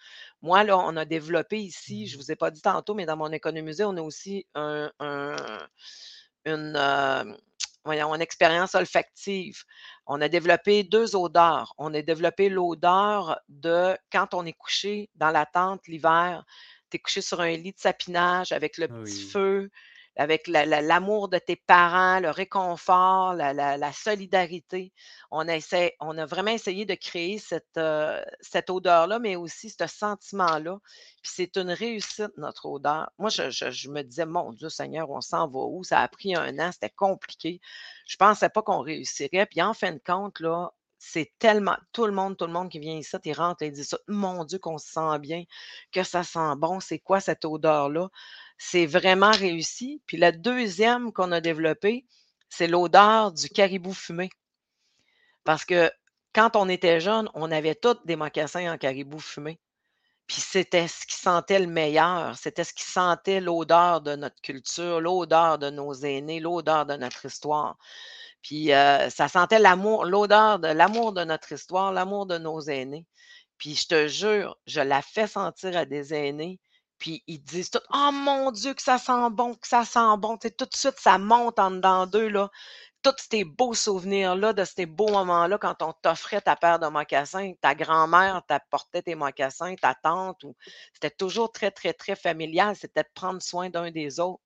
Moi, 0.47 0.62
là, 0.62 0.78
on 0.78 0.97
a 0.97 1.05
développé 1.05 1.59
ici, 1.59 2.07
je 2.07 2.14
ne 2.14 2.18
mmh. 2.18 2.22
vous 2.22 2.30
ai 2.30 2.36
pas 2.36 2.53
dit 2.53 2.62
tantôt, 2.62 2.94
mais 2.94 3.05
dans 3.05 3.16
mon 3.16 3.32
économusée, 3.32 3.82
on 3.82 3.97
a 3.97 4.01
aussi 4.01 4.47
un, 4.55 4.92
une, 6.44 6.76
euh, 6.76 7.24
voyons, 7.84 8.14
une 8.14 8.20
expérience 8.20 8.76
olfactive. 8.76 9.64
On 10.07 10.20
a 10.20 10.28
développé 10.28 10.84
deux 10.84 11.16
odeurs. 11.16 11.74
On 11.78 11.92
a 11.94 12.01
développé 12.01 12.49
l'odeur 12.49 13.40
de 13.49 13.99
quand 14.12 14.34
on 14.34 14.47
est 14.47 14.53
couché 14.53 15.11
dans 15.16 15.32
la 15.32 15.47
tente 15.47 15.88
l'hiver, 15.88 16.44
tu 16.90 16.97
es 16.97 17.01
couché 17.01 17.22
sur 17.22 17.40
un 17.40 17.51
lit 17.51 17.72
de 17.72 17.80
sapinage 17.80 18.53
avec 18.53 18.78
le 18.78 18.86
petit 18.86 19.24
feu, 19.24 19.68
avec 20.17 20.49
l'amour 20.49 21.29
de 21.29 21.39
tes 21.39 21.57
parents, 21.57 22.21
le 22.21 22.31
réconfort, 22.31 23.35
la, 23.35 23.93
solidarité. 23.93 24.93
On, 25.31 25.47
a 25.47 26.27
vraiment 26.27 26.51
essayé 26.51 26.87
de 26.87 26.95
créer 26.95 27.39
cette, 27.39 27.77
euh, 27.77 28.23
cette 28.41 28.71
odeur-là, 28.71 29.19
mais 29.19 29.37
aussi 29.37 29.71
ce 29.71 29.87
sentiment-là. 29.87 30.79
Puis 31.23 31.33
c'est 31.35 31.57
une 31.57 31.71
réussite, 31.71 32.33
notre 32.39 32.67
odeur. 32.67 33.11
Moi, 33.19 33.29
je, 33.29 33.91
me 33.91 34.03
disais, 34.03 34.27
mon 34.27 34.53
Dieu 34.53 34.71
Seigneur, 34.71 35.11
on 35.11 35.21
s'en 35.21 35.49
va 35.49 35.61
où? 35.61 35.85
Ça 35.85 36.01
a 36.01 36.09
pris 36.09 36.35
un 36.35 36.59
an, 36.59 36.71
c'était 36.73 36.91
compliqué. 36.91 37.61
Je 38.07 38.17
ne 38.19 38.27
pensais 38.27 38.49
pas 38.49 38.62
qu'on 38.62 38.81
réussirait. 38.81 39.47
Puis 39.47 39.61
en 39.61 39.75
fin 39.75 39.93
de 39.93 40.01
compte, 40.05 40.41
c'est 40.99 41.33
tellement. 41.39 41.77
Tout 41.93 42.07
le 42.07 42.12
monde, 42.12 42.37
tout 42.37 42.47
le 42.47 42.53
monde 42.53 42.71
qui 42.71 42.79
vient 42.79 42.97
ici, 42.97 43.17
il 43.25 43.33
rentre 43.35 43.62
et 43.62 43.71
dit 43.71 43.85
ça. 43.85 43.99
Mon 44.09 44.45
Dieu, 44.45 44.59
qu'on 44.59 44.79
se 44.79 44.89
sent 44.89 45.19
bien, 45.21 45.45
que 45.93 46.03
ça 46.03 46.23
sent 46.23 46.57
bon. 46.57 46.81
C'est 46.81 46.99
quoi 46.99 47.21
cette 47.21 47.45
odeur-là? 47.45 48.09
C'est 48.59 48.86
vraiment 48.86 49.32
réussi. 49.32 50.02
Puis 50.07 50.16
la 50.16 50.32
deuxième 50.32 51.12
qu'on 51.12 51.32
a 51.32 51.40
développée, 51.40 52.07
c'est 52.48 52.68
l'odeur 52.68 53.32
du 53.32 53.48
caribou 53.48 53.92
fumé. 53.92 54.30
Parce 55.44 55.64
que 55.64 55.90
quand 56.34 56.57
on 56.57 56.68
était 56.68 57.00
jeune, 57.00 57.30
on 57.34 57.50
avait 57.50 57.74
tous 57.74 57.96
des 58.04 58.16
mocassins 58.16 58.72
en 58.72 58.78
caribou 58.78 59.18
fumé. 59.18 59.61
Puis 60.26 60.40
c'était 60.40 60.88
ce 60.88 61.07
qui 61.07 61.14
sentait 61.14 61.61
le 61.61 61.68
meilleur, 61.68 62.36
c'était 62.36 62.64
ce 62.64 62.74
qui 62.74 62.82
sentait 62.82 63.40
l'odeur 63.40 64.00
de 64.00 64.16
notre 64.16 64.40
culture, 64.42 65.00
l'odeur 65.00 65.59
de 65.59 65.70
nos 65.70 65.94
aînés, 65.94 66.40
l'odeur 66.40 66.84
de 66.84 66.94
notre 66.96 67.24
histoire. 67.26 67.78
Puis 68.42 68.72
euh, 68.72 69.09
ça 69.11 69.28
sentait 69.28 69.59
l'amour, 69.61 70.04
l'odeur 70.04 70.59
de 70.59 70.68
l'amour 70.68 71.12
de 71.12 71.24
notre 71.24 71.52
histoire, 71.52 71.92
l'amour 71.92 72.26
de 72.26 72.38
nos 72.38 72.61
aînés. 72.61 73.07
Puis 73.59 73.76
je 73.76 73.86
te 73.88 74.09
jure, 74.09 74.59
je 74.66 74.80
la 74.80 75.00
fais 75.00 75.26
sentir 75.26 75.76
à 75.76 75.84
des 75.84 76.12
aînés, 76.12 76.59
puis 76.99 77.22
ils 77.26 77.42
disent 77.42 77.70
tout 77.70 77.80
Oh 77.92 78.11
mon 78.12 78.51
Dieu, 78.51 78.74
que 78.74 78.82
ça 78.82 78.99
sent 78.99 79.30
bon, 79.30 79.55
que 79.55 79.68
ça 79.68 79.84
sent 79.84 80.16
bon. 80.18 80.36
Tout 80.36 80.49
de 80.49 80.76
suite, 80.76 80.99
ça 80.99 81.18
monte 81.18 81.59
en 81.59 81.70
dedans 81.70 82.07
d'eux, 82.07 82.28
là 82.28 82.51
tous 83.07 83.26
ces 83.30 83.44
beaux 83.44 83.74
souvenirs-là, 83.74 84.53
de 84.53 84.64
ces 84.64 84.84
beaux 84.84 85.11
moments-là, 85.11 85.59
quand 85.59 85.80
on 85.82 85.92
t'offrait 85.92 86.40
ta 86.40 86.57
paire 86.57 86.80
de 86.80 86.88
mocassins, 86.88 87.53
ta 87.61 87.74
grand-mère 87.74 88.42
t'apportait 88.49 89.03
tes 89.03 89.14
mocassins, 89.14 89.76
ta 89.76 89.94
tante, 89.94 90.42
ou... 90.42 90.57
c'était 90.92 91.14
toujours 91.14 91.53
très, 91.53 91.70
très, 91.70 91.92
très 91.92 92.16
familial. 92.16 92.74
C'était 92.74 93.03
de 93.03 93.09
prendre 93.14 93.40
soin 93.40 93.70
d'un 93.70 93.92
des 93.92 94.18
autres. 94.18 94.42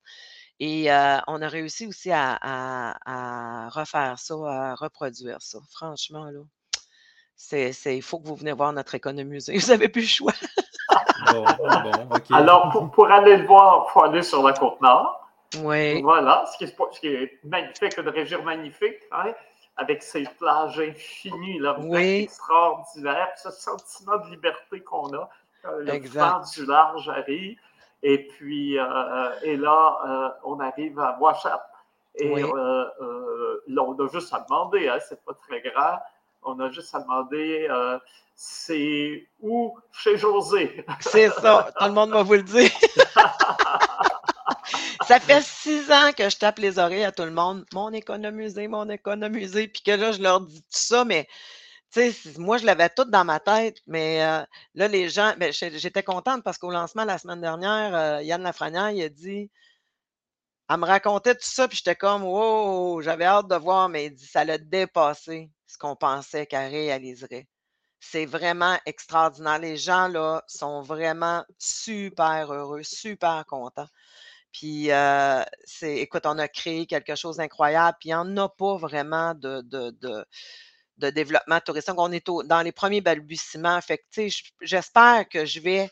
Et 0.58 0.92
euh, 0.92 1.18
on 1.26 1.40
a 1.40 1.48
réussi 1.48 1.86
aussi 1.86 2.10
à, 2.12 3.68
refaire 3.72 4.18
ça, 4.18 4.34
à 4.34 4.74
reproduire 4.74 5.40
ça. 5.40 5.58
Franchement, 5.70 6.26
là, 6.26 6.40
il 7.86 8.02
faut 8.02 8.20
que 8.20 8.28
vous 8.28 8.36
venez 8.36 8.52
voir 8.52 8.74
notre 8.74 8.94
économusée. 8.94 9.56
Vous 9.58 9.68
n'avez 9.68 9.88
plus 9.88 10.02
le 10.02 10.06
choix. 10.06 10.34
Alors, 12.32 12.90
pour, 12.92 13.10
aller 13.10 13.36
le 13.36 13.46
voir, 13.46 13.86
il 13.88 13.92
faut 13.92 14.04
aller 14.04 14.22
sur 14.22 14.42
la 14.42 14.52
Côte-Nord. 14.52 15.28
Oui. 15.62 16.00
Voilà, 16.02 16.44
ce 16.46 16.58
qui, 16.58 16.64
est, 16.64 16.76
ce 16.92 17.00
qui 17.00 17.08
est 17.08 17.38
magnifique, 17.44 17.98
une 17.98 18.08
région 18.08 18.42
magnifique, 18.42 19.00
hein, 19.10 19.32
avec 19.76 20.02
ses 20.02 20.24
plages 20.38 20.78
infinies, 20.78 21.58
là, 21.58 21.76
oui. 21.80 22.22
extraordinaires, 22.22 23.30
ce 23.36 23.50
sentiment 23.50 24.18
de 24.18 24.30
liberté 24.30 24.80
qu'on 24.80 25.12
a. 25.14 25.28
Euh, 25.66 25.82
le 25.82 26.08
vent 26.08 26.42
du 26.54 26.66
large 26.66 27.08
arrive. 27.08 27.58
Et 28.02 28.26
puis, 28.28 28.78
euh, 28.78 29.30
et 29.42 29.56
là, 29.56 29.98
euh, 30.06 30.28
on 30.44 30.58
arrive 30.60 30.98
à 30.98 31.18
Washat. 31.20 31.66
Et 32.14 32.42
là, 32.42 33.82
on 33.82 33.94
a 33.94 34.08
juste 34.08 34.32
à 34.32 34.40
demander, 34.48 34.88
hein, 34.88 34.98
c'est 35.06 35.22
pas 35.24 35.34
très 35.34 35.60
grave. 35.60 36.00
On 36.42 36.58
a 36.60 36.70
juste 36.70 36.94
à 36.94 37.00
demander, 37.00 37.68
c'est 38.42 39.28
où? 39.40 39.78
Chez 39.92 40.16
José? 40.16 40.86
C'est 41.00 41.28
ça, 41.28 41.70
tout 41.78 41.84
le 41.84 41.92
monde 41.92 42.10
va 42.10 42.22
vous 42.22 42.34
le 42.34 42.42
dire. 42.42 42.70
Ça 45.06 45.20
fait 45.20 45.42
six 45.42 45.90
ans 45.90 46.12
que 46.16 46.30
je 46.30 46.38
tape 46.38 46.58
les 46.58 46.78
oreilles 46.78 47.04
à 47.04 47.12
tout 47.12 47.24
le 47.24 47.32
monde. 47.32 47.66
Mon 47.74 47.92
économisé, 47.92 48.66
mon 48.66 48.88
économisé. 48.88 49.68
Puis 49.68 49.82
que 49.82 49.90
là, 49.90 50.12
je 50.12 50.22
leur 50.22 50.40
dis 50.40 50.62
tout 50.62 50.68
ça, 50.70 51.04
mais 51.04 51.26
tu 51.92 52.12
sais, 52.12 52.38
moi, 52.38 52.56
je 52.56 52.64
l'avais 52.64 52.88
tout 52.88 53.04
dans 53.04 53.24
ma 53.24 53.40
tête, 53.40 53.78
mais 53.86 54.24
euh, 54.24 54.42
là, 54.74 54.88
les 54.88 55.08
gens, 55.10 55.34
ben, 55.36 55.52
j'étais 55.52 56.02
contente 56.02 56.42
parce 56.44 56.56
qu'au 56.56 56.70
lancement 56.70 57.04
la 57.04 57.18
semaine 57.18 57.40
dernière, 57.40 57.94
euh, 57.94 58.22
Yann 58.22 58.42
Lafrenière, 58.42 58.90
il 58.90 59.02
a 59.02 59.08
dit, 59.08 59.50
elle 60.68 60.78
me 60.78 60.86
racontait 60.86 61.34
tout 61.34 61.40
ça, 61.42 61.68
puis 61.68 61.78
j'étais 61.78 61.96
comme, 61.96 62.22
wow, 62.22 63.02
j'avais 63.02 63.24
hâte 63.24 63.48
de 63.48 63.56
voir, 63.56 63.88
mais 63.88 64.06
il 64.06 64.14
dit, 64.14 64.26
ça 64.26 64.44
l'a 64.44 64.58
dépassé 64.58 65.50
ce 65.70 65.78
qu'on 65.78 65.94
pensait 65.94 66.46
qu'elle 66.46 66.70
réaliserait. 66.70 67.46
C'est 68.00 68.26
vraiment 68.26 68.76
extraordinaire. 68.86 69.58
Les 69.58 69.76
gens, 69.76 70.08
là, 70.08 70.42
sont 70.48 70.82
vraiment 70.82 71.44
super 71.58 72.52
heureux, 72.52 72.82
super 72.82 73.44
contents. 73.46 73.88
Puis, 74.52 74.90
euh, 74.90 75.44
c'est, 75.64 75.98
écoute, 75.98 76.26
on 76.26 76.38
a 76.38 76.48
créé 76.48 76.86
quelque 76.86 77.14
chose 77.14 77.36
d'incroyable, 77.36 77.96
puis 78.00 78.08
il 78.08 78.12
n'y 78.12 78.16
en 78.16 78.36
a 78.36 78.48
pas 78.48 78.76
vraiment 78.78 79.34
de, 79.34 79.60
de, 79.60 79.94
de, 80.96 81.10
développement 81.10 81.60
touristique. 81.60 81.94
On 81.98 82.10
est 82.10 82.26
dans 82.26 82.62
les 82.62 82.72
premiers 82.72 83.00
balbutiements. 83.00 83.80
Fait 83.80 83.98
que, 83.98 84.26
j'espère 84.62 85.28
que 85.28 85.44
je 85.44 85.60
vais 85.60 85.88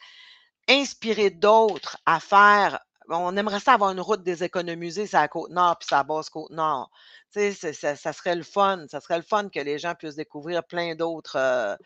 inspirer 0.68 1.30
d'autres 1.30 1.98
à 2.04 2.18
faire. 2.18 2.80
On 3.08 3.36
aimerait 3.36 3.60
ça 3.60 3.74
avoir 3.74 3.90
une 3.90 4.00
route 4.00 4.22
des 4.22 4.44
économisées, 4.44 5.06
c'est 5.06 5.16
à 5.16 5.28
Côte-Nord, 5.28 5.78
puis 5.78 5.86
c'est 5.88 5.94
à 5.94 6.02
Basse-Côte-Nord. 6.02 6.90
Tu 7.32 7.52
sais, 7.52 7.72
ça, 7.72 7.96
ça, 7.96 8.12
serait 8.12 8.36
le 8.36 8.42
fun. 8.42 8.84
Ça 8.88 9.00
serait 9.00 9.16
le 9.16 9.22
fun 9.22 9.48
que 9.48 9.60
les 9.60 9.78
gens 9.78 9.94
puissent 9.94 10.16
découvrir 10.16 10.64
plein 10.64 10.94
d'autres, 10.94 11.36
euh, 11.36 11.76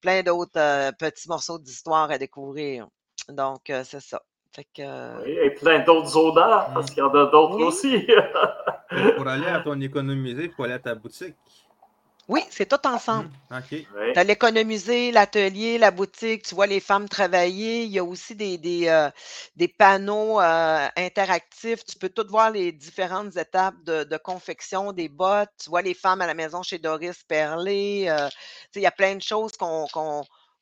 plein 0.00 0.22
d'autres 0.22 0.58
euh, 0.58 0.92
petits 0.92 1.28
morceaux 1.28 1.58
d'histoire 1.58 2.10
à 2.10 2.18
découvrir. 2.18 2.88
Donc, 3.28 3.60
c'est 3.66 4.00
ça. 4.00 4.22
Oui, 4.58 5.32
et 5.42 5.50
plein 5.50 5.78
d'autres 5.80 6.16
odeurs, 6.16 6.70
parce 6.74 6.90
qu'il 6.90 6.98
y 6.98 7.02
en 7.02 7.14
a 7.14 7.26
d'autres 7.26 7.62
aussi. 7.62 8.06
pour 9.16 9.26
aller 9.26 9.46
à 9.46 9.60
ton 9.64 9.80
économisé, 9.80 10.44
il 10.44 10.50
faut 10.50 10.64
aller 10.64 10.74
à 10.74 10.78
ta 10.78 10.94
boutique. 10.94 11.34
Oui, 12.32 12.40
c'est 12.48 12.64
tout 12.64 12.86
ensemble. 12.86 13.28
Mmh, 13.50 13.56
OK. 13.58 13.86
Tu 14.14 14.18
as 14.18 14.24
l'économisé, 14.24 15.12
l'atelier, 15.12 15.76
la 15.76 15.90
boutique, 15.90 16.44
tu 16.44 16.54
vois 16.54 16.66
les 16.66 16.80
femmes 16.80 17.06
travailler. 17.06 17.84
Il 17.84 17.90
y 17.90 17.98
a 17.98 18.04
aussi 18.04 18.34
des, 18.34 18.56
des, 18.56 18.88
euh, 18.88 19.10
panneaux 19.78 20.40
euh, 20.40 20.88
interactifs. 20.96 21.84
Tu 21.84 21.98
peux 21.98 22.08
tout 22.08 22.26
voir 22.26 22.50
les 22.50 22.72
différentes 22.72 23.36
étapes 23.36 23.74
de, 23.84 24.16
confection 24.16 24.92
des 24.92 25.10
bottes. 25.10 25.50
Tu 25.62 25.68
vois 25.68 25.82
les 25.82 25.92
femmes 25.92 26.22
à 26.22 26.26
la 26.26 26.32
maison 26.32 26.62
chez 26.62 26.78
Doris 26.78 27.22
Perlé. 27.22 28.06
Euh, 28.08 28.30
il 28.74 28.80
y 28.80 28.86
a 28.86 28.90
plein 28.90 29.14
de 29.14 29.22
choses 29.22 29.52
qu'on 29.58 29.86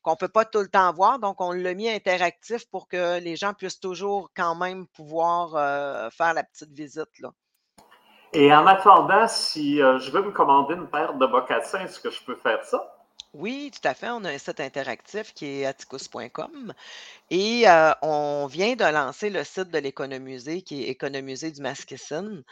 qu'on 0.01 0.11
ne 0.11 0.15
peut 0.15 0.27
pas 0.27 0.43
tout 0.43 0.59
le 0.59 0.67
temps 0.67 0.91
voir. 0.91 1.19
Donc, 1.19 1.39
on 1.39 1.53
l'a 1.53 1.73
mis 1.73 1.89
interactif 1.89 2.65
pour 2.69 2.89
que 2.89 3.19
les 3.19 3.37
gens 3.37 3.53
puissent 3.53 3.79
toujours 3.79 4.29
quand 4.35 4.55
même 4.55 4.87
pouvoir 4.87 5.55
euh, 5.55 6.09
faire 6.09 6.33
la 6.33 6.43
petite 6.43 6.73
visite. 6.73 7.19
Là. 7.19 7.31
Et 8.33 8.53
en 8.53 8.65
attendant, 8.65 9.27
si 9.27 9.81
euh, 9.81 9.99
je 9.99 10.11
veux 10.11 10.21
me 10.23 10.31
commander 10.31 10.75
une 10.75 10.87
paire 10.87 11.13
de 11.15 11.25
mocassins, 11.25 11.81
est-ce 11.81 11.99
que 11.99 12.09
je 12.09 12.23
peux 12.23 12.35
faire 12.35 12.63
ça? 12.63 13.01
Oui, 13.33 13.71
tout 13.73 13.87
à 13.87 13.93
fait. 13.93 14.09
On 14.09 14.25
a 14.25 14.29
un 14.29 14.37
site 14.37 14.59
interactif 14.59 15.33
qui 15.33 15.61
est 15.61 15.65
atticus.com 15.65 16.73
et 17.29 17.63
euh, 17.65 17.91
on 18.01 18.45
vient 18.47 18.75
de 18.75 18.83
lancer 18.83 19.29
le 19.29 19.45
site 19.45 19.69
de 19.71 19.77
l'économusée 19.77 20.61
qui 20.63 20.83
est 20.83 20.89
Économusée 20.89 21.51
du 21.51 21.61
Masquicine. 21.61 22.43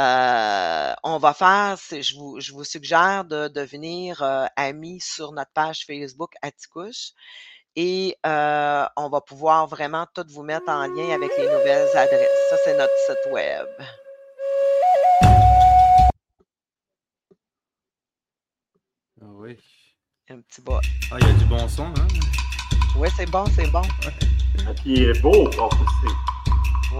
Euh, 0.00 0.92
on 1.04 1.18
va 1.18 1.32
faire, 1.32 1.76
je 1.78 2.52
vous, 2.52 2.64
suggère 2.64 3.24
de 3.24 3.46
devenir 3.46 4.20
euh, 4.22 4.46
ami 4.56 4.98
sur 5.00 5.30
notre 5.30 5.52
page 5.52 5.84
Facebook 5.86 6.34
Atticus 6.42 7.14
et 7.76 8.16
on 8.24 9.08
va 9.08 9.20
pouvoir 9.20 9.68
vraiment 9.68 10.06
tout 10.12 10.26
vous 10.28 10.42
mettre 10.42 10.68
en 10.68 10.88
lien 10.88 11.10
avec 11.14 11.30
les 11.38 11.44
nouvelles 11.44 11.88
adresses. 11.96 12.48
Ça, 12.50 12.56
c'est 12.64 12.76
notre 12.76 12.98
site 13.06 13.32
web. 13.32 13.68
Oui. 19.22 19.56
Un 20.28 20.40
petit 20.40 20.60
bas. 20.60 20.80
Ah, 21.10 21.16
il 21.20 21.26
y 21.26 21.30
a 21.30 21.32
du 21.34 21.44
bon 21.44 21.68
son, 21.68 21.84
hein? 21.84 22.08
Oui, 22.98 23.08
c'est 23.16 23.30
bon, 23.30 23.44
c'est 23.54 23.70
bon. 23.70 23.82
Il 24.84 25.02
est 25.02 25.20
beau, 25.20 25.48
en 25.58 25.68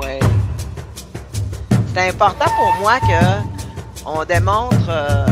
Oui. 0.01 0.19
C'est 1.93 2.11
important 2.11 2.45
pour 2.45 2.75
moi 2.81 3.01
que 3.01 4.05
on 4.05 4.25
démontre 4.25 4.89
euh, 4.89 5.27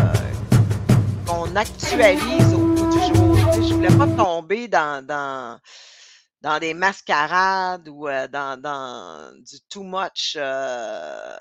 qu'on 1.26 1.54
actualise 1.54 2.54
au 2.54 2.58
bout 2.74 2.90
du 2.90 3.14
jour. 3.14 3.36
Je 3.54 3.62
je 3.68 3.74
voulais 3.74 3.96
pas 3.96 4.06
tomber 4.06 4.68
dans, 4.68 5.04
dans, 5.06 5.60
dans 6.40 6.58
des 6.58 6.74
mascarades 6.74 7.88
ou 7.88 8.08
euh, 8.08 8.26
dans, 8.28 8.60
dans, 8.60 9.32
du 9.38 9.60
too 9.68 9.84
much. 9.84 10.36
Euh, 10.36 11.36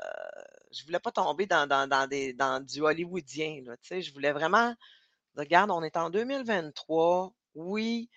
je 0.71 0.83
voulais 0.85 0.99
pas 0.99 1.11
tomber 1.11 1.45
dans, 1.45 1.67
dans, 1.67 1.87
dans, 1.87 2.07
des, 2.07 2.33
dans 2.33 2.63
du 2.63 2.81
hollywoodien. 2.81 3.61
Là, 3.65 3.75
je 3.89 4.13
voulais 4.13 4.31
vraiment 4.31 4.73
regarde, 5.35 5.71
on 5.71 5.83
est 5.83 5.97
en 5.97 6.09
2023, 6.09 7.33
oui, 7.55 8.09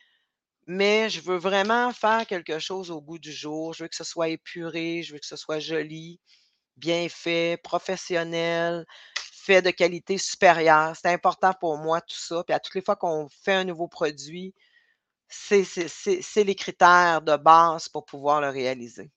mais 0.66 1.08
je 1.10 1.20
veux 1.20 1.36
vraiment 1.36 1.92
faire 1.92 2.26
quelque 2.26 2.58
chose 2.58 2.90
au 2.90 3.00
goût 3.00 3.18
du 3.18 3.32
jour. 3.32 3.72
Je 3.74 3.84
veux 3.84 3.88
que 3.88 3.96
ce 3.96 4.04
soit 4.04 4.28
épuré, 4.28 5.02
je 5.02 5.12
veux 5.12 5.18
que 5.18 5.26
ce 5.26 5.36
soit 5.36 5.60
joli, 5.60 6.20
bien 6.76 7.08
fait, 7.08 7.60
professionnel, 7.62 8.86
fait 9.46 9.62
de 9.62 9.70
qualité 9.70 10.18
supérieure. 10.18 10.94
C'est 10.96 11.12
important 11.12 11.52
pour 11.54 11.78
moi 11.78 12.00
tout 12.00 12.16
ça. 12.16 12.42
Puis 12.44 12.54
à 12.54 12.60
toutes 12.60 12.74
les 12.74 12.82
fois 12.82 12.96
qu'on 12.96 13.28
fait 13.28 13.54
un 13.54 13.64
nouveau 13.64 13.88
produit, 13.88 14.54
c'est 15.28 16.44
les 16.44 16.54
critères 16.54 17.22
de 17.22 17.36
base 17.36 17.88
pour 17.88 18.04
pouvoir 18.04 18.40
le 18.40 18.48
réaliser. 18.48 19.10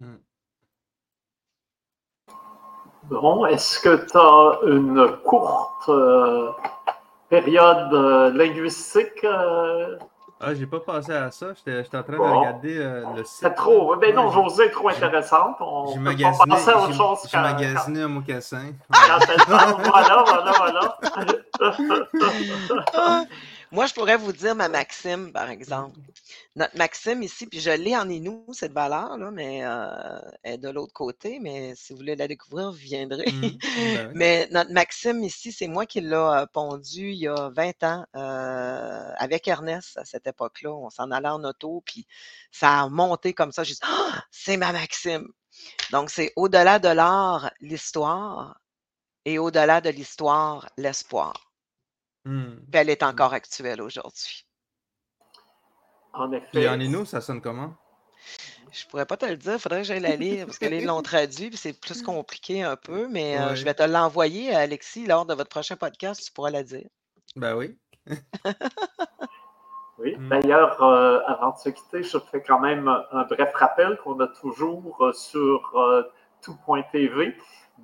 Mmh. 0.00 0.16
Bon, 3.10 3.46
est-ce 3.46 3.80
que 3.80 4.06
tu 4.06 4.16
as 4.18 4.58
une 4.68 5.08
courte 5.24 5.88
euh, 5.88 6.50
période 7.30 7.92
euh, 7.94 8.30
linguistique? 8.32 9.24
Euh? 9.24 9.96
Ah, 10.40 10.54
j'ai 10.54 10.66
pas 10.66 10.80
pensé 10.80 11.12
à 11.12 11.30
ça. 11.30 11.48
J'étais 11.54 11.96
en 11.96 12.02
train 12.02 12.12
de 12.12 12.18
regarder 12.18 12.74
le 13.16 13.24
site. 13.24 13.38
C'est 13.40 13.54
trop. 13.54 13.96
Ben 13.96 14.14
non, 14.14 14.30
José 14.30 14.66
est 14.66 14.70
trop 14.70 14.90
intéressante. 14.90 15.56
J'ai 15.92 15.98
magasiné, 15.98 16.54
à 16.54 16.78
autre 16.78 16.92
chose. 16.92 17.18
J'ai 17.30 17.38
magasiné 17.38 18.02
un 18.02 18.08
mocassin. 18.08 18.72
voilà, 18.88 20.24
voilà, 20.24 20.52
voilà. 20.56 20.98
Moi, 23.70 23.86
je 23.86 23.92
pourrais 23.92 24.16
vous 24.16 24.32
dire 24.32 24.54
ma 24.54 24.68
maxime, 24.68 25.30
par 25.30 25.50
exemple. 25.50 25.98
Notre 26.56 26.76
maxime 26.76 27.22
ici, 27.22 27.46
puis 27.46 27.60
je 27.60 27.70
l'ai 27.70 27.94
en 27.94 28.08
Inou, 28.08 28.46
cette 28.52 28.72
valeur-là, 28.72 29.30
mais 29.30 29.60
euh, 29.64 30.20
elle 30.42 30.54
est 30.54 30.58
de 30.58 30.70
l'autre 30.70 30.94
côté. 30.94 31.38
Mais 31.40 31.74
si 31.76 31.92
vous 31.92 31.98
voulez 31.98 32.16
la 32.16 32.28
découvrir, 32.28 32.70
vous 32.70 32.76
viendrez. 32.76 33.26
Mmh. 33.38 33.52
Ben 33.78 34.12
mais 34.14 34.48
notre 34.50 34.72
maxime 34.72 35.22
ici, 35.22 35.52
c'est 35.52 35.68
moi 35.68 35.86
qui 35.86 36.00
l'ai 36.00 36.12
euh, 36.14 36.46
pondu 36.46 37.10
il 37.10 37.18
y 37.18 37.28
a 37.28 37.50
20 37.50 37.82
ans 37.84 38.06
euh, 38.16 39.12
avec 39.16 39.46
Ernest 39.46 39.96
à 39.98 40.04
cette 40.04 40.26
époque-là. 40.26 40.72
On 40.72 40.90
s'en 40.90 41.10
allait 41.10 41.28
en 41.28 41.44
auto, 41.44 41.82
puis 41.86 42.06
ça 42.50 42.80
a 42.80 42.88
monté 42.88 43.34
comme 43.34 43.52
ça. 43.52 43.64
J'ai 43.64 43.74
dit, 43.74 43.80
ah, 43.82 44.24
c'est 44.30 44.56
ma 44.56 44.72
maxime. 44.72 45.28
Donc, 45.92 46.10
c'est 46.10 46.32
au-delà 46.36 46.78
de 46.78 46.88
l'art, 46.88 47.50
l'histoire, 47.60 48.60
et 49.24 49.38
au-delà 49.38 49.80
de 49.80 49.90
l'histoire, 49.90 50.68
l'espoir. 50.76 51.47
Mmh. 52.24 52.56
elle 52.72 52.90
est 52.90 53.02
encore 53.02 53.32
actuelle 53.32 53.80
aujourd'hui. 53.80 54.46
En 56.12 56.32
effet. 56.32 56.62
Et 56.62 56.68
en 56.68 56.78
Inou, 56.80 57.04
ça 57.04 57.20
sonne 57.20 57.40
comment? 57.40 57.74
Je 58.72 58.86
pourrais 58.86 59.06
pas 59.06 59.16
te 59.16 59.24
le 59.24 59.36
dire, 59.36 59.54
il 59.54 59.58
faudrait 59.58 59.80
que 59.80 59.86
j'aille 59.86 60.00
la 60.00 60.16
lire 60.16 60.46
parce 60.46 60.58
que 60.58 60.66
les 60.66 60.80
l'ont 60.84 61.02
traduit, 61.02 61.48
puis 61.48 61.56
c'est 61.56 61.78
plus 61.78 62.02
compliqué 62.02 62.62
un 62.62 62.76
peu, 62.76 63.08
mais 63.08 63.38
euh, 63.38 63.54
je 63.54 63.64
vais 63.64 63.74
te 63.74 63.82
l'envoyer, 63.82 64.54
Alexis, 64.54 65.06
lors 65.06 65.24
de 65.26 65.34
votre 65.34 65.48
prochain 65.48 65.76
podcast, 65.76 66.22
tu 66.24 66.32
pourras 66.32 66.50
la 66.50 66.62
dire. 66.62 66.88
Ben 67.36 67.56
oui. 67.56 67.78
oui, 69.98 70.16
mmh. 70.16 70.28
d'ailleurs, 70.28 70.82
euh, 70.82 71.20
avant 71.26 71.52
de 71.52 71.58
se 71.58 71.70
quitter, 71.70 72.02
je 72.02 72.18
fais 72.18 72.42
quand 72.42 72.60
même 72.60 72.88
un 72.88 73.24
bref 73.24 73.54
rappel 73.54 73.98
qu'on 74.04 74.18
a 74.20 74.26
toujours 74.28 74.96
euh, 75.00 75.12
sur 75.12 75.72
tout.tv 76.42 77.36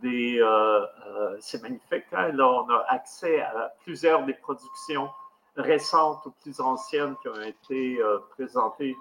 des. 0.02 0.40
Euh, 0.40 0.80
euh, 1.06 1.36
c'est 1.40 1.62
magnifique. 1.62 2.04
Hein? 2.12 2.32
Là, 2.32 2.48
on 2.48 2.68
a 2.70 2.84
accès 2.88 3.40
à 3.40 3.72
plusieurs 3.82 4.24
des 4.24 4.34
productions 4.34 5.10
récentes 5.56 6.26
ou 6.26 6.30
plus 6.42 6.60
anciennes 6.60 7.14
qui 7.22 7.28
ont 7.28 7.42
été 7.42 7.98
euh, 8.00 8.18
présentées 8.30 8.96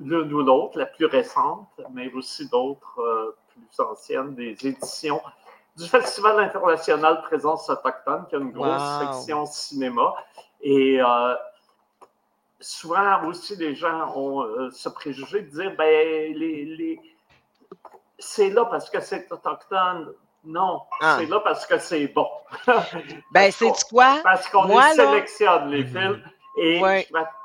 l'une 0.00 0.32
ou 0.32 0.42
l'autre, 0.42 0.76
la 0.76 0.86
plus 0.86 1.06
récente, 1.06 1.68
mais 1.92 2.12
aussi 2.12 2.48
d'autres 2.48 3.36
plus 3.50 3.80
anciennes, 3.84 4.34
des 4.34 4.56
éditions 4.66 5.22
du 5.76 5.86
Festival 5.86 6.40
international 6.40 7.22
Présence 7.22 7.70
autochtone, 7.70 8.26
qui 8.28 8.34
a 8.34 8.38
une 8.38 8.50
grosse 8.50 8.82
section 8.98 9.46
cinéma. 9.46 10.12
Et 10.60 10.98
souvent 12.58 13.28
aussi, 13.28 13.54
les 13.54 13.76
gens 13.76 14.12
ont 14.16 14.72
ce 14.72 14.88
préjugé 14.88 15.42
de 15.42 15.50
dire 15.50 15.76
ben, 15.78 16.34
les, 16.34 16.64
les 16.64 17.00
c'est 18.18 18.50
là 18.50 18.64
parce 18.66 18.90
que 18.90 19.00
c'est 19.00 19.30
autochtone. 19.30 20.12
Non, 20.44 20.82
ah. 21.00 21.16
c'est 21.18 21.26
là 21.26 21.40
parce 21.40 21.66
que 21.66 21.78
c'est 21.78 22.06
bon. 22.08 22.28
ben, 23.32 23.50
c'est 23.50 23.72
quoi? 23.90 24.20
Parce 24.22 24.48
qu'on 24.48 24.80
sélectionne 24.94 25.70
les 25.70 25.84
mhm. 25.84 25.90
films. 25.90 26.22
Et, 26.58 26.80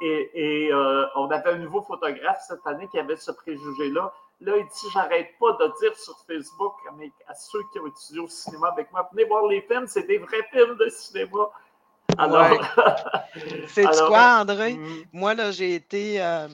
et, 0.01 0.71
euh, 0.71 1.05
on 1.15 1.29
avait 1.31 1.49
un 1.51 1.57
nouveau 1.57 1.81
photographe 1.81 2.39
cette 2.47 2.65
année 2.65 2.87
qui 2.89 2.97
avait 2.97 3.17
ce 3.17 3.31
préjugé-là. 3.31 4.13
Là, 4.39 4.53
il 4.57 4.63
dit 4.63 4.87
J'arrête 4.93 5.31
pas 5.39 5.51
de 5.59 5.71
dire 5.81 5.97
sur 5.97 6.17
Facebook 6.25 6.73
à, 7.27 7.33
ceux 7.33 7.59
qui 7.73 7.79
ont 7.79 7.87
étudié 7.87 8.19
au 8.21 8.27
cinéma 8.29 8.69
avec 8.69 8.89
moi 8.91 9.09
Venez 9.11 9.25
voir 9.25 9.47
les 9.47 9.61
films, 9.63 9.85
c'est 9.87 10.07
des 10.07 10.17
vrais 10.17 10.47
films 10.53 10.77
de 10.77 10.87
cinéma. 10.89 11.49
Alors. 12.17 12.47
c'est 13.67 13.83
quoi, 14.07 14.41
André? 14.41 14.75
mm. 14.75 15.03
Moi, 15.11 15.33
là, 15.33 15.51
j'ai 15.51 15.75
été, 15.75 16.21
euh, 16.21 16.47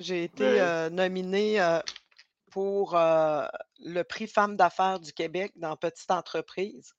j'ai 0.00 0.24
été 0.24 0.60
euh, 0.60 0.88
nominé 0.88 1.60
pour 2.58 2.96
le 2.96 4.02
prix 4.02 4.26
Femmes 4.26 4.56
d'affaires 4.56 4.98
du 4.98 5.12
Québec 5.12 5.52
dans 5.54 5.76
Petite 5.76 6.10
entreprise. 6.10 6.92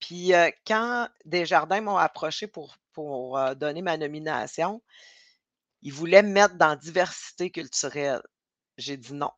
Puis 0.00 0.32
quand 0.66 1.08
Desjardins 1.24 1.82
m'ont 1.82 1.98
approché 1.98 2.48
pour, 2.48 2.74
pour 2.92 3.38
donner 3.54 3.80
ma 3.80 3.96
nomination, 3.96 4.82
ils 5.82 5.92
voulaient 5.92 6.24
me 6.24 6.32
mettre 6.32 6.56
dans 6.56 6.74
diversité 6.74 7.52
culturelle. 7.52 8.22
J'ai 8.76 8.96
dit 8.96 9.14
non. 9.14 9.30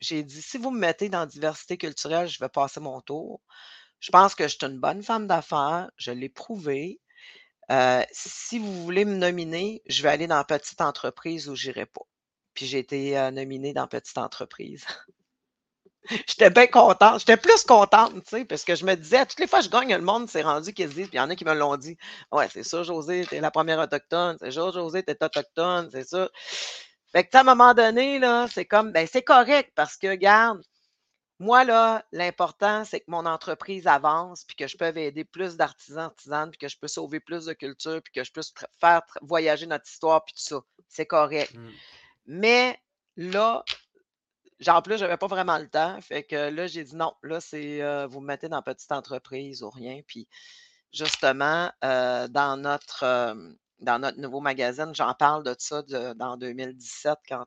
J'ai 0.00 0.22
dit, 0.22 0.42
si 0.42 0.58
vous 0.58 0.70
me 0.70 0.80
mettez 0.80 1.08
dans 1.08 1.24
diversité 1.24 1.78
culturelle, 1.78 2.28
je 2.28 2.38
vais 2.38 2.50
passer 2.50 2.80
mon 2.80 3.00
tour. 3.00 3.40
Je 4.00 4.10
pense 4.10 4.34
que 4.34 4.48
je 4.48 4.58
suis 4.58 4.66
une 4.66 4.80
bonne 4.80 5.02
femme 5.02 5.26
d'affaires, 5.26 5.90
je 5.96 6.10
l'ai 6.10 6.28
prouvé. 6.28 7.00
si 8.12 8.58
vous 8.58 8.84
voulez 8.84 9.06
me 9.06 9.16
nominer, 9.16 9.80
je 9.86 10.02
vais 10.02 10.10
aller 10.10 10.26
dans 10.26 10.44
petite 10.44 10.82
entreprise 10.82 11.48
où 11.48 11.54
j'irai 11.54 11.86
pas. 11.86 12.04
Puis 12.58 12.66
j'ai 12.66 12.80
été 12.80 13.30
nominée 13.30 13.72
dans 13.72 13.86
Petite 13.86 14.18
Entreprise. 14.18 14.84
J'étais 16.26 16.50
bien 16.50 16.66
contente. 16.66 17.20
J'étais 17.20 17.36
plus 17.36 17.62
contente, 17.62 18.14
tu 18.14 18.20
sais, 18.30 18.44
parce 18.44 18.64
que 18.64 18.74
je 18.74 18.84
me 18.84 18.96
disais, 18.96 19.24
toutes 19.26 19.38
les 19.38 19.46
fois 19.46 19.60
que 19.60 19.66
je 19.66 19.70
gagne, 19.70 19.94
le 19.94 20.02
monde 20.02 20.28
s'est 20.28 20.42
rendu 20.42 20.72
qu'ils 20.72 20.88
se 20.88 20.94
disent, 20.94 21.06
puis 21.06 21.18
il 21.18 21.20
y 21.20 21.20
en 21.20 21.30
a 21.30 21.36
qui 21.36 21.44
me 21.44 21.54
l'ont 21.54 21.76
dit. 21.76 21.96
Ouais, 22.32 22.48
c'est 22.52 22.64
ça, 22.64 22.82
José, 22.82 23.24
t'es 23.30 23.38
la 23.40 23.52
première 23.52 23.78
autochtone. 23.78 24.38
C'est 24.40 24.50
ça, 24.50 24.72
José, 24.72 25.04
t'es 25.04 25.22
autochtone, 25.22 25.88
c'est 25.92 26.02
ça. 26.02 26.28
Fait 27.12 27.22
que, 27.22 27.36
à 27.36 27.42
un 27.42 27.44
moment 27.44 27.74
donné, 27.74 28.18
là, 28.18 28.48
c'est 28.52 28.64
comme, 28.64 28.90
ben, 28.90 29.06
c'est 29.08 29.22
correct 29.22 29.70
parce 29.76 29.96
que, 29.96 30.08
regarde, 30.08 30.60
moi, 31.38 31.62
là, 31.62 32.04
l'important, 32.10 32.84
c'est 32.84 32.98
que 32.98 33.08
mon 33.08 33.24
entreprise 33.24 33.86
avance, 33.86 34.42
puis 34.42 34.56
que 34.56 34.66
je 34.66 34.76
peux 34.76 34.96
aider 34.96 35.24
plus 35.24 35.56
d'artisans, 35.56 36.06
artisanes, 36.06 36.50
puis 36.50 36.58
que 36.58 36.66
je 36.66 36.76
peux 36.76 36.88
sauver 36.88 37.20
plus 37.20 37.44
de 37.44 37.52
culture, 37.52 38.02
puis 38.02 38.12
que 38.14 38.24
je 38.24 38.32
peux 38.32 38.42
faire 38.80 39.02
voyager 39.22 39.66
notre 39.66 39.88
histoire, 39.88 40.24
puis 40.24 40.34
tout 40.34 40.42
ça. 40.42 40.60
C'est 40.88 41.06
correct. 41.06 41.54
Mmh. 41.54 41.70
Mais 42.28 42.78
là, 43.16 43.64
en 44.68 44.82
plus, 44.82 44.98
je 44.98 45.04
n'avais 45.04 45.16
pas 45.16 45.26
vraiment 45.26 45.58
le 45.58 45.68
temps. 45.68 46.00
Fait 46.02 46.24
que 46.24 46.50
là, 46.50 46.66
j'ai 46.66 46.84
dit 46.84 46.96
non, 46.96 47.14
là, 47.22 47.40
c'est 47.40 47.82
euh, 47.82 48.06
vous 48.06 48.20
me 48.20 48.26
mettez 48.26 48.48
dans 48.48 48.62
petite 48.62 48.92
entreprise 48.92 49.62
ou 49.62 49.70
rien. 49.70 50.02
Puis 50.06 50.28
justement, 50.92 51.70
euh, 51.84 52.28
dans 52.28 52.56
notre 52.58 53.04
euh, 53.04 53.34
dans 53.80 53.98
notre 54.00 54.18
nouveau 54.18 54.40
magazine, 54.40 54.94
j'en 54.94 55.14
parle 55.14 55.44
de 55.44 55.54
ça 55.58 55.82
dans 56.16 56.36
2017 56.36 57.18
quand 57.28 57.46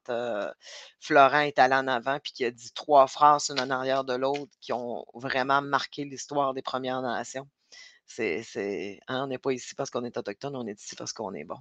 Florent 1.02 1.42
est 1.42 1.60
allé 1.60 1.76
en 1.76 1.88
avant 1.88 2.20
puis 2.20 2.32
qui 2.34 2.46
a 2.46 2.52
dit 2.52 2.72
trois 2.74 3.08
phrases 3.08 3.50
une 3.52 3.60
en 3.60 3.70
arrière 3.70 4.04
de 4.06 4.14
l'autre 4.14 4.52
qui 4.62 4.74
ont 4.74 5.06
vraiment 5.14 5.62
marqué 5.62 6.06
l'histoire 6.06 6.54
des 6.54 6.62
Premières 6.62 7.02
Nations. 7.02 7.48
C'est, 8.06 9.00
hein, 9.08 9.24
on 9.24 9.28
n'est 9.28 9.38
pas 9.40 9.52
ici 9.52 9.76
parce 9.76 9.90
qu'on 9.90 10.06
est 10.06 10.18
autochtone, 10.18 10.56
on 10.56 10.68
est 10.68 10.82
ici 10.82 10.96
parce 10.96 11.14
qu'on 11.14 11.34
est 11.34 11.44
bon. 11.44 11.60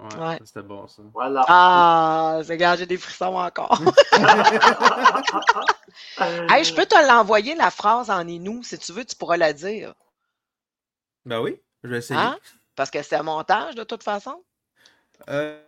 Ouais, 0.00 0.38
c'était 0.44 0.62
bon 0.62 0.88
ça. 0.88 1.02
Voilà. 1.12 1.44
Ah, 1.46 2.40
c'est 2.44 2.56
gars, 2.56 2.74
j'ai 2.76 2.86
des 2.86 2.96
frissons 2.96 3.36
encore. 3.36 3.80
hey, 6.18 6.64
je 6.64 6.74
peux 6.74 6.84
te 6.84 7.08
l'envoyer 7.08 7.54
la 7.54 7.70
phrase 7.70 8.10
en 8.10 8.26
Inou, 8.26 8.64
si 8.64 8.76
tu 8.78 8.92
veux, 8.92 9.04
tu 9.04 9.14
pourras 9.14 9.36
la 9.36 9.52
dire. 9.52 9.94
Ben 11.24 11.40
oui, 11.40 11.60
je 11.84 11.88
vais 11.88 11.98
essayer. 11.98 12.18
Hein? 12.18 12.36
Parce 12.74 12.90
que 12.90 13.02
c'est 13.02 13.16
un 13.16 13.22
montage 13.22 13.76
de 13.76 13.84
toute 13.84 14.02
façon? 14.02 14.42
Euh, 15.30 15.62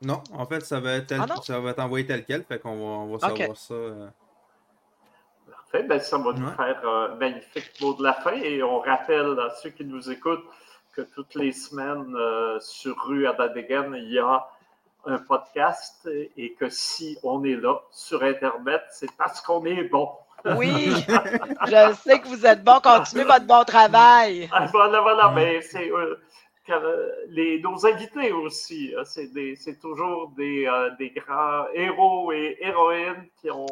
non, 0.00 0.22
en 0.32 0.46
fait, 0.46 0.60
ça 0.60 0.78
va 0.78 0.92
être, 0.92 1.12
ah 1.18 1.26
ça 1.42 1.58
va 1.58 1.70
être 1.70 1.80
envoyé 1.80 2.06
tel 2.06 2.24
quel, 2.24 2.44
fait 2.44 2.60
qu'on 2.60 2.76
va, 2.76 2.84
on 2.84 3.16
va 3.16 3.18
savoir 3.18 3.56
ça. 3.56 3.74
Euh... 3.74 4.08
Parfait, 5.50 5.82
ben 5.82 5.98
ça 5.98 6.18
va 6.18 6.32
nous 6.32 6.50
faire 6.50 6.88
un 6.88 7.16
magnifique 7.16 7.72
mot 7.80 7.94
de 7.94 8.04
la 8.04 8.14
fin 8.14 8.34
et 8.34 8.62
on 8.62 8.78
rappelle 8.78 9.36
à 9.40 9.50
ceux 9.60 9.70
qui 9.70 9.84
nous 9.84 10.08
écoutent 10.10 10.44
que 10.96 11.02
toutes 11.02 11.34
les 11.34 11.52
semaines 11.52 12.16
euh, 12.16 12.58
sur 12.60 12.96
Rue 13.04 13.26
à 13.26 13.34
Badegen, 13.34 13.94
il 13.94 14.12
y 14.12 14.18
a 14.18 14.48
un 15.04 15.18
podcast 15.18 16.08
et 16.36 16.54
que 16.54 16.70
si 16.70 17.18
on 17.22 17.44
est 17.44 17.56
là 17.56 17.80
sur 17.92 18.22
Internet, 18.22 18.82
c'est 18.90 19.12
parce 19.16 19.42
qu'on 19.42 19.64
est 19.66 19.84
bon. 19.84 20.08
Oui, 20.56 20.92
je 21.66 21.94
sais 22.02 22.18
que 22.20 22.28
vous 22.28 22.46
êtes 22.46 22.64
bon. 22.64 22.80
Continuez 22.82 23.24
votre 23.24 23.46
bon 23.46 23.62
travail. 23.64 24.48
Ah, 24.52 24.66
voilà, 24.72 25.00
voilà. 25.02 25.32
Mais 25.34 25.60
c'est 25.60 25.90
euh, 25.90 26.16
les, 27.28 27.60
nos 27.60 27.86
invités 27.86 28.32
aussi. 28.32 28.94
C'est 29.04 29.80
toujours 29.80 30.30
des, 30.36 30.66
euh, 30.66 30.90
des, 30.98 31.10
grands 31.10 31.66
héros 31.74 32.32
et 32.32 32.56
héroïnes 32.60 33.28
qui, 33.40 33.50
ont, 33.50 33.66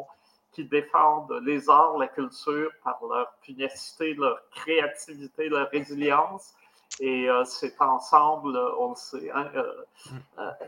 qui 0.53 0.65
défendent 0.65 1.41
les 1.45 1.71
arts, 1.71 1.97
la 1.99 2.09
culture 2.09 2.71
par 2.83 3.01
leur 3.09 3.33
pugnacité, 3.43 4.15
leur 4.15 4.39
créativité, 4.51 5.49
leur 5.49 5.71
résilience. 5.71 6.55
Et 7.01 7.29
euh, 7.29 7.45
c'est 7.45 7.81
ensemble, 7.81 8.57
on 8.79 8.91
le 8.91 8.95
sait, 8.95 9.29
hein, 9.33 9.51
euh, 9.57 9.85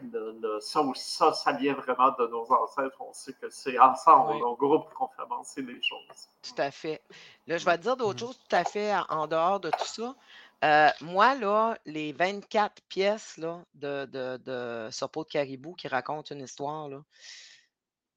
mm. 0.03 0.14
euh, 0.45 0.61
ça, 0.61 1.33
ça, 1.33 1.53
vient 1.53 1.74
vraiment 1.74 2.11
de 2.18 2.27
nos 2.27 2.51
ancêtres. 2.53 2.97
On 3.01 3.12
sait 3.12 3.33
que 3.35 3.49
c'est 3.49 3.79
ensemble, 3.79 4.43
au 4.43 4.57
groupe, 4.57 4.93
qu'on 4.95 5.07
fait 5.09 5.22
avancer 5.22 5.62
les 5.62 5.81
choses. 5.81 6.29
Tout 6.43 6.61
à 6.61 6.72
fait. 6.72 7.03
Là, 7.47 7.59
je 7.59 7.64
vais 7.64 7.77
te 7.79 7.83
dire 7.83 7.97
d'autres 7.97 8.24
mm. 8.24 8.27
choses 8.27 8.39
tout 8.39 8.57
à 8.57 8.64
fait 8.64 8.93
en 9.09 9.29
dehors 9.29 9.61
de 9.61 9.70
tout 9.70 9.87
ça. 9.87 10.95
moi, 11.01 11.37
là, 11.37 11.79
les 11.85 12.12
24 12.12 12.83
pièces 12.89 13.37
là, 13.37 13.62
de, 13.74 14.07
de, 14.07 14.37
de 14.39 14.89
de 14.89 15.22
Caribou 15.24 15.74
qui 15.74 15.87
racontent 15.87 16.35
une 16.35 16.43
histoire, 16.43 16.89
là, 16.89 17.03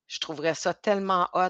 je 0.07 0.19
trouverais 0.19 0.55
ça 0.55 0.73
tellement 0.73 1.27
hot 1.33 1.49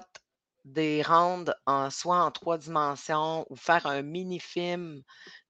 des 0.64 1.02
rendre 1.02 1.54
en, 1.66 1.88
soit 1.90 2.22
en 2.22 2.30
trois 2.30 2.58
dimensions 2.58 3.46
ou 3.48 3.56
faire 3.56 3.86
un 3.86 4.02
mini-film, 4.02 5.02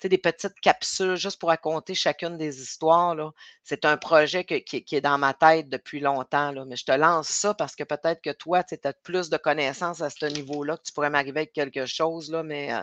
des 0.02 0.18
petites 0.18 0.58
capsules 0.60 1.16
juste 1.16 1.38
pour 1.40 1.48
raconter 1.48 1.94
chacune 1.94 2.38
des 2.38 2.62
histoires. 2.62 3.16
C'est 3.64 3.84
un 3.84 3.96
projet 3.96 4.44
qui, 4.44 4.84
est 4.96 5.00
dans 5.00 5.18
ma 5.18 5.34
tête 5.34 5.68
depuis 5.68 6.00
longtemps. 6.00 6.52
Là. 6.52 6.64
Mais 6.64 6.76
je 6.76 6.84
te 6.84 6.92
lance 6.92 7.28
ça 7.28 7.54
parce 7.54 7.74
que 7.74 7.84
peut-être 7.84 8.22
que 8.22 8.30
toi, 8.30 8.62
tu 8.62 8.76
as 8.82 8.92
plus 8.92 9.30
de 9.30 9.36
connaissances 9.36 10.00
à 10.00 10.10
ce 10.10 10.26
niveau-là, 10.26 10.76
que 10.76 10.82
tu 10.84 10.92
pourrais 10.92 11.10
m'arriver 11.10 11.40
avec 11.40 11.52
quelque 11.52 11.86
chose. 11.86 12.30
Là, 12.30 12.42
mais 12.42 12.72
euh, 12.72 12.82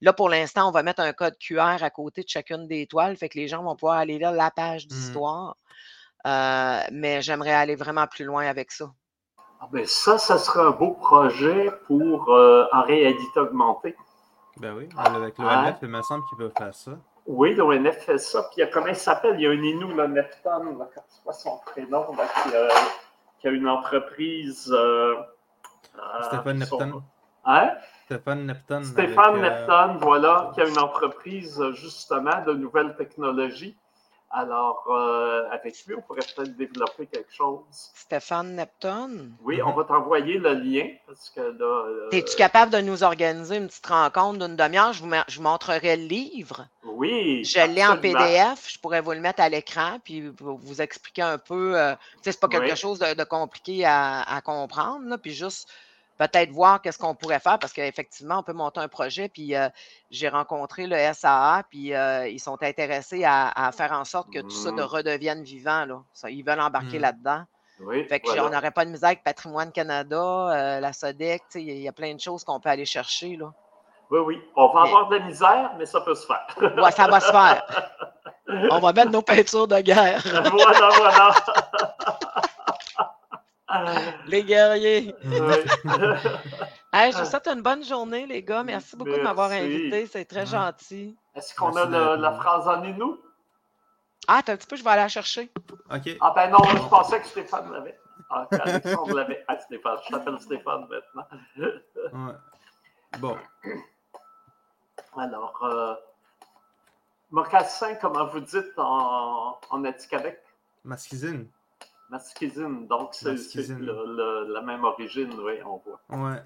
là, 0.00 0.12
pour 0.12 0.28
l'instant, 0.28 0.68
on 0.68 0.72
va 0.72 0.82
mettre 0.82 1.00
un 1.00 1.12
code 1.12 1.36
QR 1.38 1.82
à 1.82 1.90
côté 1.90 2.22
de 2.22 2.28
chacune 2.28 2.68
des 2.68 2.86
toiles, 2.86 3.16
fait 3.16 3.28
que 3.28 3.38
les 3.38 3.48
gens 3.48 3.62
vont 3.62 3.76
pouvoir 3.76 3.98
aller 3.98 4.18
lire 4.18 4.32
la 4.32 4.50
page 4.50 4.86
mmh. 4.86 4.88
d'histoire. 4.88 5.56
Euh, 6.26 6.80
mais 6.92 7.22
j'aimerais 7.22 7.52
aller 7.52 7.76
vraiment 7.76 8.06
plus 8.06 8.24
loin 8.24 8.46
avec 8.46 8.72
ça. 8.72 8.92
Ah 9.60 9.68
ben 9.72 9.86
ça, 9.86 10.18
ça 10.18 10.38
serait 10.38 10.66
un 10.66 10.70
beau 10.70 10.92
projet 10.92 11.70
pour 11.86 12.30
euh, 12.30 12.66
en 12.72 12.82
réalité 12.82 13.40
augmentée. 13.40 13.96
Ben 14.58 14.74
oui, 14.76 14.88
avec 14.96 15.38
l'ONF, 15.38 15.50
hein? 15.50 15.76
il 15.82 15.88
me 15.88 16.02
semble 16.02 16.24
qu'ils 16.28 16.38
peuvent 16.38 16.52
faire 16.56 16.74
ça. 16.74 16.92
Oui, 17.26 17.54
l'ONF 17.54 18.04
fait 18.04 18.18
ça. 18.18 18.42
Puis 18.44 18.58
il 18.58 18.60
y 18.60 18.62
a 18.62 18.66
comment 18.68 18.86
il 18.86 18.96
s'appelle? 18.96 19.34
Il 19.36 19.42
y 19.42 19.46
a 19.46 19.50
un 19.50 19.62
Inou, 19.62 19.88
le 19.88 20.06
Neptune, 20.06 20.78
c'est 21.08 21.24
pas 21.24 21.32
son 21.32 21.58
prénom, 21.66 22.06
qui, 23.40 23.46
a, 23.46 23.50
une 23.50 23.68
entreprise. 23.68 24.72
Euh, 24.74 25.14
Stéphane 26.22 26.58
Neptune. 26.58 27.02
Hein? 27.44 27.70
Stéphane 28.04 28.46
Neptune. 28.46 28.84
Stéphane 28.84 29.40
Neptune, 29.40 29.98
voilà, 30.00 30.50
qui 30.54 30.60
a 30.60 30.68
une 30.68 30.78
entreprise 30.78 31.62
justement 31.72 32.42
de 32.46 32.52
nouvelles 32.52 32.94
technologies. 32.96 33.76
Alors, 34.30 34.84
euh, 34.90 35.48
avec 35.50 35.86
lui, 35.86 35.94
on 35.94 36.02
pourrait 36.02 36.20
peut-être 36.34 36.56
développer 36.56 37.06
quelque 37.06 37.32
chose. 37.32 37.60
Stéphane 37.70 38.56
Neptune? 38.56 39.34
Oui, 39.42 39.62
on 39.62 39.72
va 39.72 39.84
t'envoyer 39.84 40.38
le 40.38 40.54
lien 40.54 40.88
parce 41.06 41.30
que 41.30 41.40
là. 41.40 41.86
Euh, 41.86 42.08
Es-tu 42.10 42.36
capable 42.36 42.72
de 42.72 42.80
nous 42.80 43.02
organiser 43.02 43.56
une 43.56 43.68
petite 43.68 43.86
rencontre 43.86 44.46
d'une 44.46 44.56
demi-heure? 44.56 44.92
Je 44.92 45.02
vous, 45.02 45.10
je 45.28 45.40
montrerai 45.40 45.96
le 45.96 46.06
livre. 46.06 46.66
Oui. 46.84 47.44
Je 47.44 47.66
l'ai 47.72 47.86
en 47.86 47.96
PDF. 47.96 48.68
Je 48.68 48.78
pourrais 48.80 49.00
vous 49.00 49.12
le 49.12 49.20
mettre 49.20 49.40
à 49.40 49.48
l'écran 49.48 49.98
puis 50.02 50.28
vous, 50.40 50.82
expliquer 50.82 51.22
un 51.22 51.38
peu. 51.38 51.78
Euh, 51.78 51.94
sais, 52.22 52.32
c'est 52.32 52.40
pas 52.40 52.48
quelque 52.48 52.74
chose 52.74 52.98
de, 52.98 53.24
compliqué 53.24 53.84
à, 53.84 54.22
à 54.22 54.40
comprendre, 54.40 55.06
là, 55.06 55.18
puis 55.18 55.32
juste 55.32 55.68
peut-être 56.16 56.50
voir 56.50 56.80
qu'est-ce 56.80 56.98
qu'on 56.98 57.14
pourrait 57.14 57.40
faire 57.40 57.58
parce 57.58 57.72
qu'effectivement, 57.72 58.38
on 58.38 58.42
peut 58.42 58.52
monter 58.52 58.80
un 58.80 58.88
projet. 58.88 59.28
Puis 59.28 59.54
euh, 59.54 59.68
j'ai 60.10 60.28
rencontré 60.28 60.86
le 60.86 60.96
SAA, 61.12 61.64
puis 61.70 61.94
euh, 61.94 62.28
ils 62.28 62.40
sont 62.40 62.62
intéressés 62.62 63.24
à, 63.24 63.70
faire 63.76 63.92
en 63.92 64.04
sorte 64.04 64.32
que 64.32 64.40
tout 64.40 64.50
ça 64.50 64.70
ne 64.70 64.82
mmh. 64.82 64.86
redevienne 64.86 65.42
vivant. 65.42 65.84
Là. 65.84 66.02
ils 66.28 66.42
veulent 66.42 66.60
embarquer 66.60 66.98
mmh. 66.98 67.02
là-dedans. 67.02 67.42
Oui, 67.80 68.04
fait 68.08 68.20
que 68.20 68.40
on 68.40 68.48
n'aurait 68.48 68.70
pas 68.70 68.86
de 68.86 68.90
misère 68.90 69.08
avec 69.08 69.22
Patrimoine 69.22 69.70
Canada, 69.70 70.16
euh, 70.16 70.80
la 70.80 70.94
SODEC, 70.94 71.42
il 71.56 71.78
y 71.78 71.88
a 71.88 71.92
plein 71.92 72.14
de 72.14 72.20
choses 72.20 72.42
qu'on 72.42 72.58
peut 72.58 72.70
aller 72.70 72.86
chercher. 72.86 73.36
Là. 73.36 73.52
Oui, 74.10 74.20
oui. 74.20 74.42
On 74.54 74.68
va 74.68 74.82
avoir 74.82 75.08
de 75.08 75.16
la 75.16 75.26
misère, 75.26 75.72
mais 75.76 75.84
ça 75.84 76.00
peut 76.00 76.14
se 76.14 76.26
faire. 76.26 76.46
oui, 76.58 76.92
ça 76.92 77.06
va 77.06 77.20
se 77.20 77.30
faire. 77.30 77.64
On 78.70 78.78
va 78.78 78.92
mettre 78.92 79.10
nos 79.10 79.22
peintures 79.22 79.66
de 79.66 79.80
guerre. 79.80 80.22
voilà, 80.24 80.88
voilà. 80.96 81.34
Les 84.26 84.44
guerriers. 84.44 85.14
hey, 86.92 87.12
je 87.12 87.18
vous 87.18 87.24
souhaite 87.24 87.48
une 87.48 87.62
bonne 87.62 87.84
journée, 87.84 88.26
les 88.26 88.42
gars. 88.42 88.62
Merci 88.62 88.96
beaucoup 88.96 89.12
de 89.12 89.22
m'avoir 89.22 89.50
invité. 89.50 90.06
C'est 90.06 90.24
très 90.24 90.46
gentil. 90.46 91.16
Est-ce 91.34 91.54
qu'on 91.54 91.74
a 91.76 92.16
la 92.16 92.32
phrase 92.32 92.68
en 92.68 92.80
nous? 92.82 93.20
Ah, 94.28 94.42
t'as 94.44 94.54
un 94.54 94.56
petit 94.56 94.66
peu, 94.66 94.76
je 94.76 94.82
vais 94.82 94.90
aller 94.90 95.02
la 95.02 95.08
chercher. 95.08 95.52
OK. 95.90 96.16
Ah, 96.20 96.32
ben 96.34 96.50
non, 96.50 96.58
je 96.64 96.88
pensais 96.88 97.20
que 97.20 97.26
Stéphane 97.26 97.70
l'avait. 97.72 97.98
Ah, 98.28 98.48
Alexandre 98.50 99.14
l'avait. 99.14 99.44
Ah, 99.46 99.58
Stéphane, 99.60 99.98
je 100.04 100.10
t'appelle 100.10 100.40
Stéphane 100.40 100.88
maintenant. 100.88 101.26
ouais. 101.56 102.32
Bon. 103.20 103.36
Alors, 105.16 105.62
euh, 105.62 105.94
mocassin, 107.30 107.94
comment 107.96 108.26
vous 108.26 108.40
dites 108.40 108.72
en, 108.78 109.58
en 109.70 109.84
Atiquabec? 109.84 110.42
Masquisine. 110.84 111.48
Masquisine, 112.08 112.86
donc 112.86 113.14
c'est 113.14 113.34
la 113.78 114.62
même 114.62 114.84
origine, 114.84 115.32
oui, 115.40 115.54
on 115.64 115.78
voit. 115.78 116.00
Ouais. 116.08 116.42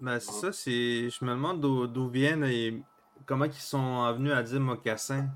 Ben, 0.00 0.20
c'est 0.20 0.32
ça, 0.32 0.52
c'est. 0.52 1.10
Je 1.10 1.24
me 1.24 1.30
demande 1.30 1.60
d'où 1.60 2.08
viennent 2.08 2.44
et 2.44 2.82
comment 3.26 3.44
ils 3.44 3.52
sont 3.54 4.12
venus 4.12 4.32
à 4.32 4.42
dire 4.42 4.60
mocassin. 4.60 5.28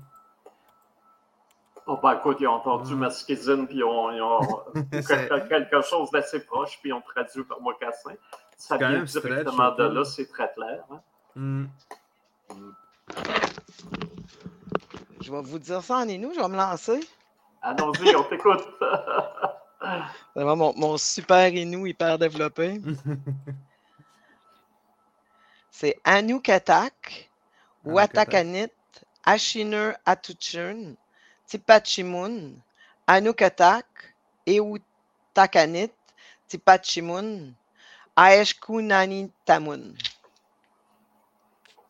Oh, 1.85 1.99
ben 2.01 2.13
écoute, 2.13 2.37
ils 2.39 2.47
ont 2.47 2.53
entendu 2.53 2.95
masquisine, 2.95 3.67
puis 3.67 3.77
ils 3.77 3.83
ont, 3.83 4.09
ils 4.11 4.21
ont 4.21 4.63
quelque 5.49 5.81
chose 5.81 6.09
d'assez 6.11 6.39
proche, 6.45 6.79
puis 6.79 6.91
ils 6.91 6.93
ont 6.93 7.01
traduit 7.01 7.43
par 7.43 7.59
mocassin. 7.59 8.13
Ça 8.55 8.77
vient 8.77 9.03
directement 9.03 9.71
de 9.71 9.83
là, 9.83 10.05
c'est 10.05 10.27
très 10.27 10.51
clair. 10.53 10.83
Hein? 10.89 11.01
Hmm. 11.35 11.65
Je 15.19 15.31
vais 15.31 15.41
vous 15.41 15.59
dire 15.59 15.81
ça 15.81 15.97
en 15.97 16.05
nous, 16.05 16.33
je 16.33 16.39
vais 16.39 16.47
me 16.47 16.55
lancer. 16.55 17.01
Allons-y, 17.63 18.13
on 18.13 18.23
t'écoute. 18.25 18.61
C'est 19.79 20.35
vraiment 20.43 20.73
mon, 20.75 20.97
super 20.97 21.47
Inou 21.47 21.87
hyper 21.87 22.19
développé. 22.19 22.81
C'est 25.71 25.97
Anukatak, 26.03 27.29
Watakanit, 27.85 28.67
Ashinur 29.23 29.93
Atuchun, 30.05 30.95
Tipachimun, 31.47 32.55
Anukatak, 33.07 33.85
Eutakanit, 34.45 35.93
Tipachimun, 36.47 37.53
Aeshkunani 38.17 39.31
Tamun. 39.45 39.93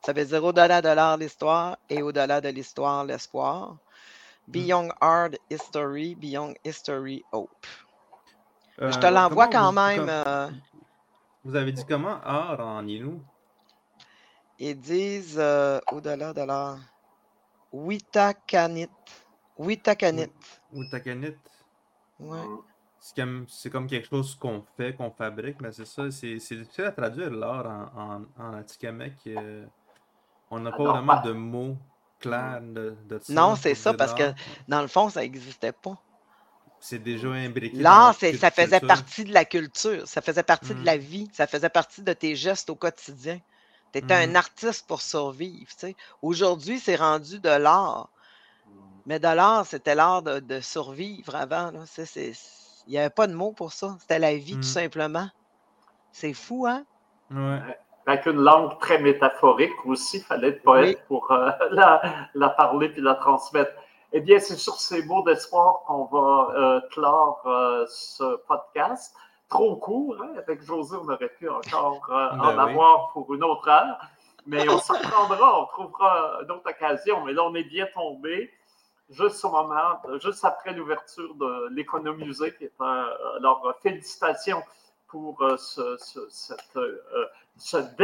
Ça 0.05 0.13
veut 0.13 0.25
dire 0.25 0.43
au-delà 0.43 0.81
de 0.81 0.89
l'art 0.89 1.17
l'histoire 1.17 1.77
et 1.89 2.03
au-delà 2.03 2.41
de 2.41 2.49
l'histoire 2.49 3.05
l'espoir. 3.05 3.77
Beyond 4.47 4.89
Hard 4.99 5.37
History, 5.49 6.15
Beyond 6.15 6.55
History 6.63 7.23
Hope. 7.31 7.65
je 8.77 8.99
te 8.99 9.05
euh, 9.05 9.11
l'envoie 9.11 9.47
quand 9.47 9.71
même. 9.71 10.07
Euh, 10.09 10.49
vous 11.43 11.55
avez 11.55 11.71
dit 11.71 11.85
comment? 11.85 12.19
Art 12.23 12.59
en 12.59 12.85
Inou? 12.87 13.21
Ils 14.59 14.79
disent 14.79 15.39
euh, 15.39 15.79
au-delà 15.91 16.33
de 16.33 16.41
l'art. 16.41 16.79
Witakanit. 17.71 18.89
Witakanit. 19.57 20.31
Witakanit. 20.71 21.37
Ouais. 22.19 22.37
C'est 22.99 23.69
comme, 23.69 23.87
quelque 23.87 24.07
chose 24.07 24.35
qu'on 24.35 24.63
fait, 24.77 24.95
qu'on 24.95 25.11
fabrique, 25.11 25.59
mais 25.59 25.73
c'est 25.73 25.85
ça, 25.85 26.09
c'est 26.09 26.35
difficile 26.35 26.85
à 26.85 26.91
traduire 26.91 27.31
l'art 27.31 27.91
en, 27.95 28.01
en, 28.01 28.25
en 28.37 28.53
Atikamek. 28.53 29.29
on 30.49 30.59
n'a 30.59 30.71
pas 30.71 30.83
vraiment 30.83 31.21
de 31.21 31.33
mots 31.33 31.77
non, 33.29 33.55
c'est 33.55 33.75
ça, 33.75 33.93
parce 33.93 34.13
que 34.13 34.33
dans 34.67 34.81
le 34.81 34.87
fond, 34.87 35.09
ça 35.09 35.21
n'existait 35.21 35.71
pas. 35.71 35.97
C'est 36.79 36.99
déjà 36.99 37.29
imbriqué. 37.29 37.77
L'art, 37.77 38.13
ça 38.13 38.51
faisait 38.51 38.81
partie 38.81 39.23
de 39.23 39.33
la 39.33 39.45
culture, 39.45 40.05
ça 40.05 40.21
faisait 40.21 40.43
partie 40.43 40.73
de 40.73 40.81
mmh. 40.81 40.83
la 40.83 40.97
vie, 40.97 41.29
ça 41.31 41.47
faisait 41.47 41.69
partie 41.69 42.01
de 42.01 42.11
tes 42.11 42.35
gestes 42.35 42.69
au 42.69 42.75
quotidien. 42.75 43.39
Tu 43.93 43.99
étais 43.99 44.13
un 44.13 44.27
mmh. 44.27 44.35
artiste 44.35 44.87
pour 44.87 45.01
survivre. 45.01 45.71
Aujourd'hui, 46.21 46.79
c'est 46.79 46.97
rendu 46.97 47.39
de 47.39 47.49
l'art. 47.49 48.09
Mais 49.05 49.19
de 49.19 49.27
l'art, 49.27 49.65
c'était 49.65 49.95
l'art 49.95 50.23
de, 50.23 50.59
survivre 50.59 51.35
avant. 51.35 51.71
Il 52.17 52.33
n'y 52.87 52.97
avait 52.97 53.09
pas 53.09 53.27
de 53.27 53.33
mot 53.33 53.53
pour 53.53 53.71
ça. 53.71 53.95
C'était 54.01 54.19
la 54.19 54.35
vie, 54.35 54.53
tout 54.53 54.59
mmh. 54.59 54.63
simplement. 54.63 55.29
C'est 56.11 56.33
fou, 56.33 56.67
hein? 56.67 56.85
Ouais 57.31 57.61
avec 58.05 58.25
une 58.25 58.41
langue 58.41 58.77
très 58.79 58.99
métaphorique 58.99 59.85
aussi. 59.85 60.17
Il 60.17 60.23
fallait 60.23 60.49
être 60.49 60.63
poète 60.63 61.05
pour 61.07 61.31
euh, 61.31 61.51
la, 61.71 62.49
parler 62.49 62.89
puis 62.89 63.01
la 63.01 63.15
transmettre. 63.15 63.71
Eh 64.11 64.19
bien, 64.19 64.39
c'est 64.39 64.57
sur 64.57 64.75
ces 64.75 65.03
mots 65.05 65.23
d'espoir 65.23 65.83
qu'on 65.87 66.05
va 66.05 66.53
euh, 66.55 66.81
clore 66.91 67.41
euh, 67.45 67.85
ce 67.87 68.35
podcast. 68.47 69.15
Trop 69.49 69.75
court, 69.75 70.15
hein? 70.21 70.29
avec 70.37 70.63
José, 70.63 70.97
on 71.01 71.09
aurait 71.09 71.29
pu 71.29 71.47
encore 71.47 72.01
ben 72.09 72.39
en 72.39 72.57
avoir 72.57 73.11
pour 73.13 73.33
une 73.33 73.43
autre 73.43 73.67
heure. 73.67 73.99
Mais 74.45 74.67
on 74.67 74.79
s'en 74.79 74.99
prendra, 74.99 75.61
on 75.61 75.65
trouvera 75.67 76.39
une 76.41 76.51
autre 76.51 76.69
occasion. 76.69 77.23
Mais 77.23 77.33
là, 77.33 77.43
on 77.43 77.53
est 77.53 77.63
bien 77.63 77.87
tombé 77.93 78.51
juste 79.09 79.43
au 79.45 79.49
moment, 79.49 80.01
juste 80.21 80.43
après 80.43 80.73
l'ouverture 80.73 81.35
de 81.35 81.69
l'économusée, 81.71 82.53
qui 82.55 82.65
est 82.65 82.73
un. 82.79 83.07
Alors, 83.37 83.73
félicitations 83.81 84.63
pour 85.13 85.37
ce, 85.59 85.95
cette 86.27 87.99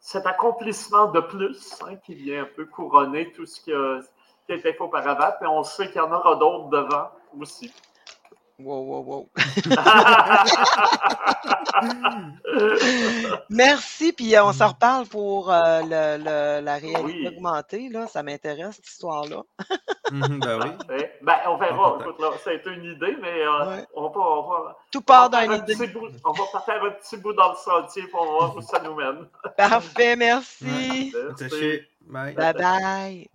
cet 0.00 0.26
accomplissement 0.26 1.06
de 1.12 1.20
plus 1.20 1.78
hein, 1.82 1.96
qui 1.96 2.14
vient 2.14 2.42
un 2.42 2.48
peu 2.56 2.66
couronner 2.66 3.32
tout 3.32 3.46
ce 3.46 3.60
qui 3.60 3.72
a, 3.72 4.00
été 4.48 4.58
fait 4.72 4.80
auparavant. 4.80 5.30
Puis 5.38 5.48
on 5.48 5.62
sait 5.62 5.86
qu'il 5.88 5.96
y 5.96 6.00
en 6.00 6.10
aura 6.10 6.34
d'autres 6.36 6.70
devant 6.70 7.10
aussi. 7.38 7.72
Wow, 8.60 8.82
wow, 8.82 9.02
wow. 9.04 9.30
Merci, 13.50 14.12
puis 14.12 14.36
on 14.38 14.52
s'en 14.52 14.68
reparle 14.68 15.06
pour 15.06 15.52
euh, 15.52 15.80
le, 15.82 16.60
la 16.64 16.74
réalité 16.76 17.28
augmentée. 17.28 17.88
Là. 17.88 18.06
Ça 18.08 18.22
m'intéresse, 18.24 18.74
cette 18.76 18.88
histoire-là. 18.88 19.42
Mhm, 20.10 20.40
ben 20.40 20.58
oui. 20.88 21.04
Ben, 21.20 21.34
on 21.48 21.58
verra. 21.58 21.98
Écoute, 22.00 22.18
là, 22.18 22.30
ça 22.42 22.48
a 22.48 22.54
été 22.54 22.70
une 22.70 22.84
idée, 22.84 23.14
mais 23.20 23.42
euh, 23.42 23.82
on, 23.94 24.08
va, 24.08 24.20
on, 24.20 24.40
va, 24.48 24.78
Tout 24.90 25.02
part 25.02 25.28
d'un 25.28 25.52
idée. 25.52 25.76
on 26.24 26.32
va 26.32 26.44
faire 26.64 26.82
un 26.82 26.92
petit 26.92 27.18
bout 27.18 27.34
dans 27.34 27.50
le 27.50 27.56
sentier 27.56 28.04
pour 28.04 28.24
voir 28.24 28.56
où 28.56 28.62
ça 28.62 28.80
nous 28.80 28.94
mène. 28.94 29.28
Parfait, 29.58 30.16
merci. 30.16 31.12
merci. 31.14 31.82
Bye 32.06 32.34
bye. 32.34 33.26